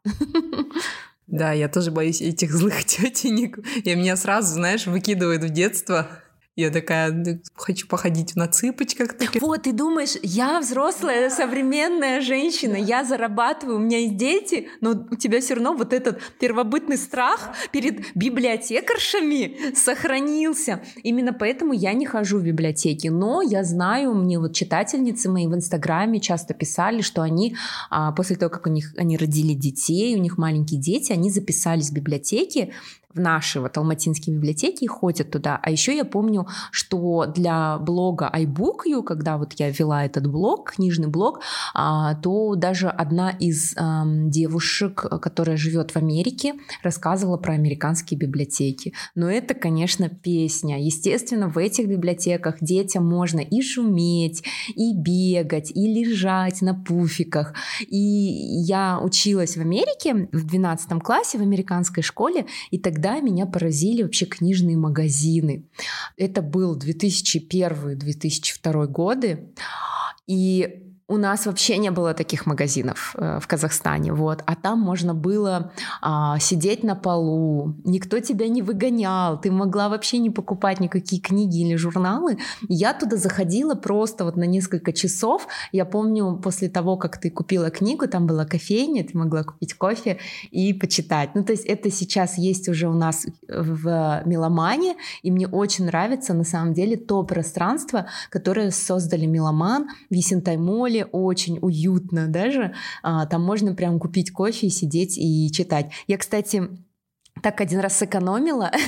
Да, 1.28 1.53
я 1.53 1.70
тоже 1.70 1.91
боюсь 1.91 2.22
этих 2.22 2.51
злых 2.51 2.84
тетенек. 2.86 3.58
И 3.84 3.95
меня 3.95 4.18
сразу, 4.18 4.53
знаешь, 4.53 4.86
выкидывают 4.86 5.43
в 5.43 5.49
детство. 5.49 6.08
Я 6.56 6.70
такая, 6.70 7.41
хочу 7.56 7.86
походить 7.86 8.38
на 8.38 8.47
цыпочках. 8.47 9.18
Таких. 9.18 9.41
Вот, 9.41 9.64
ты 9.64 9.74
думаешь, 9.74 10.16
я 10.24 10.62
взрослая, 10.62 11.30
современная 11.30 12.22
женщина, 12.22 12.78
я 12.78 13.03
зарабатываю, 13.03 13.76
у 13.76 13.80
меня 13.80 13.97
есть 13.97 14.16
дети, 14.16 14.70
но 14.80 14.91
у 15.12 15.16
тебя 15.16 15.41
все 15.41 15.56
равно 15.56 15.74
вот 15.74 15.91
этот 15.91 16.22
первобытный 16.39 16.97
страх 16.97 17.49
перед 17.74 18.16
библиотекаршами 18.16 19.76
сохранился. 19.76 20.82
Именно 21.03 21.34
поэтому 21.34 21.74
я 21.74 21.91
не 21.91 22.06
хожу 22.06 22.39
в 22.39 22.43
библиотеки. 22.43 23.10
Но 23.10 23.41
я 23.41 23.66
знаю, 23.66 24.14
мне 24.14 24.39
вот 24.39 24.53
читательницы 24.53 25.30
мои 25.30 25.47
в 25.47 25.56
Инстаграме 25.56 26.22
часто 26.22 26.53
писали, 26.53 27.01
что 27.01 27.22
они 27.22 27.58
а, 27.89 28.14
после 28.14 28.38
того, 28.38 28.49
как 28.49 28.66
у 28.66 28.70
них 28.70 28.93
они 28.97 29.18
родили 29.18 29.53
детей, 29.53 30.16
у 30.16 30.20
них 30.20 30.38
маленькие 30.38 30.80
дети, 30.80 31.12
они 31.12 31.30
записались 31.32 31.89
в 31.89 31.93
библиотеки, 31.93 32.72
в 33.16 33.20
наши 33.20 33.62
вот 33.62 33.78
алматинские 33.78 34.36
библиотеки 34.36 34.86
ходят 34.86 35.32
туда. 35.32 35.58
А 35.64 35.72
еще 35.72 35.95
я 35.95 36.03
помню, 36.03 36.45
что 36.72 37.26
для 37.26 37.78
блога 37.78 38.32
iBookU, 38.34 39.04
когда 39.04 39.38
вот 39.38 39.54
я 39.54 39.70
вела 39.70 40.06
этот 40.06 40.28
блог, 40.28 40.72
книжный 40.74 41.08
блог, 41.08 41.41
а, 41.74 42.16
то 42.16 42.56
даже 42.56 42.89
одна 42.89 43.32
из 43.32 43.76
девушек, 43.76 45.06
которая 45.22 45.58
живет 45.58 45.91
в 45.91 45.98
Америке, 45.98 46.54
рассказывала 46.84 47.38
про 47.38 47.54
американские 47.54 48.18
библиотеки. 48.18 48.93
Но 49.16 49.30
это, 49.30 49.54
конечно, 49.54 50.10
песня. 50.10 50.82
Естественно, 50.84 51.48
в 51.50 51.58
этих 51.58 51.88
библиотеках 51.88 52.58
детям 52.62 53.08
можно 53.08 53.39
и 53.39 53.62
шуметь, 53.62 54.43
и 54.76 54.93
бегать, 54.93 55.72
и 55.72 55.93
лежать 55.93 56.62
на 56.62 56.74
пуфиках. 56.74 57.54
И 57.88 57.98
я 57.98 59.00
училась 59.02 59.58
в 59.58 59.62
Америке 59.62 60.28
в 60.32 60.46
12 60.46 61.02
классе 61.02 61.38
в 61.38 61.41
американской 61.41 62.04
школе, 62.04 62.46
и 62.72 62.78
тогда 62.78 63.20
меня 63.20 63.46
поразили 63.46 64.04
вообще 64.04 64.26
книжные 64.26 64.78
магазины. 64.78 65.66
Это 66.18 66.34
был 66.41 66.77
2001-2002 66.77 68.88
годы. 68.88 69.53
И 70.27 70.95
у 71.08 71.18
нас 71.18 71.45
вообще 71.45 71.78
не 71.78 71.91
было 71.91 72.16
таких 72.16 72.47
магазинов 72.47 73.16
э, 73.18 73.39
в 73.39 73.47
Казахстане, 73.47 74.12
вот, 74.12 74.41
а 74.47 74.56
там 74.56 74.80
можно 74.80 75.14
было 75.14 75.72
а, 76.01 76.39
сидеть 76.39 76.84
на 76.84 76.95
полу, 76.95 77.76
никто 77.84 78.20
тебя 78.20 78.47
не 78.47 78.64
выгонял, 78.64 79.39
ты 79.39 79.51
могла 79.51 79.89
вообще 79.89 80.18
не 80.18 80.32
покупать 80.32 80.80
никакие 80.80 81.22
книги 81.22 81.62
или 81.62 81.76
журналы. 81.76 82.39
Я 82.68 82.93
туда 82.93 83.18
заходила 83.18 83.76
просто 83.76 84.26
вот 84.26 84.36
на 84.36 84.45
несколько 84.45 84.93
часов. 84.93 85.47
Я 85.72 85.86
помню, 85.86 86.39
после 86.43 86.70
того, 86.70 86.97
как 86.97 87.20
ты 87.20 87.30
купила 87.30 87.70
книгу, 87.70 88.08
там 88.08 88.26
была 88.26 88.45
кофейня, 88.45 89.03
ты 89.03 89.16
могла 89.16 89.43
купить 89.43 89.76
кофе 89.76 90.18
и 90.49 90.74
почитать. 90.74 91.36
Ну, 91.36 91.43
то 91.43 91.51
есть 91.51 91.66
это 91.66 91.91
сейчас 91.91 92.38
есть 92.39 92.68
уже 92.68 92.88
у 92.88 92.93
нас 92.93 93.28
в 93.47 94.24
Меломане, 94.26 94.95
и 95.22 95.30
мне 95.30 95.47
очень 95.47 95.86
нравится 95.86 96.34
на 96.34 96.43
самом 96.43 96.74
деле 96.74 96.97
то 96.97 97.22
пространство, 97.24 98.08
которое 98.32 98.72
создали 98.72 99.28
Меломан, 99.28 99.88
Висентаймоль, 100.10 100.95
школе 100.96 101.06
очень 101.12 101.60
уютно 101.62 102.28
даже. 102.28 102.74
А, 103.04 103.26
там 103.26 103.43
можно 103.43 103.76
прям 103.76 104.00
купить 104.00 104.32
кофе 104.32 104.68
и 104.68 104.70
сидеть 104.70 105.18
и 105.18 105.52
читать. 105.52 105.91
Я, 106.08 106.18
кстати, 106.18 106.64
так 107.41 107.61
один 107.61 107.79
раз 107.79 107.97
сэкономила. 107.97 108.71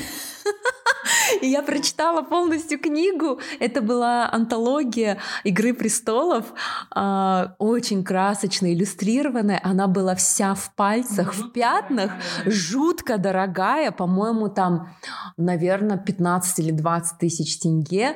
И 1.42 1.48
я 1.48 1.62
прочитала 1.62 2.22
полностью 2.22 2.80
книгу. 2.80 3.40
Это 3.60 3.82
была 3.82 4.30
антология 4.32 5.18
«Игры 5.44 5.74
престолов», 5.74 6.46
а, 6.92 7.56
очень 7.60 8.04
красочно 8.04 8.74
иллюстрированная. 8.74 9.60
Она 9.64 9.88
была 9.88 10.16
вся 10.16 10.54
в 10.54 10.74
пальцах, 10.76 11.34
в 11.34 11.52
пятнах, 11.52 12.12
жутко 12.46 13.18
дорогая. 13.18 13.92
По-моему, 13.92 14.50
там, 14.50 14.90
наверное, 15.38 15.98
15 15.98 16.60
или 16.60 16.72
20 16.72 17.20
тысяч 17.20 17.60
тенге. 17.60 18.16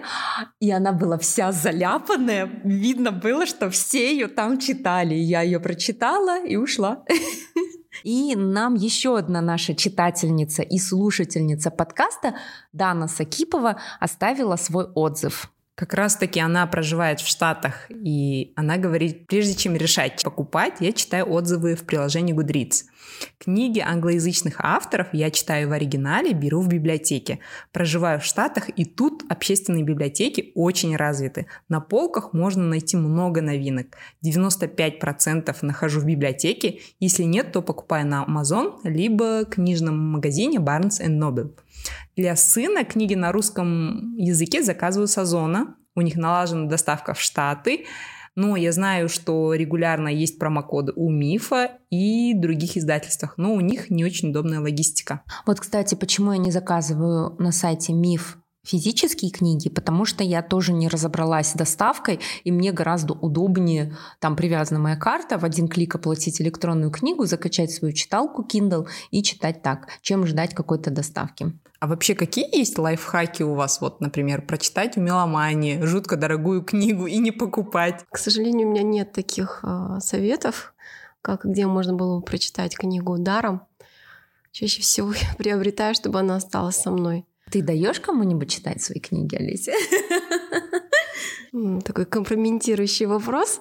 И 0.60 0.72
она 0.72 0.92
была 0.92 1.18
вся 1.18 1.52
заляпанная. 1.52 2.50
Видно 2.64 3.12
было, 3.12 3.46
что 3.46 3.70
все 3.70 4.12
ее 4.12 4.28
там 4.28 4.58
читали. 4.60 5.16
Я 5.16 5.42
ее 5.42 5.60
прочитала 5.60 6.44
и 6.44 6.56
ушла. 6.56 7.04
И 8.04 8.36
нам 8.36 8.76
еще 8.76 9.18
одна 9.18 9.42
наша 9.42 9.76
читательница 9.76 10.62
и 10.62 10.78
слушательница 10.78 11.72
подкаста 11.72 12.36
Дана 12.74 13.08
Сакипова 13.08 13.80
оставила 14.00 14.56
свой 14.56 14.86
отзыв. 14.86 15.52
Как 15.76 15.94
раз-таки 15.94 16.40
она 16.40 16.68
проживает 16.68 17.22
в 17.22 17.28
Штатах, 17.28 17.90
и 17.90 18.54
она 18.56 18.78
говорит, 18.78 19.26
прежде 19.28 19.56
чем 19.56 19.76
решать 19.76 20.22
покупать, 20.24 20.76
я 20.80 20.92
читаю 20.92 21.32
отзывы 21.32 21.76
в 21.76 21.86
приложении 21.86 22.36
Goodreads. 22.36 22.84
Книги 23.40 23.80
англоязычных 23.80 24.56
авторов 24.60 25.08
я 25.14 25.32
читаю 25.32 25.70
в 25.70 25.72
оригинале, 25.72 26.34
беру 26.34 26.62
в 26.62 26.68
библиотеке. 26.68 27.40
Проживаю 27.72 28.20
в 28.20 28.26
Штатах, 28.26 28.70
и 28.76 28.86
тут 28.86 29.24
общественные 29.30 29.84
библиотеки 29.84 30.52
очень 30.56 30.96
развиты. 30.96 31.48
На 31.70 31.80
полках 31.80 32.34
можно 32.34 32.64
найти 32.64 32.98
много 32.98 33.42
новинок. 33.42 33.88
95% 34.26 35.56
нахожу 35.62 36.02
в 36.02 36.06
библиотеке, 36.06 36.80
если 37.00 37.24
нет, 37.24 37.52
то 37.52 37.62
покупаю 37.62 38.06
на 38.08 38.26
Amazon, 38.26 38.80
либо 38.84 39.46
книжном 39.46 39.98
магазине 39.98 40.60
Barnes 40.60 41.02
Noble. 41.08 41.52
Для 42.16 42.36
сына 42.36 42.84
книги 42.84 43.16
на 43.16 43.32
русском 43.32 44.16
языке 44.18 44.64
заказываю 44.64 45.08
с 45.08 45.18
Озона. 45.18 45.76
У 45.96 46.02
них 46.02 46.16
налажена 46.16 46.68
доставка 46.68 47.14
в 47.14 47.22
Штаты. 47.22 47.86
Но 48.36 48.56
я 48.56 48.72
знаю, 48.72 49.10
что 49.10 49.54
регулярно 49.54 50.08
есть 50.08 50.40
промокоды 50.40 50.94
у 50.96 51.10
Мифа 51.10 51.72
и 51.90 52.34
других 52.34 52.78
издательствах, 52.78 53.34
но 53.38 53.54
у 53.54 53.60
них 53.60 53.90
не 53.90 54.06
очень 54.06 54.30
удобная 54.30 54.62
логистика. 54.62 55.22
Вот, 55.46 55.60
кстати, 55.60 55.96
почему 55.96 56.32
я 56.32 56.38
не 56.38 56.50
заказываю 56.50 57.36
на 57.40 57.52
сайте 57.52 57.92
Миф 57.92 58.38
физические 58.64 59.32
книги, 59.32 59.70
потому 59.70 60.06
что 60.06 60.24
я 60.24 60.42
тоже 60.42 60.72
не 60.72 60.88
разобралась 60.88 61.48
с 61.48 61.56
доставкой, 61.56 62.20
и 62.44 62.52
мне 62.52 62.72
гораздо 62.72 63.14
удобнее, 63.14 63.98
там 64.20 64.36
привязана 64.36 64.80
моя 64.80 64.96
карта, 64.96 65.38
в 65.38 65.44
один 65.44 65.68
клик 65.68 65.96
оплатить 65.96 66.40
электронную 66.42 66.92
книгу, 66.92 67.26
закачать 67.26 67.72
свою 67.72 67.94
читалку 67.94 68.46
Kindle 68.46 68.88
и 69.10 69.24
читать 69.24 69.62
так, 69.62 69.88
чем 70.02 70.26
ждать 70.26 70.54
какой-то 70.54 70.92
доставки. 70.92 71.54
А 71.82 71.88
вообще 71.88 72.14
какие 72.14 72.46
есть 72.56 72.78
лайфхаки 72.78 73.42
у 73.42 73.56
вас? 73.56 73.82
Вот, 73.82 74.02
например, 74.02 74.46
прочитать 74.46 74.98
в 74.98 75.00
меломании 75.00 75.82
жутко 75.82 76.16
дорогую 76.16 76.62
книгу 76.62 77.08
и 77.08 77.18
не 77.18 77.32
покупать. 77.32 78.06
К 78.12 78.20
сожалению, 78.20 78.68
у 78.68 78.72
меня 78.72 78.84
нет 78.84 79.14
таких 79.14 79.62
э, 79.64 79.98
советов, 80.00 80.76
как 81.24 81.44
где 81.44 81.66
можно 81.66 81.96
было 81.96 82.20
бы 82.20 82.24
прочитать 82.24 82.78
книгу 82.78 83.18
даром. 83.18 83.64
Чаще 84.52 84.84
всего 84.84 85.12
я 85.14 85.36
приобретаю, 85.40 85.96
чтобы 85.96 86.20
она 86.20 86.36
осталась 86.36 86.76
со 86.76 86.92
мной. 86.92 87.26
Ты 87.50 87.64
даешь 87.64 88.00
кому-нибудь 88.00 88.52
читать 88.52 88.80
свои 88.84 89.00
книги, 89.00 89.36
Алисия? 89.36 89.74
Такой 91.84 92.06
компрометирующий 92.06 93.06
вопрос. 93.06 93.60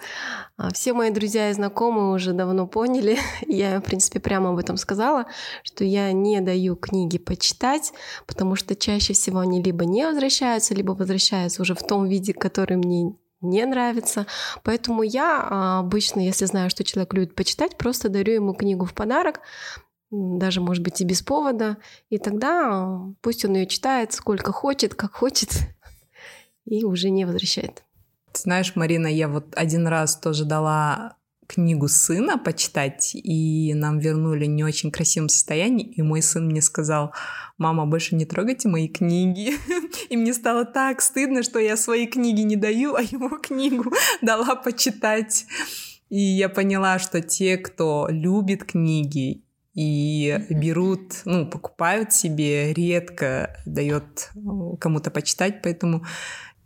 А, 0.56 0.72
все 0.72 0.92
мои 0.92 1.11
друзья 1.11 1.50
и 1.50 1.52
знакомые 1.52 2.14
уже 2.14 2.32
давно 2.32 2.66
поняли, 2.66 3.18
я, 3.46 3.80
в 3.80 3.84
принципе, 3.84 4.20
прямо 4.20 4.50
об 4.50 4.58
этом 4.58 4.76
сказала, 4.76 5.26
что 5.64 5.84
я 5.84 6.12
не 6.12 6.40
даю 6.40 6.76
книги 6.76 7.18
почитать, 7.18 7.92
потому 8.26 8.56
что 8.56 8.76
чаще 8.76 9.12
всего 9.12 9.40
они 9.40 9.62
либо 9.62 9.84
не 9.84 10.06
возвращаются, 10.06 10.74
либо 10.74 10.92
возвращаются 10.92 11.62
уже 11.62 11.74
в 11.74 11.82
том 11.82 12.06
виде, 12.06 12.32
который 12.32 12.76
мне 12.76 13.14
не 13.40 13.64
нравится. 13.64 14.26
Поэтому 14.62 15.02
я 15.02 15.40
а, 15.42 15.78
обычно, 15.80 16.20
если 16.20 16.44
знаю, 16.44 16.70
что 16.70 16.84
человек 16.84 17.12
любит 17.14 17.34
почитать, 17.34 17.76
просто 17.76 18.08
дарю 18.08 18.34
ему 18.34 18.54
книгу 18.54 18.84
в 18.84 18.94
подарок, 18.94 19.40
даже, 20.11 20.61
может 20.61 20.82
быть, 20.82 21.00
и 21.00 21.04
без 21.04 21.22
повода. 21.22 21.76
И 22.08 22.18
тогда 22.18 23.00
пусть 23.20 23.44
он 23.44 23.54
ее 23.54 23.66
читает 23.66 24.12
сколько 24.12 24.52
хочет, 24.52 24.94
как 24.94 25.14
хочет, 25.14 25.50
и 26.70 26.84
уже 26.84 27.10
не 27.10 27.24
возвращает. 27.24 27.82
Знаешь, 28.32 28.76
Марина, 28.76 29.08
я 29.08 29.28
вот 29.28 29.52
один 29.56 29.86
раз 29.86 30.16
тоже 30.16 30.44
дала 30.44 31.16
книгу 31.48 31.88
сына 31.88 32.38
почитать, 32.38 33.10
и 33.14 33.74
нам 33.74 33.98
вернули 33.98 34.46
не 34.46 34.62
очень 34.62 34.92
красивом 34.92 35.28
состоянии, 35.28 35.84
и 35.84 36.00
мой 36.00 36.22
сын 36.22 36.46
мне 36.46 36.62
сказал, 36.62 37.12
мама, 37.58 37.86
больше 37.86 38.14
не 38.14 38.24
трогайте 38.24 38.68
мои 38.68 38.86
книги. 38.86 39.54
И 40.10 40.16
мне 40.16 40.32
стало 40.32 40.64
так 40.64 41.00
стыдно, 41.02 41.42
что 41.42 41.58
я 41.58 41.76
свои 41.76 42.06
книги 42.06 42.42
не 42.42 42.56
даю, 42.56 42.94
а 42.94 43.02
его 43.02 43.28
книгу 43.42 43.92
дала 44.22 44.54
почитать. 44.54 45.46
И 46.08 46.20
я 46.20 46.48
поняла, 46.48 46.98
что 47.00 47.20
те, 47.20 47.56
кто 47.56 48.06
любит 48.10 48.64
книги 48.64 49.44
и 49.74 50.36
берут, 50.50 51.22
ну, 51.24 51.46
покупают 51.46 52.12
себе, 52.12 52.72
редко 52.72 53.56
дает 53.66 54.30
кому-то 54.80 55.10
почитать, 55.10 55.62
поэтому 55.62 56.04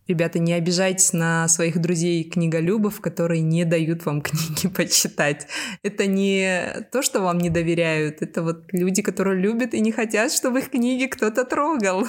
Ребята, 0.07 0.39
не 0.39 0.53
обижайтесь 0.53 1.13
на 1.15 1.49
своих 1.49 1.81
друзей 1.81 2.25
книголюбов, 2.25 3.01
которые 3.01 3.41
не 3.41 3.65
дают 3.65 4.05
вам 4.05 4.21
книги 4.23 4.69
почитать. 4.69 5.47
Это 5.83 6.07
не 6.07 6.87
то, 6.93 7.03
что 7.03 7.21
вам 7.21 7.39
не 7.39 7.51
доверяют, 7.51 8.21
это 8.21 8.43
вот 8.43 8.65
люди, 8.73 9.03
которые 9.03 9.41
любят 9.41 9.73
и 9.75 9.81
не 9.81 9.93
хотят, 9.93 10.33
чтобы 10.33 10.61
их 10.61 10.71
книги 10.71 11.07
кто-то 11.07 11.45
трогал. 11.45 12.07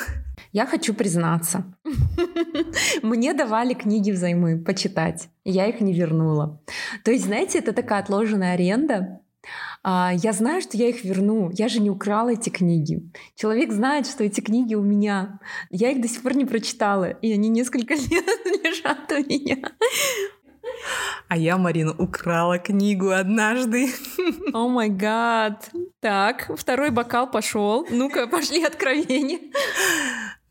Я 0.51 0.65
хочу 0.65 0.93
признаться. 0.93 1.63
Мне 3.01 3.33
давали 3.33 3.73
книги 3.73 4.11
взаймы 4.11 4.57
почитать, 4.57 5.29
я 5.43 5.67
их 5.67 5.79
не 5.79 5.93
вернула. 5.93 6.61
То 7.03 7.11
есть, 7.11 7.25
знаете, 7.25 7.59
это 7.59 7.71
такая 7.71 8.01
отложенная 8.01 8.53
аренда, 8.53 9.21
я 9.83 10.33
знаю, 10.33 10.61
что 10.61 10.77
я 10.77 10.89
их 10.89 11.03
верну. 11.03 11.51
Я 11.53 11.67
же 11.67 11.79
не 11.79 11.89
украла 11.89 12.29
эти 12.29 12.49
книги. 12.49 13.11
Человек 13.35 13.71
знает, 13.71 14.07
что 14.07 14.23
эти 14.23 14.41
книги 14.41 14.75
у 14.75 14.81
меня. 14.81 15.39
Я 15.69 15.91
их 15.91 16.01
до 16.01 16.07
сих 16.07 16.21
пор 16.21 16.35
не 16.35 16.45
прочитала, 16.45 17.09
и 17.09 17.31
они 17.31 17.49
несколько 17.49 17.93
лет 17.95 18.25
лежат 18.63 19.11
у 19.11 19.17
меня. 19.17 19.57
А 21.27 21.37
я, 21.37 21.57
Марина, 21.57 21.93
украла 21.97 22.59
книгу 22.59 23.09
однажды. 23.09 23.89
О 24.53 24.67
май 24.67 24.89
гад. 24.89 25.71
Так, 25.99 26.51
второй 26.55 26.91
бокал 26.91 27.29
пошел. 27.29 27.85
Ну-ка, 27.89 28.27
пошли 28.27 28.63
откровения. 28.63 29.39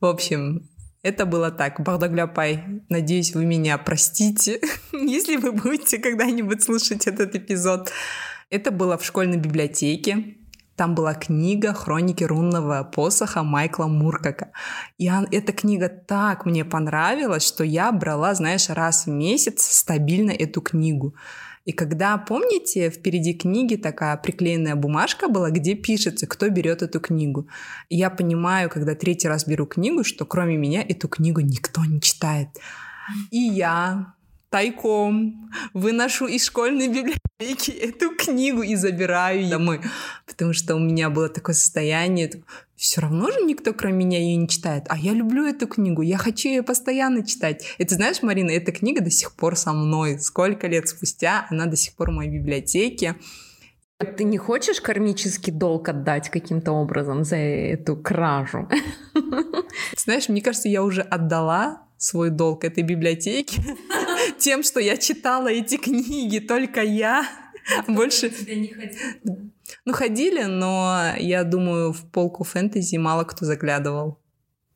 В 0.01 0.07
общем, 0.07 0.68
это 1.03 1.26
было 1.26 1.51
так. 1.51 1.80
Бахдагляпай, 1.80 2.82
надеюсь, 2.88 3.34
вы 3.34 3.45
меня 3.45 3.78
простите, 3.78 4.61
если 4.92 5.36
вы 5.36 5.53
будете 5.53 5.99
когда-нибудь 5.99 6.62
слушать 6.62 7.07
этот 7.07 7.34
эпизод. 7.36 7.92
Это 8.51 8.70
было 8.70 8.99
в 8.99 9.05
школьной 9.05 9.38
библиотеке. 9.38 10.36
Там 10.76 10.97
была 10.97 11.14
книга 11.14 11.72
«Хроники 11.72 12.24
рунного 12.24 12.82
посоха» 12.82 13.45
Майкла 13.45 13.86
Муркака. 13.86 14.51
И 14.99 15.09
эта 15.30 15.53
книга 15.53 15.88
так 15.88 16.47
мне 16.47 16.64
понравилась, 16.64 17.47
что 17.47 17.62
я 17.62 17.92
брала, 17.92 18.34
знаешь, 18.34 18.68
раз 18.68 19.07
в 19.07 19.11
месяц 19.11 19.62
стабильно 19.62 20.32
эту 20.32 20.61
книгу. 20.61 21.14
И 21.64 21.72
когда, 21.72 22.18
помните, 22.18 22.90
впереди 22.90 23.34
книги 23.34 23.76
такая 23.76 24.16
приклеенная 24.16 24.74
бумажка 24.74 25.28
была, 25.28 25.51
где 25.51 25.74
пишется, 25.74 26.26
кто 26.26 26.51
берет 26.51 26.82
эту 26.82 27.01
книгу. 27.01 27.49
И 27.88 27.97
я 27.97 28.11
понимаю, 28.11 28.68
когда 28.68 28.95
третий 28.95 29.28
раз 29.28 29.47
беру 29.47 29.66
книгу, 29.66 30.05
что 30.05 30.26
кроме 30.26 30.57
меня 30.57 30.82
эту 30.82 31.09
книгу 31.09 31.40
никто 31.40 31.84
не 31.84 32.01
читает. 32.01 32.49
И 33.30 33.38
я 33.38 34.14
тайком 34.55 35.51
выношу 35.73 36.29
из 36.29 36.45
школьной 36.45 36.87
библиотеки 36.87 37.71
эту 37.89 38.15
книгу 38.15 38.63
и 38.63 38.77
забираю 38.77 39.51
домой. 39.51 39.81
Потому 40.27 40.53
что 40.53 40.77
у 40.77 40.79
меня 40.79 41.11
было 41.11 41.29
такое 41.29 41.57
состояние, 41.57 42.31
все 42.77 43.01
равно 43.01 43.33
же 43.33 43.41
никто, 43.41 43.73
кроме 43.73 44.05
меня, 44.05 44.21
ее 44.21 44.37
не 44.37 44.47
читает. 44.47 44.85
А 44.91 44.97
я 44.97 45.13
люблю 45.13 45.45
эту 45.45 45.67
книгу, 45.67 46.03
я 46.03 46.19
хочу 46.19 46.51
ее 46.51 46.63
постоянно 46.63 47.27
читать. 47.27 47.67
И 47.79 47.85
ты 47.85 47.97
знаешь, 47.97 48.23
Марина, 48.23 48.53
эта 48.53 48.71
книга 48.71 49.03
до 49.03 49.11
сих 49.11 49.33
пор 49.35 49.57
со 49.57 49.73
мной. 49.73 50.21
Сколько 50.21 50.69
лет 50.69 50.89
спустя 50.89 51.49
она 51.51 51.67
до 51.67 51.75
сих 51.75 51.97
пор 51.97 52.13
в 52.13 52.15
моей 52.15 52.31
библиотеке. 52.31 53.17
Ты 54.17 54.23
не 54.23 54.39
хочешь 54.39 54.81
кармический 54.81 55.53
долг 55.53 55.89
отдать 55.89 56.29
каким-то 56.29 56.71
образом 56.71 57.25
за 57.25 57.37
эту 57.37 57.97
кражу? 57.97 58.69
Знаешь, 59.97 60.29
мне 60.29 60.41
кажется, 60.41 60.69
я 60.69 60.85
уже 60.85 61.01
отдала 61.01 61.83
свой 61.97 62.31
долг 62.31 62.65
этой 62.65 62.85
библиотеке 62.85 63.63
тем, 64.39 64.62
что 64.62 64.80
я 64.80 64.97
читала 64.97 65.49
эти 65.49 65.76
книги, 65.76 66.39
только 66.39 66.82
я. 66.82 67.26
Больше... 67.89 68.32
Ну, 69.87 69.93
ходили, 69.93 70.45
но 70.45 71.14
я 71.18 71.45
думаю, 71.45 71.93
в 71.93 72.11
полку 72.11 72.45
фэнтези 72.45 72.97
мало 72.97 73.24
кто 73.24 73.45
заглядывал. 73.47 74.20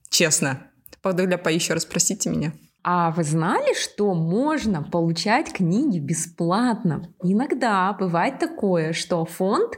Честно. 0.09 0.70
Подогляпа, 1.02 1.50
еще 1.50 1.74
раз 1.74 1.84
простите 1.84 2.30
меня. 2.30 2.52
А 2.82 3.11
вы 3.11 3.24
знали, 3.24 3.74
что 3.74 4.14
можно 4.14 4.82
получать 4.82 5.52
книги 5.52 5.98
бесплатно? 5.98 7.12
Иногда 7.22 7.92
бывает 7.92 8.38
такое, 8.38 8.92
что 8.92 9.24
фонд 9.24 9.74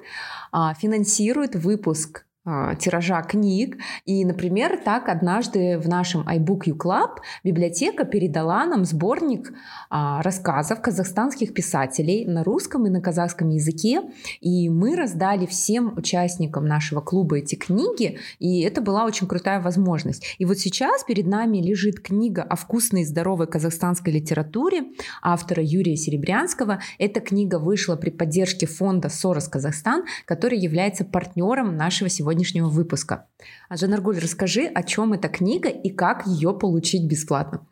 а, 0.53 0.75
финансирует 0.75 1.57
выпуск 1.57 2.25
тиража 2.45 3.21
книг. 3.23 3.77
И, 4.07 4.25
например, 4.25 4.81
так 4.83 5.11
однажды 5.11 5.79
в 5.79 5.89
нашем 5.89 6.27
iBook 6.27 6.63
U 6.67 6.77
Club 6.77 7.19
библиотека 7.45 8.05
передала 8.05 8.65
нам 8.65 8.87
сборник 8.87 9.53
а, 9.91 10.23
рассказов 10.23 10.81
казахстанских 10.81 11.53
писателей 11.53 12.25
на 12.25 12.43
русском 12.43 12.87
и 12.87 12.91
на 12.91 13.03
казахском 13.03 13.51
языке. 13.51 14.03
И 14.41 14.71
мы 14.71 14.97
раздали 14.97 15.45
всем 15.45 15.93
участникам 15.99 16.65
нашего 16.65 17.03
клуба 17.03 17.39
эти 17.39 17.57
книги, 17.57 18.19
и 18.39 18.63
это 18.63 18.81
была 18.81 19.05
очень 19.05 19.27
крутая 19.27 19.61
возможность. 19.61 20.25
И 20.39 20.47
вот 20.47 20.59
сейчас 20.59 21.05
перед 21.05 21.27
нами 21.27 21.59
лежит 21.59 22.01
книга 22.01 22.43
о 22.43 22.57
вкусной 22.57 23.03
и 23.03 23.05
здоровой 23.05 23.49
казахстанской 23.49 24.15
литературе 24.15 24.85
автора 25.23 25.63
Юрия 25.63 25.97
Серебрянского. 25.97 26.81
Эта 26.99 27.21
книга 27.21 27.59
вышла 27.59 27.97
при 27.97 28.09
поддержке 28.09 28.67
фонда 28.67 29.11
«Сорос 29.11 29.47
Казахстан», 29.49 30.05
который 30.25 30.59
является 30.59 31.05
партнером 31.05 31.77
нашего 31.77 32.09
сегодняшнего 32.09 32.30
сегодняшнего 32.31 32.69
выпуска. 32.69 33.27
А 33.69 33.77
Жанаргуль, 33.77 34.19
расскажи, 34.19 34.67
о 34.67 34.83
чем 34.83 35.13
эта 35.13 35.29
книга 35.29 35.69
и 35.69 35.91
как 35.91 36.27
ее 36.27 36.53
получить 36.53 37.05
бесплатно. 37.07 37.67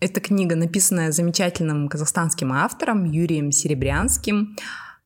Эта 0.00 0.20
книга, 0.20 0.56
написанная 0.56 1.12
замечательным 1.12 1.88
казахстанским 1.88 2.52
автором 2.52 3.04
Юрием 3.04 3.52
Серебрянским. 3.52 4.56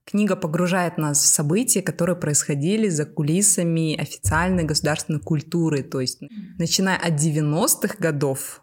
Книга 0.05 0.37
погружает 0.37 0.99
нас 0.99 1.19
в 1.19 1.27
события, 1.27 1.83
которые 1.83 2.17
происходили 2.17 2.89
за 2.89 3.07
кулисами 3.07 4.01
официальной 4.01 4.63
государственной 4.63 5.21
культуры, 5.21 5.83
то 5.83 6.01
есть 6.01 6.21
начиная 6.59 6.97
от 6.97 7.15
90-х 7.15 7.97
годов, 7.99 8.63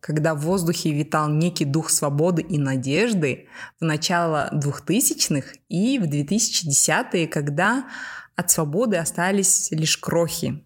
когда 0.00 0.34
в 0.34 0.40
воздухе 0.40 0.92
витал 0.92 1.30
некий 1.30 1.64
дух 1.64 1.90
свободы 1.90 2.42
и 2.42 2.58
надежды, 2.58 3.46
в 3.80 3.84
начало 3.84 4.50
2000-х 4.52 5.54
и 5.68 6.00
в 6.00 6.04
2010-е, 6.04 7.28
когда 7.28 7.84
от 8.36 8.50
свободы 8.50 8.96
остались 8.96 9.70
лишь 9.70 9.96
крохи. 9.96 10.62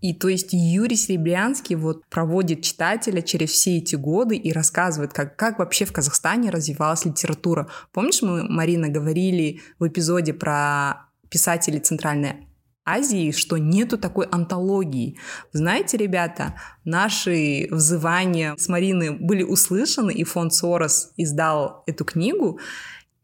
И 0.00 0.14
то 0.14 0.28
есть 0.28 0.48
Юрий 0.52 0.96
Серебрянский 0.96 1.76
вот 1.76 2.06
проводит 2.06 2.62
читателя 2.62 3.20
через 3.20 3.50
все 3.50 3.76
эти 3.78 3.96
годы 3.96 4.36
и 4.36 4.50
рассказывает, 4.52 5.12
как, 5.12 5.36
как 5.36 5.58
вообще 5.58 5.84
в 5.84 5.92
Казахстане 5.92 6.50
развивалась 6.50 7.04
литература. 7.04 7.68
Помнишь, 7.92 8.22
мы, 8.22 8.44
Марина, 8.44 8.88
говорили 8.88 9.60
в 9.78 9.86
эпизоде 9.86 10.32
про 10.32 11.06
писателей 11.28 11.80
Центральной 11.80 12.46
Азии, 12.86 13.30
что 13.30 13.58
нету 13.58 13.98
такой 13.98 14.26
антологии. 14.26 15.18
знаете, 15.52 15.98
ребята, 15.98 16.54
наши 16.84 17.68
взывания 17.70 18.56
с 18.56 18.68
Мариной 18.68 19.10
были 19.10 19.42
услышаны, 19.42 20.12
и 20.12 20.24
фонд 20.24 20.54
Сорос 20.54 21.12
издал 21.16 21.84
эту 21.86 22.04
книгу 22.04 22.58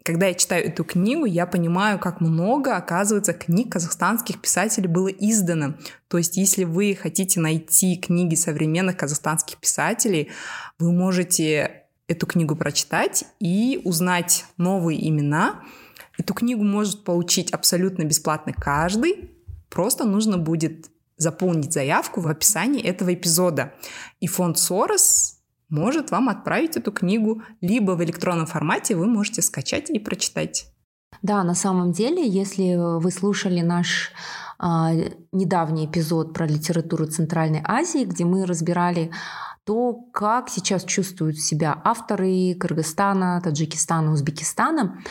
когда 0.07 0.28
я 0.28 0.34
читаю 0.34 0.64
эту 0.64 0.84
книгу, 0.84 1.24
я 1.24 1.46
понимаю, 1.46 1.98
как 1.98 2.20
много, 2.20 2.76
оказывается, 2.76 3.32
книг 3.32 3.72
казахстанских 3.72 4.40
писателей 4.40 4.86
было 4.86 5.09
издано. 5.09 5.74
То 6.07 6.16
есть, 6.18 6.36
если 6.36 6.62
вы 6.62 6.94
хотите 6.94 7.40
найти 7.40 7.96
книги 7.96 8.36
современных 8.36 8.96
казахстанских 8.96 9.59
писателей, 9.59 10.30
вы 10.78 10.92
можете 10.92 11.86
эту 12.07 12.24
книгу 12.28 12.54
прочитать 12.54 13.24
и 13.40 13.80
узнать 13.84 14.44
новые 14.59 15.09
имена. 15.09 15.64
Эту 16.16 16.34
книгу 16.34 16.62
может 16.62 17.02
получить 17.02 17.50
абсолютно 17.50 18.04
бесплатно 18.04 18.52
каждый. 18.52 19.32
Просто 19.70 20.04
нужно 20.04 20.38
будет 20.38 20.88
заполнить 21.16 21.72
заявку 21.72 22.20
в 22.20 22.28
описании 22.28 22.80
этого 22.80 23.12
эпизода. 23.12 23.72
И 24.20 24.28
фонд 24.28 24.57
Сорос 24.57 25.36
может 25.68 26.10
вам 26.10 26.28
отправить 26.28 26.76
эту 26.76 26.92
книгу, 26.92 27.42
либо 27.60 27.92
в 27.92 28.04
электронном 28.04 28.46
формате 28.46 28.96
вы 28.96 29.06
можете 29.06 29.42
скачать 29.42 29.90
и 29.90 29.98
прочитать. 29.98 30.72
Да, 31.22 31.42
на 31.44 31.54
самом 31.54 31.92
деле, 31.92 32.26
если 32.28 32.76
вы 32.76 33.10
слушали 33.10 33.60
наш 33.60 34.12
а, 34.58 34.92
недавний 35.32 35.86
эпизод 35.86 36.32
про 36.32 36.46
литературу 36.46 37.06
Центральной 37.06 37.62
Азии, 37.64 38.04
где 38.04 38.24
мы 38.24 38.46
разбирали 38.46 39.10
то, 39.64 39.94
как 40.12 40.48
сейчас 40.48 40.84
чувствуют 40.84 41.38
себя 41.38 41.80
авторы 41.84 42.54
Кыргызстана, 42.54 43.40
Таджикистана, 43.42 44.12
Узбекистана, 44.12 45.02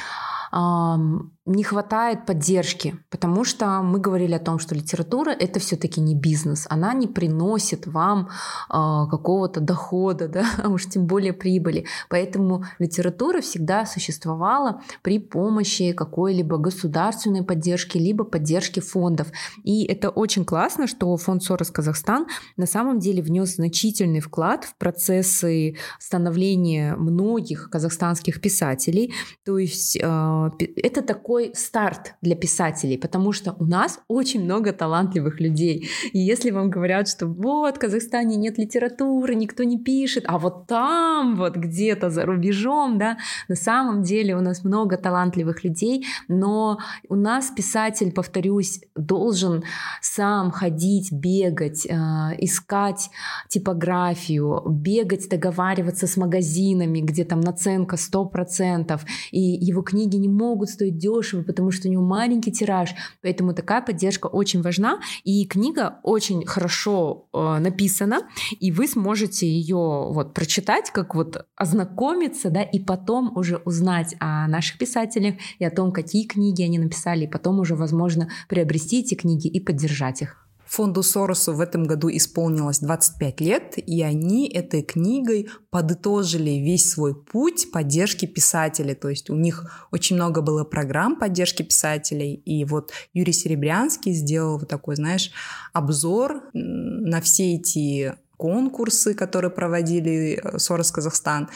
не 1.46 1.64
хватает 1.64 2.26
поддержки, 2.26 2.98
потому 3.12 3.44
что 3.44 3.82
мы 3.84 4.00
говорили 4.00 4.34
о 4.34 4.40
том, 4.40 4.58
что 4.58 4.74
литература 4.74 5.30
это 5.30 5.60
все-таки 5.60 6.02
не 6.02 6.16
бизнес, 6.16 6.66
она 6.70 6.94
не 6.94 7.08
приносит 7.08 7.86
вам 7.86 8.30
э, 8.70 8.72
какого-то 8.72 9.60
дохода, 9.60 10.28
да, 10.36 10.46
а 10.64 10.70
уж 10.70 10.88
тем 10.88 11.06
более 11.06 11.34
прибыли. 11.34 11.86
Поэтому 12.10 12.66
литература 12.80 13.42
всегда 13.42 13.86
существовала 13.86 14.82
при 15.04 15.20
помощи 15.20 15.92
какой-либо 15.92 16.58
государственной 16.58 17.44
поддержки, 17.44 18.00
либо 18.00 18.24
поддержки 18.24 18.80
фондов. 18.80 19.28
И 19.64 19.86
это 19.86 20.10
очень 20.10 20.46
классно, 20.46 20.88
что 20.88 21.16
фонд 21.16 21.44
Сорос 21.44 21.70
Казахстан 21.70 22.26
на 22.58 22.66
самом 22.66 22.98
деле 22.98 23.22
внес 23.22 23.56
значительный 23.56 24.20
вклад 24.20 24.66
в 24.66 24.76
процессы 24.78 25.76
становления 26.00 26.96
многих 26.96 27.70
казахстанских 27.70 28.42
писателей. 28.42 29.14
То 29.44 29.60
есть 29.60 29.96
э, 30.02 30.50
это 30.78 31.04
такой 31.04 31.35
такой 31.36 31.52
старт 31.54 32.16
для 32.22 32.36
писателей, 32.36 32.98
потому 32.98 33.34
что 33.34 33.56
у 33.60 33.66
нас 33.66 34.00
очень 34.08 34.44
много 34.44 34.72
талантливых 34.72 35.42
людей. 35.42 35.90
И 36.14 36.20
если 36.20 36.52
вам 36.52 36.70
говорят, 36.70 37.10
что 37.10 37.28
вот 37.28 37.76
в 37.76 37.80
Казахстане 37.80 38.38
нет 38.38 38.58
литературы, 38.58 39.36
никто 39.36 39.64
не 39.64 39.78
пишет, 39.78 40.24
а 40.28 40.38
вот 40.38 40.68
там, 40.68 41.36
вот 41.36 41.58
где-то 41.58 42.10
за 42.10 42.26
рубежом, 42.26 42.98
да, 42.98 43.18
на 43.50 43.56
самом 43.56 44.04
деле 44.04 44.36
у 44.36 44.42
нас 44.42 44.64
много 44.64 44.98
талантливых 44.98 45.66
людей, 45.66 46.06
но 46.30 46.78
у 47.10 47.16
нас 47.16 47.52
писатель, 47.56 48.12
повторюсь, 48.12 48.80
должен 48.96 49.64
сам 50.02 50.52
ходить, 50.52 51.12
бегать, 51.12 51.86
э, 51.86 51.96
искать 52.40 53.10
типографию, 53.50 54.64
бегать, 54.70 55.30
договариваться 55.30 56.08
с 56.08 56.18
магазинами, 56.18 57.02
где 57.02 57.26
там 57.26 57.42
наценка 57.42 57.98
100%, 57.98 59.02
и 59.32 59.42
его 59.42 59.82
книги 59.82 60.16
не 60.16 60.30
могут 60.30 60.70
стоить 60.70 60.98
дешево, 60.98 61.25
дешево, 61.26 61.44
потому 61.44 61.72
что 61.72 61.88
у 61.88 61.92
него 61.92 62.04
маленький 62.04 62.52
тираж. 62.52 62.96
Поэтому 63.22 63.54
такая 63.54 63.82
поддержка 63.82 64.28
очень 64.28 64.62
важна. 64.62 65.00
И 65.24 65.46
книга 65.46 66.00
очень 66.04 66.46
хорошо 66.46 67.28
э, 67.34 67.60
написана, 67.60 68.22
и 68.60 68.72
вы 68.72 68.88
сможете 68.88 69.48
ее 69.48 69.76
вот 69.76 70.34
прочитать, 70.34 70.92
как 70.92 71.16
вот 71.16 71.46
ознакомиться, 71.56 72.50
да, 72.50 72.62
и 72.62 72.80
потом 72.80 73.36
уже 73.36 73.58
узнать 73.58 74.16
о 74.20 74.48
наших 74.48 74.78
писателях 74.78 75.36
и 75.60 75.66
о 75.66 75.72
том, 75.72 75.92
какие 75.92 76.28
книги 76.28 76.64
они 76.64 76.80
написали, 76.80 77.26
и 77.26 77.28
потом 77.28 77.60
уже, 77.60 77.76
возможно, 77.76 78.30
приобрести 78.50 79.00
эти 79.00 79.16
книги 79.16 79.48
и 79.48 79.60
поддержать 79.60 80.22
их. 80.22 80.45
Фонду 80.68 81.04
Соросу 81.04 81.54
в 81.54 81.62
этом 81.62 81.86
году 81.86 82.10
исполнилось 82.10 82.80
25 82.80 83.42
лет, 83.42 83.74
и 83.78 84.02
они 84.02 84.50
этой 84.50 84.82
книгой 84.82 85.50
подытожили 85.70 86.52
весь 86.52 86.90
свой 86.90 87.16
путь 87.16 87.72
поддержки 87.72 88.26
писателей. 88.26 88.96
То 88.96 89.10
есть 89.10 89.30
у 89.30 89.36
них 89.36 89.88
очень 89.92 90.16
много 90.16 90.42
было 90.42 90.64
программ 90.64 91.18
поддержки 91.18 91.64
писателей, 91.64 92.34
и 92.34 92.66
вот 92.66 92.92
Юрий 93.14 93.34
Серебрянский 93.34 94.14
сделал 94.14 94.58
вот 94.58 94.70
такой, 94.70 94.96
знаешь, 94.96 95.32
обзор 95.74 96.42
на 96.54 97.22
все 97.22 97.56
эти 97.56 98.16
конкурсы, 98.38 99.14
которые 99.14 99.52
проводили 99.52 100.40
э, 100.44 100.60
Сорос 100.60 100.92
Казахстан, 100.92 101.50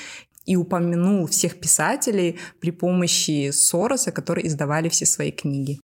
и 0.46 0.56
упомянул 0.56 1.28
всех 1.28 1.60
писателей 1.60 2.40
при 2.60 2.72
помощи 2.72 3.52
Сороса, 3.52 4.12
которые 4.12 4.48
издавали 4.48 4.90
все 4.90 5.06
свои 5.06 5.32
книги. 5.32 5.80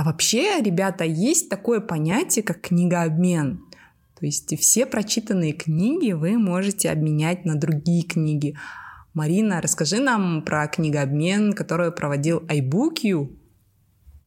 А 0.00 0.02
вообще, 0.02 0.62
ребята, 0.62 1.04
есть 1.04 1.50
такое 1.50 1.78
понятие, 1.78 2.42
как 2.42 2.62
книгообмен. 2.62 3.60
То 4.18 4.24
есть 4.24 4.58
все 4.58 4.86
прочитанные 4.86 5.52
книги 5.52 6.12
вы 6.12 6.38
можете 6.38 6.90
обменять 6.90 7.44
на 7.44 7.54
другие 7.54 8.04
книги. 8.04 8.56
Марина, 9.12 9.60
расскажи 9.60 10.00
нам 10.00 10.40
про 10.40 10.66
книгообмен, 10.68 11.52
который 11.52 11.92
проводил 11.92 12.38
iBookU. 12.38 13.28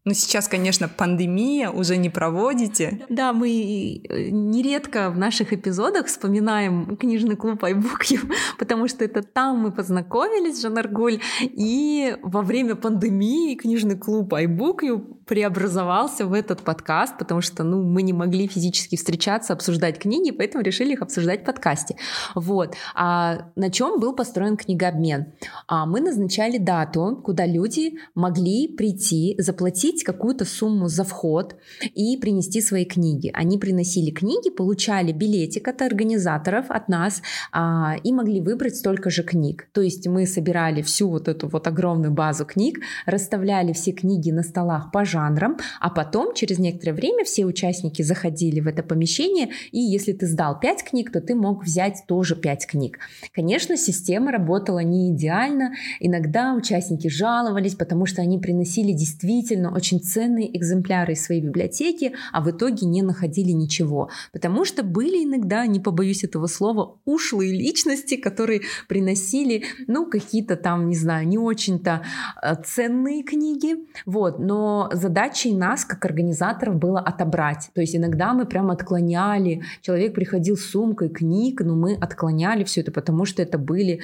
Ну, 0.05 0.13
сейчас, 0.13 0.49
конечно, 0.49 0.89
пандемия, 0.89 1.69
уже 1.69 1.95
не 1.95 2.09
проводите. 2.09 3.05
Да, 3.09 3.31
мы 3.31 3.49
э, 3.49 4.29
нередко 4.31 5.09
в 5.09 5.17
наших 5.17 5.53
эпизодах 5.53 6.07
вспоминаем 6.07 6.97
книжный 6.97 7.37
клуб 7.37 7.63
iBookU, 7.63 8.29
потому 8.59 8.89
что 8.89 9.05
это 9.05 9.23
там 9.23 9.59
мы 9.59 9.71
познакомились, 9.71 10.61
Жанаргуль, 10.61 11.21
и 11.41 12.17
во 12.21 12.41
время 12.41 12.75
пандемии 12.75 13.55
книжный 13.55 13.97
клуб 13.97 14.33
iBookU 14.33 15.22
преобразовался 15.25 16.25
в 16.25 16.33
этот 16.33 16.61
подкаст, 16.61 17.17
потому 17.17 17.41
что, 17.41 17.63
ну, 17.63 17.83
мы 17.83 18.01
не 18.01 18.13
могли 18.13 18.47
физически 18.47 18.95
встречаться, 18.95 19.53
обсуждать 19.53 19.99
книги, 19.99 20.31
поэтому 20.31 20.63
решили 20.63 20.93
их 20.93 21.01
обсуждать 21.01 21.41
в 21.41 21.45
подкасте. 21.45 21.95
Вот. 22.35 22.75
А 22.95 23.49
на 23.55 23.69
чем 23.69 23.99
был 23.99 24.13
построен 24.13 24.57
книгообмен? 24.57 25.33
А 25.67 25.85
мы 25.85 26.01
назначали 26.01 26.57
дату, 26.57 27.21
куда 27.23 27.45
люди 27.45 27.93
могли 28.15 28.67
прийти, 28.67 29.35
заплатить 29.37 30.03
какую-то 30.03 30.45
сумму 30.45 30.87
за 30.87 31.03
вход 31.03 31.55
и 31.93 32.17
принести 32.17 32.61
свои 32.61 32.85
книги. 32.85 33.31
Они 33.33 33.57
приносили 33.57 34.11
книги, 34.11 34.49
получали 34.49 35.11
билетик 35.11 35.67
от 35.67 35.81
организаторов, 35.81 36.65
от 36.69 36.89
нас, 36.89 37.21
а, 37.51 37.95
и 38.03 38.11
могли 38.11 38.41
выбрать 38.41 38.75
столько 38.75 39.09
же 39.09 39.23
книг. 39.23 39.67
То 39.71 39.81
есть 39.81 40.07
мы 40.07 40.25
собирали 40.25 40.81
всю 40.81 41.09
вот 41.09 41.27
эту 41.27 41.47
вот 41.47 41.67
огромную 41.67 42.11
базу 42.11 42.45
книг, 42.45 42.79
расставляли 43.05 43.73
все 43.73 43.91
книги 43.91 44.31
на 44.31 44.43
столах 44.43 44.91
по 44.91 45.05
жанрам, 45.13 45.57
а 45.79 45.89
потом 45.89 46.33
через 46.33 46.59
некоторое 46.59 46.93
время 46.93 47.23
все 47.23 47.45
участники 47.45 48.01
заходили 48.01 48.59
в 48.59 48.67
это 48.67 48.83
помещение, 48.83 49.49
и 49.71 49.79
если 49.79 50.13
ты 50.13 50.25
сдал 50.27 50.59
5 50.59 50.83
книг, 50.83 51.11
то 51.11 51.21
ты 51.21 51.35
мог 51.35 51.63
взять 51.63 52.03
тоже 52.07 52.35
5 52.35 52.67
книг. 52.67 52.99
Конечно, 53.31 53.77
система 53.77 54.31
работала 54.31 54.79
не 54.79 55.11
идеально, 55.11 55.73
иногда 55.99 56.53
участники 56.53 57.07
жаловались, 57.07 57.75
потому 57.75 58.05
что 58.05 58.21
они 58.21 58.39
приносили 58.39 58.91
действительно 58.91 59.73
очень 59.73 59.99
ценные 60.01 60.55
экземпляры 60.57 61.13
из 61.13 61.23
своей 61.23 61.41
библиотеки, 61.41 62.13
а 62.31 62.41
в 62.41 62.49
итоге 62.49 62.87
не 62.87 63.01
находили 63.01 63.51
ничего. 63.51 64.09
Потому 64.31 64.65
что 64.65 64.83
были 64.83 65.23
иногда, 65.23 65.65
не 65.67 65.79
побоюсь 65.79 66.23
этого 66.23 66.47
слова, 66.47 66.97
ушлые 67.05 67.51
личности, 67.53 68.15
которые 68.15 68.61
приносили, 68.87 69.63
ну, 69.87 70.09
какие-то 70.09 70.55
там, 70.55 70.87
не 70.87 70.95
знаю, 70.95 71.27
не 71.27 71.37
очень-то 71.37 72.03
э, 72.41 72.55
ценные 72.65 73.23
книги. 73.23 73.75
Вот. 74.05 74.39
Но 74.39 74.89
задачей 75.03 75.53
нас, 75.53 75.85
как 75.85 76.05
организаторов, 76.05 76.75
было 76.75 76.99
отобрать. 76.99 77.69
То 77.73 77.81
есть 77.81 77.95
иногда 77.95 78.33
мы 78.33 78.45
прям 78.45 78.71
отклоняли. 78.71 79.61
Человек 79.81 80.13
приходил 80.13 80.55
с 80.57 80.65
сумкой 80.65 81.09
книг, 81.09 81.61
но 81.61 81.75
мы 81.75 81.95
отклоняли 81.95 82.63
все 82.63 82.81
это, 82.81 82.91
потому 82.91 83.25
что 83.25 83.41
это 83.41 83.57
были 83.57 83.99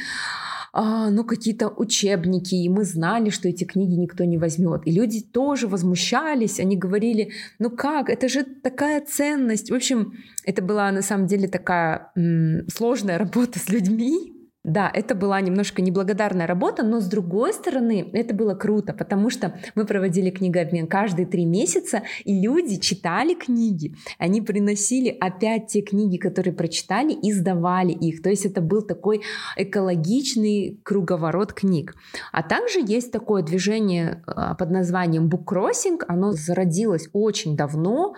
а, 0.72 1.10
ну, 1.10 1.24
какие-то 1.24 1.68
учебники, 1.70 2.56
и 2.56 2.70
мы 2.70 2.84
знали, 2.84 3.32
что 3.32 3.50
эти 3.50 3.64
книги 3.64 3.96
никто 3.96 4.24
не 4.24 4.38
возьмет. 4.38 4.82
И 4.86 4.92
люди 4.92 5.22
тоже 5.22 5.68
возмущались, 5.68 6.60
они 6.60 6.78
говорили, 6.78 7.32
ну 7.58 7.72
как, 7.72 8.10
это 8.10 8.30
же 8.30 8.44
такая 8.44 9.02
ценность. 9.02 9.72
В 9.72 9.76
общем, 9.76 10.14
это 10.44 10.62
была 10.62 10.92
на 10.92 11.02
самом 11.02 11.26
деле 11.26 11.48
такая 11.48 12.12
м- 12.16 12.68
сложная 12.70 13.18
работа 13.18 13.58
с 13.58 13.70
людьми, 13.70 14.39
да, 14.66 14.92
это 14.94 15.16
была 15.16 15.40
немножко 15.40 15.82
неблагодарная 15.82 16.46
работа, 16.46 16.84
но 16.84 17.00
с 17.00 17.06
другой 17.06 17.54
стороны, 17.54 18.10
это 18.12 18.34
было 18.34 18.56
круто, 18.56 18.94
потому 18.94 19.30
что 19.30 19.58
мы 19.74 19.86
проводили 19.86 20.30
книгообмен 20.30 20.88
каждые 20.88 21.26
три 21.26 21.46
месяца, 21.46 22.04
и 22.26 22.42
люди 22.42 22.78
читали 22.78 23.36
книги, 23.36 23.96
они 24.18 24.42
приносили 24.42 25.16
опять 25.20 25.68
те 25.68 25.82
книги, 25.82 26.18
которые 26.18 26.54
прочитали, 26.54 27.14
и 27.14 27.32
сдавали 27.32 27.94
их. 27.94 28.22
То 28.22 28.30
есть 28.30 28.46
это 28.46 28.60
был 28.60 28.82
такой 28.82 29.22
экологичный 29.56 30.82
круговорот 30.84 31.54
книг. 31.54 31.96
А 32.34 32.44
также 32.44 32.80
есть 32.86 33.14
такое 33.14 33.44
движение 33.44 34.24
а, 34.28 34.56
под 34.56 34.72
названием 34.72 35.30
Crossing, 35.30 36.00
оно 36.08 36.34
зародилось 36.34 37.10
очень 37.14 37.56
давно, 37.56 38.14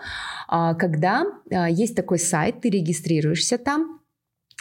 а, 0.48 0.74
когда 0.74 1.24
а, 1.50 1.70
есть 1.70 1.94
такой 1.94 2.18
сайт, 2.18 2.60
ты 2.60 2.68
регистрируешься 2.68 3.58
там, 3.58 4.01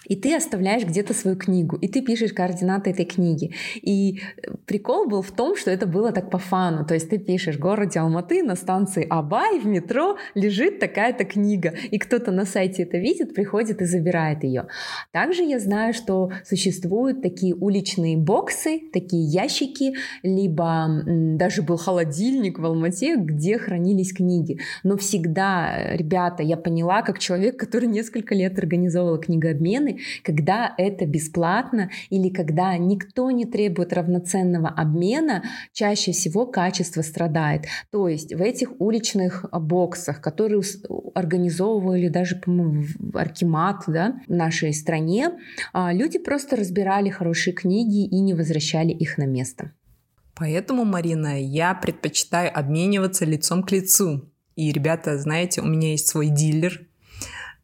и 0.05 0.15
ты 0.15 0.35
оставляешь 0.35 0.83
где-то 0.83 1.13
свою 1.13 1.37
книгу, 1.37 1.75
и 1.77 1.87
ты 1.87 2.01
пишешь 2.01 2.33
координаты 2.33 2.89
этой 2.89 3.05
книги. 3.05 3.53
И 3.81 4.21
прикол 4.65 5.07
был 5.07 5.21
в 5.21 5.31
том, 5.31 5.55
что 5.55 5.69
это 5.71 5.85
было 5.85 6.11
так 6.11 6.29
по 6.29 6.37
фану. 6.37 6.85
То 6.85 6.95
есть 6.95 7.09
ты 7.09 7.17
пишешь, 7.17 7.57
в 7.57 7.59
городе 7.59 7.99
Алматы 7.99 8.43
на 8.43 8.55
станции 8.55 9.05
Абай 9.09 9.59
в 9.59 9.65
метро 9.65 10.17
лежит 10.33 10.79
такая-то 10.79 11.23
книга. 11.23 11.73
И 11.91 11.99
кто-то 11.99 12.31
на 12.31 12.45
сайте 12.45 12.83
это 12.83 12.97
видит, 12.97 13.35
приходит 13.35 13.81
и 13.81 13.85
забирает 13.85 14.43
ее. 14.43 14.67
Также 15.11 15.43
я 15.43 15.59
знаю, 15.59 15.93
что 15.93 16.31
существуют 16.45 17.21
такие 17.21 17.53
уличные 17.53 18.17
боксы, 18.17 18.81
такие 18.91 19.23
ящики, 19.23 19.93
либо 20.23 21.03
даже 21.05 21.61
был 21.61 21.77
холодильник 21.77 22.59
в 22.59 22.65
Алмате, 22.65 23.15
где 23.17 23.57
хранились 23.57 24.13
книги. 24.13 24.59
Но 24.83 24.97
всегда, 24.97 25.95
ребята, 25.95 26.43
я 26.43 26.57
поняла, 26.57 27.01
как 27.01 27.19
человек, 27.19 27.57
который 27.57 27.87
несколько 27.87 28.33
лет 28.33 28.57
организовывал 28.57 29.19
книгообмены, 29.19 29.90
обмены, 29.91 29.99
когда 30.23 30.73
это 30.77 31.05
бесплатно 31.05 31.89
или 32.09 32.29
когда 32.29 32.77
никто 32.77 33.31
не 33.31 33.45
требует 33.45 33.93
равноценного 33.93 34.69
обмена, 34.69 35.43
чаще 35.73 36.11
всего 36.11 36.45
качество 36.45 37.01
страдает. 37.01 37.65
То 37.91 38.07
есть 38.07 38.33
в 38.33 38.41
этих 38.41 38.79
уличных 38.79 39.45
боксах, 39.51 40.21
которые 40.21 40.61
организовывали 41.13 42.07
даже, 42.07 42.35
по-моему, 42.35 42.83
Аркимат 43.13 43.83
да, 43.87 44.19
в 44.27 44.33
нашей 44.33 44.73
стране, 44.73 45.31
а, 45.73 45.93
люди 45.93 46.19
просто 46.19 46.55
разбирали 46.55 47.09
хорошие 47.09 47.53
книги 47.53 48.05
и 48.05 48.19
не 48.19 48.33
возвращали 48.33 48.91
их 48.91 49.17
на 49.17 49.25
место. 49.25 49.71
Поэтому, 50.35 50.85
Марина, 50.85 51.39
я 51.39 51.73
предпочитаю 51.75 52.57
обмениваться 52.57 53.25
лицом 53.25 53.63
к 53.63 53.71
лицу. 53.71 54.31
И, 54.55 54.71
ребята, 54.71 55.17
знаете, 55.17 55.61
у 55.61 55.65
меня 55.65 55.91
есть 55.91 56.07
свой 56.07 56.29
дилер, 56.29 56.87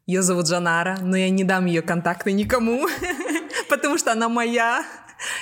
ее 0.08 0.22
зовут 0.22 0.48
Жанара, 0.48 0.96
но 1.02 1.18
я 1.18 1.28
не 1.28 1.44
дам 1.44 1.66
ее 1.66 1.82
контакты 1.82 2.32
никому, 2.32 2.88
потому 3.68 3.98
что 3.98 4.10
она 4.10 4.30
моя. 4.30 4.82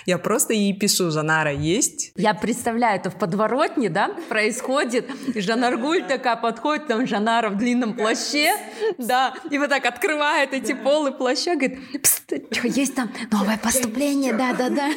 Я 0.06 0.18
просто 0.18 0.54
ей 0.54 0.72
пишу, 0.76 1.10
Жанара 1.10 1.52
есть? 1.52 2.10
Я 2.16 2.34
представляю, 2.34 2.98
это 2.98 3.10
в 3.10 3.16
подворотне, 3.16 3.90
да, 3.90 4.10
происходит. 4.28 5.08
Жанаргуль 5.36 6.02
такая 6.02 6.34
подходит, 6.34 6.88
там 6.88 7.06
Жанара 7.06 7.50
в 7.50 7.58
длинном 7.58 7.94
плаще, 7.94 8.56
да, 8.98 9.34
и 9.50 9.58
вот 9.58 9.68
так 9.68 9.86
открывает 9.86 10.52
эти 10.52 10.72
полы 10.72 11.12
плаща, 11.12 11.54
говорит, 11.54 11.78
что, 12.04 12.36
есть 12.66 12.96
там 12.96 13.12
новое 13.30 13.58
поступление, 13.58 14.32
да-да-да. 14.32 14.90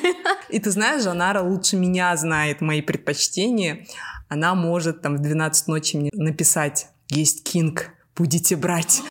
И 0.49 0.59
ты 0.59 0.72
знаешь, 0.72 1.03
Жанара 1.03 1.41
лучше 1.43 1.76
меня 1.76 2.15
знает 2.15 2.61
мои 2.61 2.82
предпочтения. 2.82 3.86
Она 4.30 4.55
может 4.55 5.01
там 5.03 5.17
в 5.17 5.20
12 5.20 5.67
ночи 5.67 5.97
мне 5.97 6.09
написать, 6.13 6.88
есть 7.09 7.43
Кинг, 7.43 7.91
будете 8.20 8.57
брать. 8.57 9.01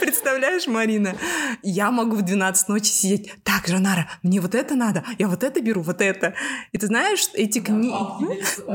Представляешь, 0.00 0.66
Марина? 0.66 1.14
Я 1.62 1.90
могу 1.90 2.16
в 2.16 2.22
12 2.22 2.68
ночи 2.68 2.86
сидеть. 2.86 3.32
Так, 3.44 3.68
Жанара, 3.68 4.08
мне 4.22 4.40
вот 4.40 4.54
это 4.54 4.74
надо, 4.74 5.04
я 5.18 5.28
вот 5.28 5.44
это 5.44 5.60
беру, 5.60 5.82
вот 5.82 6.00
это. 6.00 6.34
И 6.72 6.78
ты 6.78 6.86
знаешь, 6.86 7.28
эти 7.34 7.60
книги... 7.60 7.94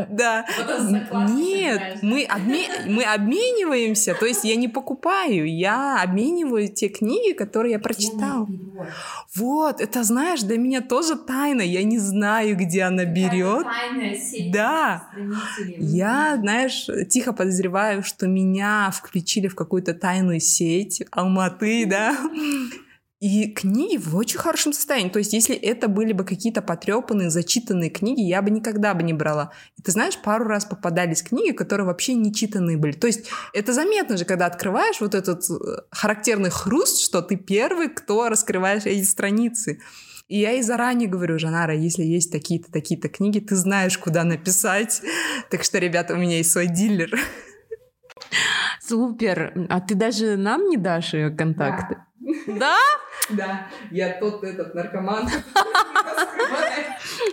Да. 0.09 0.45
Нет, 1.29 1.99
мы, 2.01 2.23
обме... 2.23 2.67
мы 2.85 3.03
обмениваемся. 3.03 4.13
То 4.13 4.25
есть 4.25 4.43
я 4.43 4.55
не 4.55 4.67
покупаю, 4.67 5.49
я 5.51 6.01
обмениваю 6.01 6.69
те 6.69 6.89
книги, 6.89 7.33
которые 7.33 7.73
я 7.73 7.79
прочитал. 7.79 8.47
Вот, 9.35 9.81
это 9.81 10.03
знаешь, 10.03 10.41
для 10.41 10.57
меня 10.57 10.81
тоже 10.81 11.15
тайна. 11.15 11.61
Я 11.61 11.83
не 11.83 11.99
знаю, 11.99 12.55
где 12.55 12.83
она 12.83 13.05
берет. 13.05 13.65
Да. 14.51 15.09
Я, 15.77 16.37
знаешь, 16.37 16.87
тихо 17.09 17.33
подозреваю, 17.33 18.03
что 18.03 18.27
меня 18.27 18.91
включили 18.91 19.47
в 19.47 19.55
какую-то 19.55 19.93
тайную 19.93 20.39
сеть 20.39 21.03
Алматы, 21.15 21.85
да, 21.85 22.17
и 23.21 23.51
книги 23.53 23.97
в 23.97 24.15
очень 24.15 24.37
хорошем 24.37 24.73
состоянии. 24.73 25.09
То 25.09 25.19
есть, 25.19 25.33
если 25.33 25.55
это 25.55 25.87
были 25.87 26.11
бы 26.11 26.25
какие-то 26.25 26.61
потрепанные, 26.61 27.29
зачитанные 27.29 27.89
книги, 27.89 28.21
я 28.21 28.41
бы 28.41 28.51
никогда 28.51 28.93
бы 28.93 29.03
не 29.03 29.13
брала. 29.13 29.51
И 29.77 29.81
ты 29.81 29.91
знаешь, 29.91 30.17
пару 30.17 30.45
раз 30.45 30.65
попадались 30.65 31.23
книги, 31.23 31.51
которые 31.51 31.87
вообще 31.87 32.13
не 32.13 32.33
читанные 32.33 32.77
были. 32.77 32.91
То 32.91 33.07
есть, 33.07 33.27
это 33.53 33.73
заметно 33.73 34.17
же, 34.17 34.25
когда 34.25 34.45
открываешь 34.45 34.99
вот 34.99 35.15
этот 35.15 35.49
э, 35.49 35.53
характерный 35.91 36.49
хруст, 36.49 37.03
что 37.03 37.21
ты 37.21 37.37
первый, 37.37 37.89
кто 37.89 38.27
раскрываешь 38.29 38.85
эти 38.85 39.05
страницы. 39.05 39.79
И 40.27 40.39
я 40.39 40.53
и 40.53 40.61
заранее 40.61 41.07
говорю, 41.07 41.39
Жанара, 41.39 41.75
если 41.75 42.03
есть 42.03 42.31
такие-то, 42.31 42.71
такие-то 42.71 43.09
книги, 43.09 43.39
ты 43.39 43.55
знаешь, 43.55 43.97
куда 43.97 44.23
написать. 44.23 45.01
Так 45.49 45.63
что, 45.63 45.79
ребята, 45.79 46.15
у 46.15 46.17
меня 46.17 46.37
есть 46.37 46.51
свой 46.51 46.67
дилер. 46.67 47.17
Супер. 48.81 49.53
А 49.69 49.81
ты 49.81 49.95
даже 49.95 50.37
нам 50.37 50.69
не 50.69 50.77
дашь 50.77 51.13
ее 51.13 51.29
контакты? 51.29 51.97
Да? 52.47 52.53
Да, 52.59 52.77
я 53.91 54.19
тот 54.19 54.43
этот 54.43 54.75
наркоман. 54.75 55.27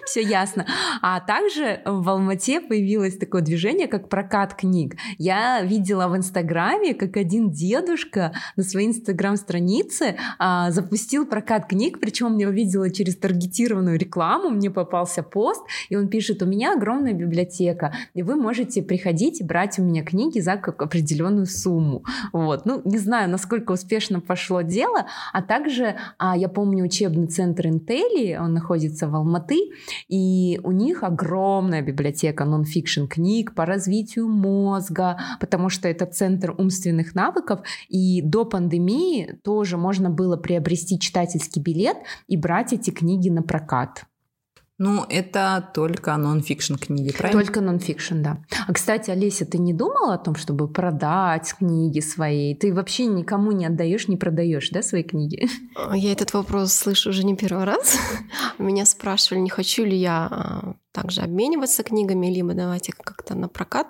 Все 0.06 0.22
ясно. 0.22 0.66
А 1.00 1.20
также 1.20 1.80
в 1.84 2.08
Алмате 2.08 2.60
появилось 2.60 3.16
такое 3.16 3.42
движение, 3.42 3.88
как 3.88 4.08
прокат 4.08 4.54
книг. 4.54 4.96
Я 5.18 5.62
видела 5.62 6.08
в 6.08 6.16
Инстаграме, 6.16 6.94
как 6.94 7.16
один 7.16 7.50
дедушка 7.50 8.32
на 8.56 8.62
своей 8.62 8.88
Инстаграм-странице 8.88 10.16
а, 10.38 10.70
запустил 10.70 11.26
прокат 11.26 11.66
книг, 11.66 11.98
причем 12.00 12.36
я 12.36 12.48
увидела 12.48 12.90
через 12.90 13.16
таргетированную 13.16 13.98
рекламу, 13.98 14.50
мне 14.50 14.70
попался 14.70 15.22
пост, 15.22 15.62
и 15.88 15.96
он 15.96 16.08
пишет, 16.08 16.42
у 16.42 16.46
меня 16.46 16.74
огромная 16.74 17.14
библиотека, 17.14 17.94
и 18.14 18.22
вы 18.22 18.36
можете 18.36 18.82
приходить 18.82 19.40
и 19.40 19.44
брать 19.44 19.78
у 19.78 19.82
меня 19.82 20.04
книги 20.04 20.40
за 20.40 20.52
определенную 20.52 21.46
сумму. 21.46 22.04
Вот. 22.32 22.66
Ну, 22.66 22.82
не 22.84 22.98
знаю, 22.98 23.30
насколько 23.30 23.72
успешно 23.72 24.20
пошло 24.20 24.62
дело, 24.62 25.06
а 25.32 25.42
также 25.42 25.71
а, 26.18 26.36
я 26.36 26.48
помню 26.48 26.84
учебный 26.84 27.26
центр 27.26 27.66
Интели, 27.66 28.36
он 28.36 28.54
находится 28.54 29.08
в 29.08 29.14
Алматы, 29.14 29.58
и 30.08 30.60
у 30.62 30.72
них 30.72 31.02
огромная 31.02 31.82
библиотека 31.82 32.44
нон-фикшн 32.44 33.06
книг 33.06 33.54
по 33.54 33.66
развитию 33.66 34.28
мозга, 34.28 35.18
потому 35.40 35.68
что 35.68 35.88
это 35.88 36.06
центр 36.06 36.54
умственных 36.56 37.14
навыков, 37.14 37.60
и 37.88 38.22
до 38.22 38.44
пандемии 38.44 39.38
тоже 39.42 39.76
можно 39.76 40.10
было 40.10 40.36
приобрести 40.36 40.98
читательский 40.98 41.60
билет 41.60 41.96
и 42.26 42.36
брать 42.36 42.72
эти 42.72 42.90
книги 42.90 43.28
на 43.28 43.42
прокат. 43.42 44.04
Ну, 44.84 45.06
это 45.08 45.70
только 45.74 46.16
нон-фикшн 46.16 46.74
книги, 46.74 47.12
правильно? 47.12 47.40
Только 47.40 47.60
нон-фикшн, 47.60 48.20
да. 48.20 48.38
А, 48.66 48.72
кстати, 48.72 49.12
Олеся, 49.12 49.46
ты 49.46 49.58
не 49.58 49.72
думала 49.72 50.14
о 50.14 50.18
том, 50.18 50.34
чтобы 50.34 50.66
продать 50.66 51.54
книги 51.56 52.00
свои? 52.00 52.56
Ты 52.56 52.74
вообще 52.74 53.06
никому 53.06 53.52
не 53.52 53.66
отдаешь, 53.66 54.08
не 54.08 54.16
продаешь, 54.16 54.70
да, 54.70 54.82
свои 54.82 55.04
книги? 55.04 55.48
Я 55.94 56.10
этот 56.10 56.34
вопрос 56.34 56.72
слышу 56.72 57.10
уже 57.10 57.24
не 57.24 57.36
первый 57.36 57.62
раз. 57.62 57.96
Меня 58.58 58.84
спрашивали, 58.84 59.38
не 59.38 59.50
хочу 59.50 59.84
ли 59.84 59.96
я 59.96 60.26
а, 60.28 60.74
также 60.92 61.22
обмениваться 61.22 61.82
книгами, 61.82 62.26
либо 62.26 62.52
давать 62.52 62.88
их 62.88 62.96
как-то 62.96 63.34
на 63.34 63.48
прокат. 63.48 63.88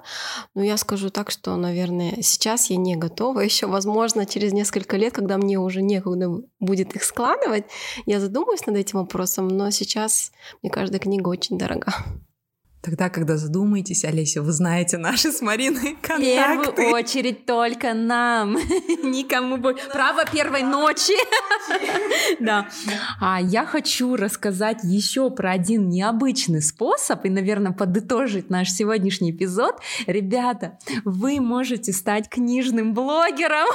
Но 0.54 0.62
я 0.62 0.76
скажу 0.76 1.10
так, 1.10 1.30
что, 1.30 1.56
наверное, 1.56 2.22
сейчас 2.22 2.70
я 2.70 2.76
не 2.76 2.96
готова. 2.96 3.40
Еще, 3.52 3.66
возможно, 3.66 4.24
через 4.24 4.52
несколько 4.52 4.96
лет, 4.96 5.12
когда 5.12 5.36
мне 5.36 5.58
уже 5.58 5.82
некуда 5.82 6.30
будет 6.60 6.94
их 6.94 7.02
складывать, 7.02 7.64
я 8.06 8.20
задумаюсь 8.20 8.66
над 8.66 8.76
этим 8.76 9.00
вопросом, 9.00 9.48
но 9.48 9.70
сейчас 9.70 10.32
мне 10.62 10.70
каждая 10.82 10.98
книга 10.98 11.28
очень 11.28 11.58
дорога. 11.58 11.94
Тогда, 12.82 13.10
когда 13.10 13.36
задумаетесь, 13.36 14.04
Олеся, 14.04 14.42
вы 14.42 14.50
знаете 14.50 14.98
наши 14.98 15.30
с 15.30 15.40
Мариной 15.40 15.96
контакты. 16.02 16.72
В 16.72 16.74
первую 16.74 16.94
очередь 16.94 17.46
только 17.46 17.94
нам, 17.94 18.54
никому 19.04 19.56
больше. 19.56 19.88
Право 19.92 20.24
первой 20.24 20.62
ночи. 20.62 21.14
Да. 22.40 22.66
А 23.20 23.40
я 23.40 23.64
хочу 23.64 24.16
рассказать 24.16 24.78
еще 24.82 25.30
про 25.30 25.52
один 25.52 25.88
необычный 25.88 26.62
способ 26.62 27.24
и, 27.24 27.30
наверное, 27.30 27.72
подытожить 27.72 28.50
наш 28.50 28.70
сегодняшний 28.70 29.30
эпизод. 29.30 29.80
Ребята, 30.06 30.78
вы 31.04 31.40
можете 31.40 31.92
стать 31.92 32.28
книжным 32.28 32.94
блогером 32.94 33.66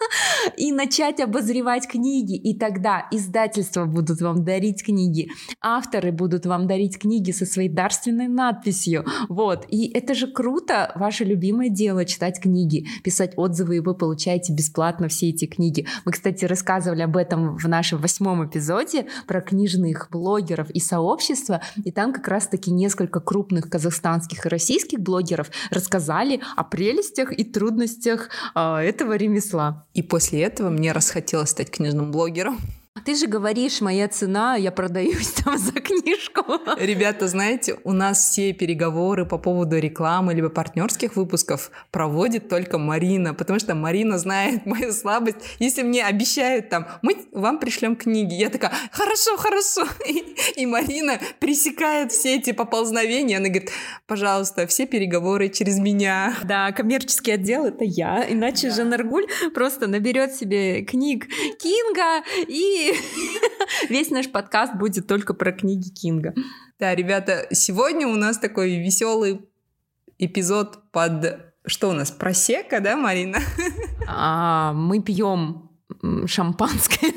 и 0.56 0.72
начать 0.72 1.20
обозревать 1.20 1.86
книги, 1.86 2.36
и 2.36 2.58
тогда 2.58 3.06
издательства 3.10 3.84
будут 3.84 4.20
вам 4.20 4.44
дарить 4.44 4.84
книги, 4.84 5.30
авторы 5.60 6.10
будут 6.10 6.46
вам 6.46 6.66
дарить 6.66 6.98
книги 6.98 7.30
со 7.30 7.46
своей 7.46 7.68
дарственной 7.68 8.28
надписью, 8.28 8.55
надписью. 8.56 9.04
Вот. 9.28 9.66
И 9.68 9.90
это 9.92 10.14
же 10.14 10.26
круто, 10.26 10.92
ваше 10.94 11.24
любимое 11.24 11.68
дело 11.68 12.04
читать 12.04 12.40
книги, 12.40 12.86
писать 13.04 13.32
отзывы, 13.36 13.76
и 13.76 13.80
вы 13.80 13.94
получаете 13.94 14.52
бесплатно 14.52 15.08
все 15.08 15.30
эти 15.30 15.46
книги. 15.46 15.86
Мы, 16.04 16.12
кстати, 16.12 16.44
рассказывали 16.44 17.02
об 17.02 17.16
этом 17.16 17.56
в 17.56 17.68
нашем 17.68 18.00
восьмом 18.00 18.46
эпизоде 18.46 19.06
про 19.26 19.40
книжных 19.40 20.08
блогеров 20.10 20.70
и 20.70 20.80
сообщества, 20.80 21.60
и 21.84 21.90
там 21.90 22.12
как 22.12 22.28
раз-таки 22.28 22.70
несколько 22.70 23.20
крупных 23.20 23.68
казахстанских 23.68 24.46
и 24.46 24.48
российских 24.48 25.00
блогеров 25.00 25.50
рассказали 25.70 26.40
о 26.56 26.64
прелестях 26.64 27.32
и 27.32 27.44
трудностях 27.44 28.30
э, 28.54 28.76
этого 28.78 29.16
ремесла. 29.16 29.86
И 29.94 30.02
после 30.02 30.42
этого 30.42 30.70
мне 30.70 30.92
расхотелось 30.92 31.50
стать 31.50 31.70
книжным 31.70 32.10
блогером. 32.10 32.58
Ты 33.04 33.14
же 33.14 33.26
говоришь, 33.26 33.80
моя 33.80 34.08
цена, 34.08 34.56
я 34.56 34.72
продаюсь 34.72 35.32
там 35.44 35.58
за 35.58 35.72
книжку. 35.72 36.42
Ребята, 36.78 37.28
знаете, 37.28 37.78
у 37.84 37.92
нас 37.92 38.18
все 38.18 38.52
переговоры 38.52 39.26
по 39.26 39.38
поводу 39.38 39.78
рекламы 39.78 40.32
либо 40.34 40.48
партнерских 40.48 41.16
выпусков 41.16 41.70
проводит 41.90 42.48
только 42.48 42.78
Марина, 42.78 43.34
потому 43.34 43.58
что 43.58 43.74
Марина 43.74 44.18
знает 44.18 44.64
мою 44.66 44.92
слабость. 44.92 45.36
Если 45.58 45.82
мне 45.82 46.04
обещают 46.04 46.70
там, 46.70 46.86
мы 47.02 47.16
вам 47.32 47.58
пришлем 47.58 47.96
книги, 47.96 48.34
я 48.34 48.48
такая, 48.48 48.72
хорошо, 48.90 49.36
хорошо. 49.36 49.86
И, 50.08 50.36
и 50.56 50.66
Марина 50.66 51.18
пресекает 51.38 52.12
все 52.12 52.36
эти 52.36 52.52
поползновения, 52.52 53.36
она 53.36 53.48
говорит, 53.48 53.70
пожалуйста, 54.06 54.66
все 54.66 54.86
переговоры 54.86 55.48
через 55.50 55.78
меня. 55.78 56.34
Да, 56.44 56.72
коммерческий 56.72 57.32
отдел 57.32 57.66
это 57.66 57.84
я, 57.84 58.24
иначе 58.28 58.68
да. 58.68 58.76
Жанаргуль 58.76 59.26
просто 59.54 59.86
наберет 59.86 60.34
себе 60.34 60.82
книг 60.82 61.26
Кинга 61.58 62.24
и 62.48 62.85
весь 63.88 64.10
наш 64.10 64.30
подкаст 64.30 64.74
будет 64.74 65.06
только 65.06 65.34
про 65.34 65.52
книги 65.52 65.88
Кинга. 65.88 66.34
Да, 66.78 66.94
ребята, 66.94 67.46
сегодня 67.52 68.06
у 68.06 68.16
нас 68.16 68.38
такой 68.38 68.76
веселый 68.76 69.48
эпизод 70.18 70.90
под 70.92 71.52
что 71.66 71.90
у 71.90 71.92
нас 71.92 72.10
просека, 72.10 72.80
да, 72.80 72.96
Марина? 72.96 73.38
А, 74.08 74.72
мы 74.72 75.02
пьем 75.02 75.68
шампанское. 76.26 77.12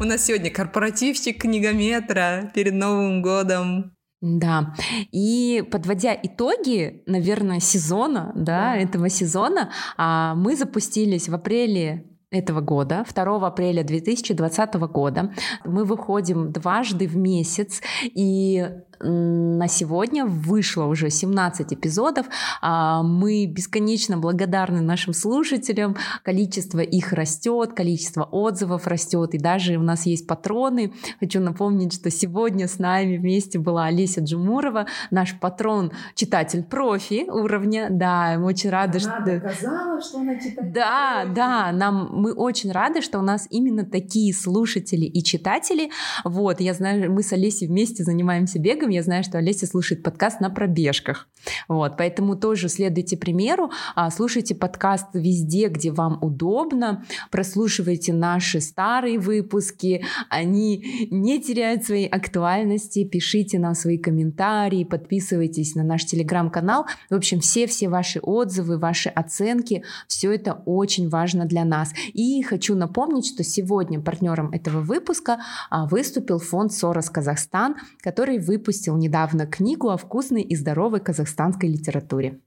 У 0.00 0.04
нас 0.04 0.24
сегодня 0.24 0.48
корпоративчик 0.50 1.40
книгометра 1.40 2.52
перед 2.54 2.74
Новым 2.74 3.20
годом. 3.20 3.96
Да, 4.20 4.74
и 5.12 5.64
подводя 5.70 6.16
итоги, 6.20 7.02
наверное, 7.06 7.60
сезона, 7.60 8.32
да, 8.34 8.72
да. 8.72 8.76
этого 8.76 9.08
сезона, 9.08 9.72
а, 9.96 10.34
мы 10.34 10.56
запустились 10.56 11.28
в 11.28 11.34
апреле 11.34 12.17
этого 12.30 12.60
года, 12.60 13.04
2 13.14 13.46
апреля 13.46 13.82
2020 13.82 14.74
года. 14.74 15.32
Мы 15.64 15.84
выходим 15.84 16.52
дважды 16.52 17.06
в 17.06 17.16
месяц, 17.16 17.80
и 18.02 18.68
на 19.00 19.68
сегодня 19.68 20.26
вышло 20.26 20.84
уже 20.84 21.10
17 21.10 21.72
эпизодов. 21.72 22.26
А, 22.60 23.02
мы 23.02 23.46
бесконечно 23.46 24.18
благодарны 24.18 24.80
нашим 24.80 25.12
слушателям. 25.12 25.96
Количество 26.24 26.80
их 26.80 27.12
растет, 27.12 27.72
количество 27.74 28.24
отзывов 28.24 28.86
растет. 28.86 29.34
И 29.34 29.38
даже 29.38 29.76
у 29.76 29.82
нас 29.82 30.06
есть 30.06 30.26
патроны. 30.26 30.92
Хочу 31.20 31.40
напомнить, 31.40 31.94
что 31.94 32.10
сегодня 32.10 32.66
с 32.66 32.78
нами 32.78 33.16
вместе 33.16 33.58
была 33.58 33.86
Олеся 33.86 34.20
Джумурова, 34.20 34.86
наш 35.10 35.38
патрон, 35.38 35.92
читатель 36.14 36.64
профи 36.64 37.26
уровня. 37.28 37.88
Да, 37.90 38.36
мы 38.38 38.46
очень 38.46 38.70
рады, 38.70 38.98
она 38.98 39.16
что... 39.16 39.24
доказала, 39.24 40.00
что 40.00 40.18
она 40.18 40.38
читает. 40.38 40.72
Да, 40.72 41.20
профи. 41.22 41.34
да, 41.34 41.72
нам, 41.72 42.08
мы 42.12 42.32
очень 42.32 42.72
рады, 42.72 43.00
что 43.02 43.18
у 43.18 43.22
нас 43.22 43.46
именно 43.50 43.84
такие 43.84 44.34
слушатели 44.34 45.04
и 45.04 45.22
читатели. 45.22 45.90
Вот, 46.24 46.60
я 46.60 46.74
знаю, 46.74 47.12
мы 47.12 47.22
с 47.22 47.32
Олесей 47.32 47.68
вместе 47.68 48.04
занимаемся 48.04 48.58
бегом, 48.58 48.87
бегаем. 48.88 48.98
Я 48.98 49.02
знаю, 49.02 49.24
что 49.24 49.38
Олеся 49.38 49.66
слушает 49.66 50.02
подкаст 50.02 50.40
на 50.40 50.50
пробежках. 50.50 51.28
Вот, 51.68 51.96
поэтому 51.96 52.36
тоже 52.36 52.68
следуйте 52.68 53.16
примеру, 53.16 53.70
а, 53.94 54.10
слушайте 54.10 54.54
подкаст 54.54 55.06
везде, 55.14 55.68
где 55.68 55.90
вам 55.90 56.18
удобно, 56.22 57.04
прослушивайте 57.30 58.12
наши 58.12 58.60
старые 58.60 59.18
выпуски, 59.18 60.04
они 60.30 61.08
не 61.10 61.40
теряют 61.40 61.84
своей 61.84 62.08
актуальности, 62.08 63.04
пишите 63.04 63.58
нам 63.58 63.74
свои 63.74 63.98
комментарии, 63.98 64.84
подписывайтесь 64.84 65.74
на 65.74 65.84
наш 65.84 66.04
телеграм-канал. 66.04 66.86
В 67.10 67.14
общем, 67.14 67.40
все-все 67.40 67.88
ваши 67.88 68.20
отзывы, 68.20 68.78
ваши 68.78 69.08
оценки, 69.08 69.84
все 70.06 70.32
это 70.32 70.62
очень 70.66 71.08
важно 71.08 71.44
для 71.44 71.64
нас. 71.64 71.92
И 72.12 72.42
хочу 72.42 72.74
напомнить, 72.74 73.26
что 73.26 73.44
сегодня 73.44 74.00
партнером 74.00 74.50
этого 74.50 74.80
выпуска 74.80 75.38
а, 75.70 75.86
выступил 75.86 76.38
фонд 76.38 76.72
Сорос 76.72 77.10
Казахстан, 77.10 77.76
который 78.02 78.38
выпустил 78.38 78.77
выпустил 78.78 78.96
недавно 78.96 79.46
книгу 79.46 79.88
о 79.90 79.96
вкусной 79.96 80.42
и 80.42 80.56
здоровой 80.56 81.00
казахстанской 81.00 81.68
литературе. 81.68 82.38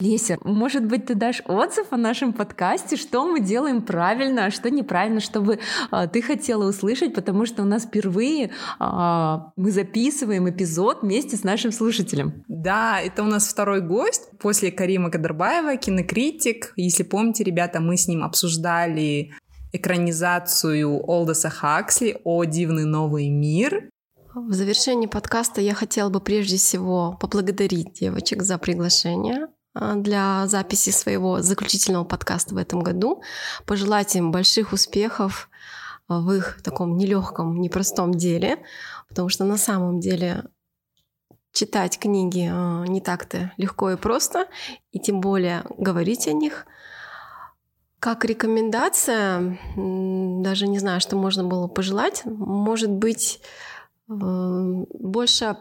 Леся, 0.00 0.36
может 0.42 0.84
быть, 0.84 1.06
ты 1.06 1.14
дашь 1.14 1.42
отзыв 1.46 1.86
о 1.90 1.96
нашем 1.96 2.32
подкасте, 2.32 2.96
что 2.96 3.24
мы 3.24 3.40
делаем 3.40 3.82
правильно, 3.82 4.46
а 4.46 4.50
что 4.50 4.68
неправильно, 4.70 5.20
чтобы 5.20 5.58
а, 5.90 6.06
ты 6.08 6.22
хотела 6.22 6.68
услышать, 6.68 7.14
потому 7.14 7.46
что 7.46 7.62
у 7.62 7.66
нас 7.66 7.84
впервые 7.84 8.50
а, 8.80 9.52
мы 9.56 9.70
записываем 9.70 10.48
эпизод 10.48 11.02
вместе 11.02 11.36
с 11.36 11.44
нашим 11.44 11.72
слушателем. 11.72 12.44
Да, 12.48 13.00
это 13.00 13.22
у 13.22 13.26
нас 13.26 13.46
второй 13.46 13.80
гость 13.80 14.30
после 14.40 14.72
Карима 14.72 15.10
Кадарбаева, 15.10 15.76
кинокритик. 15.76 16.72
Если 16.76 17.04
помните, 17.04 17.44
ребята, 17.44 17.80
мы 17.80 17.96
с 17.96 18.08
ним 18.08 18.24
обсуждали 18.24 19.30
экранизацию 19.72 21.00
Олдоса 21.06 21.48
Хаксли 21.48 22.20
о 22.24 22.44
«Дивный 22.44 22.84
новый 22.84 23.28
мир». 23.28 23.88
В 24.34 24.54
завершении 24.54 25.06
подкаста 25.06 25.60
я 25.60 25.74
хотела 25.74 26.08
бы 26.08 26.18
прежде 26.18 26.56
всего 26.56 27.18
поблагодарить 27.20 27.92
девочек 27.92 28.42
за 28.42 28.56
приглашение. 28.56 29.48
а, 29.74 29.94
для 29.94 30.46
записи 30.46 30.88
своего 30.88 31.42
заключительного 31.42 32.04
подкаста 32.04 32.54
в 32.54 32.58
этом 32.58 32.80
году. 32.80 33.22
Пожелать 33.66 34.16
им 34.16 34.32
больших 34.32 34.72
успехов 34.72 35.50
в 36.08 36.32
их 36.32 36.62
таком 36.62 36.96
нелегком, 36.96 37.60
непростом 37.60 38.12
деле, 38.12 38.58
потому 39.08 39.28
что 39.28 39.44
на 39.44 39.58
самом 39.58 40.00
деле 40.00 40.44
читать 41.52 41.98
книги 41.98 42.48
а, 42.50 42.84
не 42.84 43.02
так-то 43.02 43.52
легко 43.58 43.90
и 43.90 43.96
просто, 43.96 44.46
и 44.92 44.98
тем 44.98 45.20
более 45.20 45.62
говорить 45.76 46.26
о 46.26 46.32
них. 46.32 46.64
Как 47.98 48.24
рекомендация, 48.24 49.58
даже 49.76 50.66
не 50.66 50.78
знаю, 50.78 51.00
что 51.02 51.16
можно 51.16 51.44
было 51.44 51.68
пожелать, 51.68 52.22
может 52.24 52.90
быть, 52.90 53.40
больше 54.18 55.56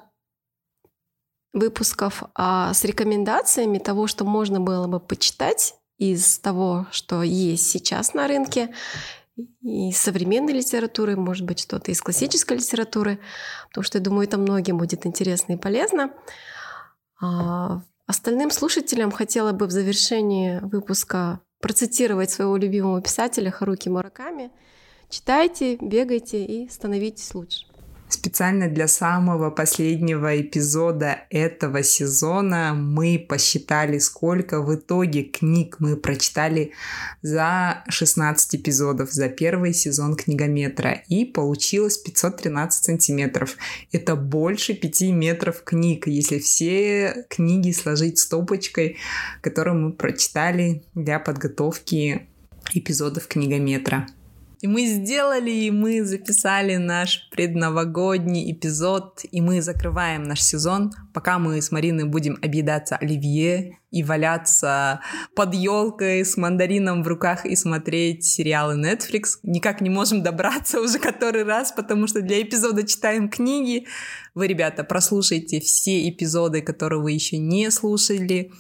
выпусков 1.54 2.24
а, 2.34 2.74
с 2.74 2.84
рекомендациями 2.84 3.78
того, 3.78 4.08
что 4.08 4.24
можно 4.24 4.60
было 4.60 4.88
бы 4.88 5.00
почитать 5.00 5.76
из 5.98 6.40
того, 6.40 6.88
что 6.92 7.22
есть 7.24 7.70
сейчас 7.70 8.14
на 8.14 8.28
рынке, 8.28 8.74
и 9.62 9.92
современной 9.92 10.54
литературы, 10.54 11.16
может 11.16 11.46
быть, 11.46 11.60
что-то 11.60 11.92
из 11.92 12.02
классической 12.02 12.58
литературы, 12.58 13.20
потому 13.70 13.84
что, 13.84 13.98
я 13.98 14.04
думаю, 14.04 14.28
это 14.28 14.38
многим 14.38 14.78
будет 14.78 15.06
интересно 15.06 15.54
и 15.54 15.58
полезно. 15.58 16.12
А 17.20 17.82
остальным 18.08 18.52
слушателям 18.52 19.12
хотела 19.12 19.52
бы 19.52 19.68
в 19.68 19.72
завершении 19.72 20.60
выпуска 20.60 21.40
процитировать 21.62 22.32
своего 22.32 22.58
любимого 22.58 23.02
писателя 23.02 23.52
Харуки 23.52 23.90
Мураками. 23.90 24.52
Читайте, 25.10 25.78
бегайте 25.78 26.44
и 26.46 26.70
становитесь 26.70 27.34
лучше. 27.34 27.71
Специально 28.12 28.68
для 28.68 28.90
самого 28.90 29.52
последнего 29.52 30.40
эпизода 30.40 31.22
этого 31.30 31.82
сезона 31.82 32.74
мы 32.74 33.18
посчитали, 33.18 34.00
сколько 34.00 34.62
в 34.62 34.76
итоге 34.76 35.24
книг 35.24 35.78
мы 35.80 35.96
прочитали 35.96 36.74
за 37.22 37.86
16 37.88 38.56
эпизодов, 38.56 39.14
за 39.14 39.30
первый 39.30 39.74
сезон 39.74 40.16
книгометра. 40.16 41.02
И 41.08 41.24
получилось 41.24 41.98
513 41.98 42.84
сантиметров. 42.84 43.56
Это 43.94 44.18
больше 44.18 44.74
5 44.74 45.02
метров 45.14 45.64
книг, 45.64 46.06
если 46.06 46.40
все 46.40 47.26
книги 47.30 47.72
сложить 47.72 48.20
стопочкой, 48.20 48.98
которую 49.40 49.78
мы 49.78 49.94
прочитали 49.94 50.84
для 50.96 51.18
подготовки 51.18 52.28
эпизодов 52.74 53.28
книгометра. 53.28 54.06
И 54.62 54.68
мы 54.68 54.86
сделали, 54.86 55.50
и 55.50 55.72
мы 55.72 56.06
записали 56.06 56.76
наш 56.76 57.30
предновогодний 57.32 58.52
эпизод, 58.52 59.22
и 59.32 59.42
мы 59.42 59.62
закрываем 59.62 60.24
наш 60.24 60.42
сезон, 60.42 60.92
пока 61.14 61.40
мы 61.40 61.60
с 61.62 61.72
Мариной 61.72 62.06
будем 62.06 62.38
объедаться 62.44 62.96
оливье 62.96 63.80
и 63.92 64.04
валяться 64.04 65.02
под 65.36 65.54
елкой 65.54 66.26
с 66.26 66.38
мандарином 66.38 67.04
в 67.04 67.08
руках 67.08 67.46
и 67.46 67.56
смотреть 67.56 68.24
сериалы 68.24 68.76
Netflix. 68.76 69.40
Никак 69.44 69.82
не 69.82 69.90
можем 69.90 70.24
добраться 70.24 70.80
уже 70.82 70.98
который 70.98 71.44
раз, 71.44 71.72
потому 71.72 72.08
что 72.08 72.22
для 72.22 72.42
эпизода 72.42 72.88
читаем 72.88 73.30
книги. 73.30 73.86
Вы, 74.34 74.48
ребята, 74.48 74.84
прослушайте 74.84 75.60
все 75.60 76.10
эпизоды, 76.10 76.62
которые 76.62 77.02
вы 77.02 77.12
еще 77.12 77.38
не 77.38 77.70
слушали. 77.70 78.52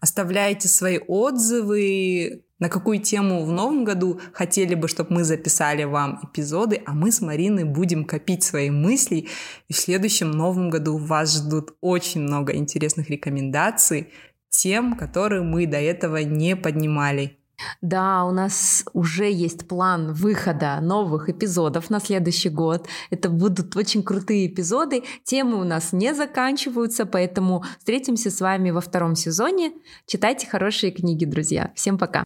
Оставляйте 0.00 0.66
свои 0.66 0.98
отзывы, 0.98 2.42
на 2.58 2.68
какую 2.68 3.00
тему 3.00 3.44
в 3.44 3.52
новом 3.52 3.84
году 3.84 4.20
хотели 4.32 4.74
бы, 4.74 4.88
чтобы 4.88 5.14
мы 5.14 5.24
записали 5.24 5.84
вам 5.84 6.20
эпизоды, 6.22 6.82
а 6.86 6.92
мы 6.92 7.10
с 7.12 7.20
Мариной 7.20 7.64
будем 7.64 8.04
копить 8.04 8.42
свои 8.42 8.70
мысли. 8.70 9.28
И 9.68 9.72
в 9.72 9.76
следующем 9.76 10.30
новом 10.30 10.70
году 10.70 10.96
вас 10.98 11.36
ждут 11.36 11.74
очень 11.80 12.22
много 12.22 12.54
интересных 12.54 13.08
рекомендаций 13.10 14.12
тем, 14.50 14.96
которые 14.96 15.42
мы 15.42 15.66
до 15.66 15.78
этого 15.78 16.18
не 16.18 16.56
поднимали. 16.56 17.38
Да, 17.80 18.24
у 18.24 18.32
нас 18.32 18.84
уже 18.92 19.30
есть 19.30 19.68
план 19.68 20.12
выхода 20.12 20.78
новых 20.80 21.28
эпизодов 21.28 21.90
на 21.90 22.00
следующий 22.00 22.48
год. 22.48 22.86
Это 23.10 23.28
будут 23.28 23.76
очень 23.76 24.02
крутые 24.02 24.46
эпизоды. 24.46 25.02
Темы 25.24 25.60
у 25.60 25.64
нас 25.64 25.92
не 25.92 26.14
заканчиваются, 26.14 27.06
поэтому 27.06 27.64
встретимся 27.78 28.30
с 28.30 28.40
вами 28.40 28.70
во 28.70 28.80
втором 28.80 29.14
сезоне. 29.14 29.72
Читайте 30.06 30.46
хорошие 30.46 30.92
книги, 30.92 31.24
друзья. 31.24 31.70
Всем 31.74 31.98
пока. 31.98 32.24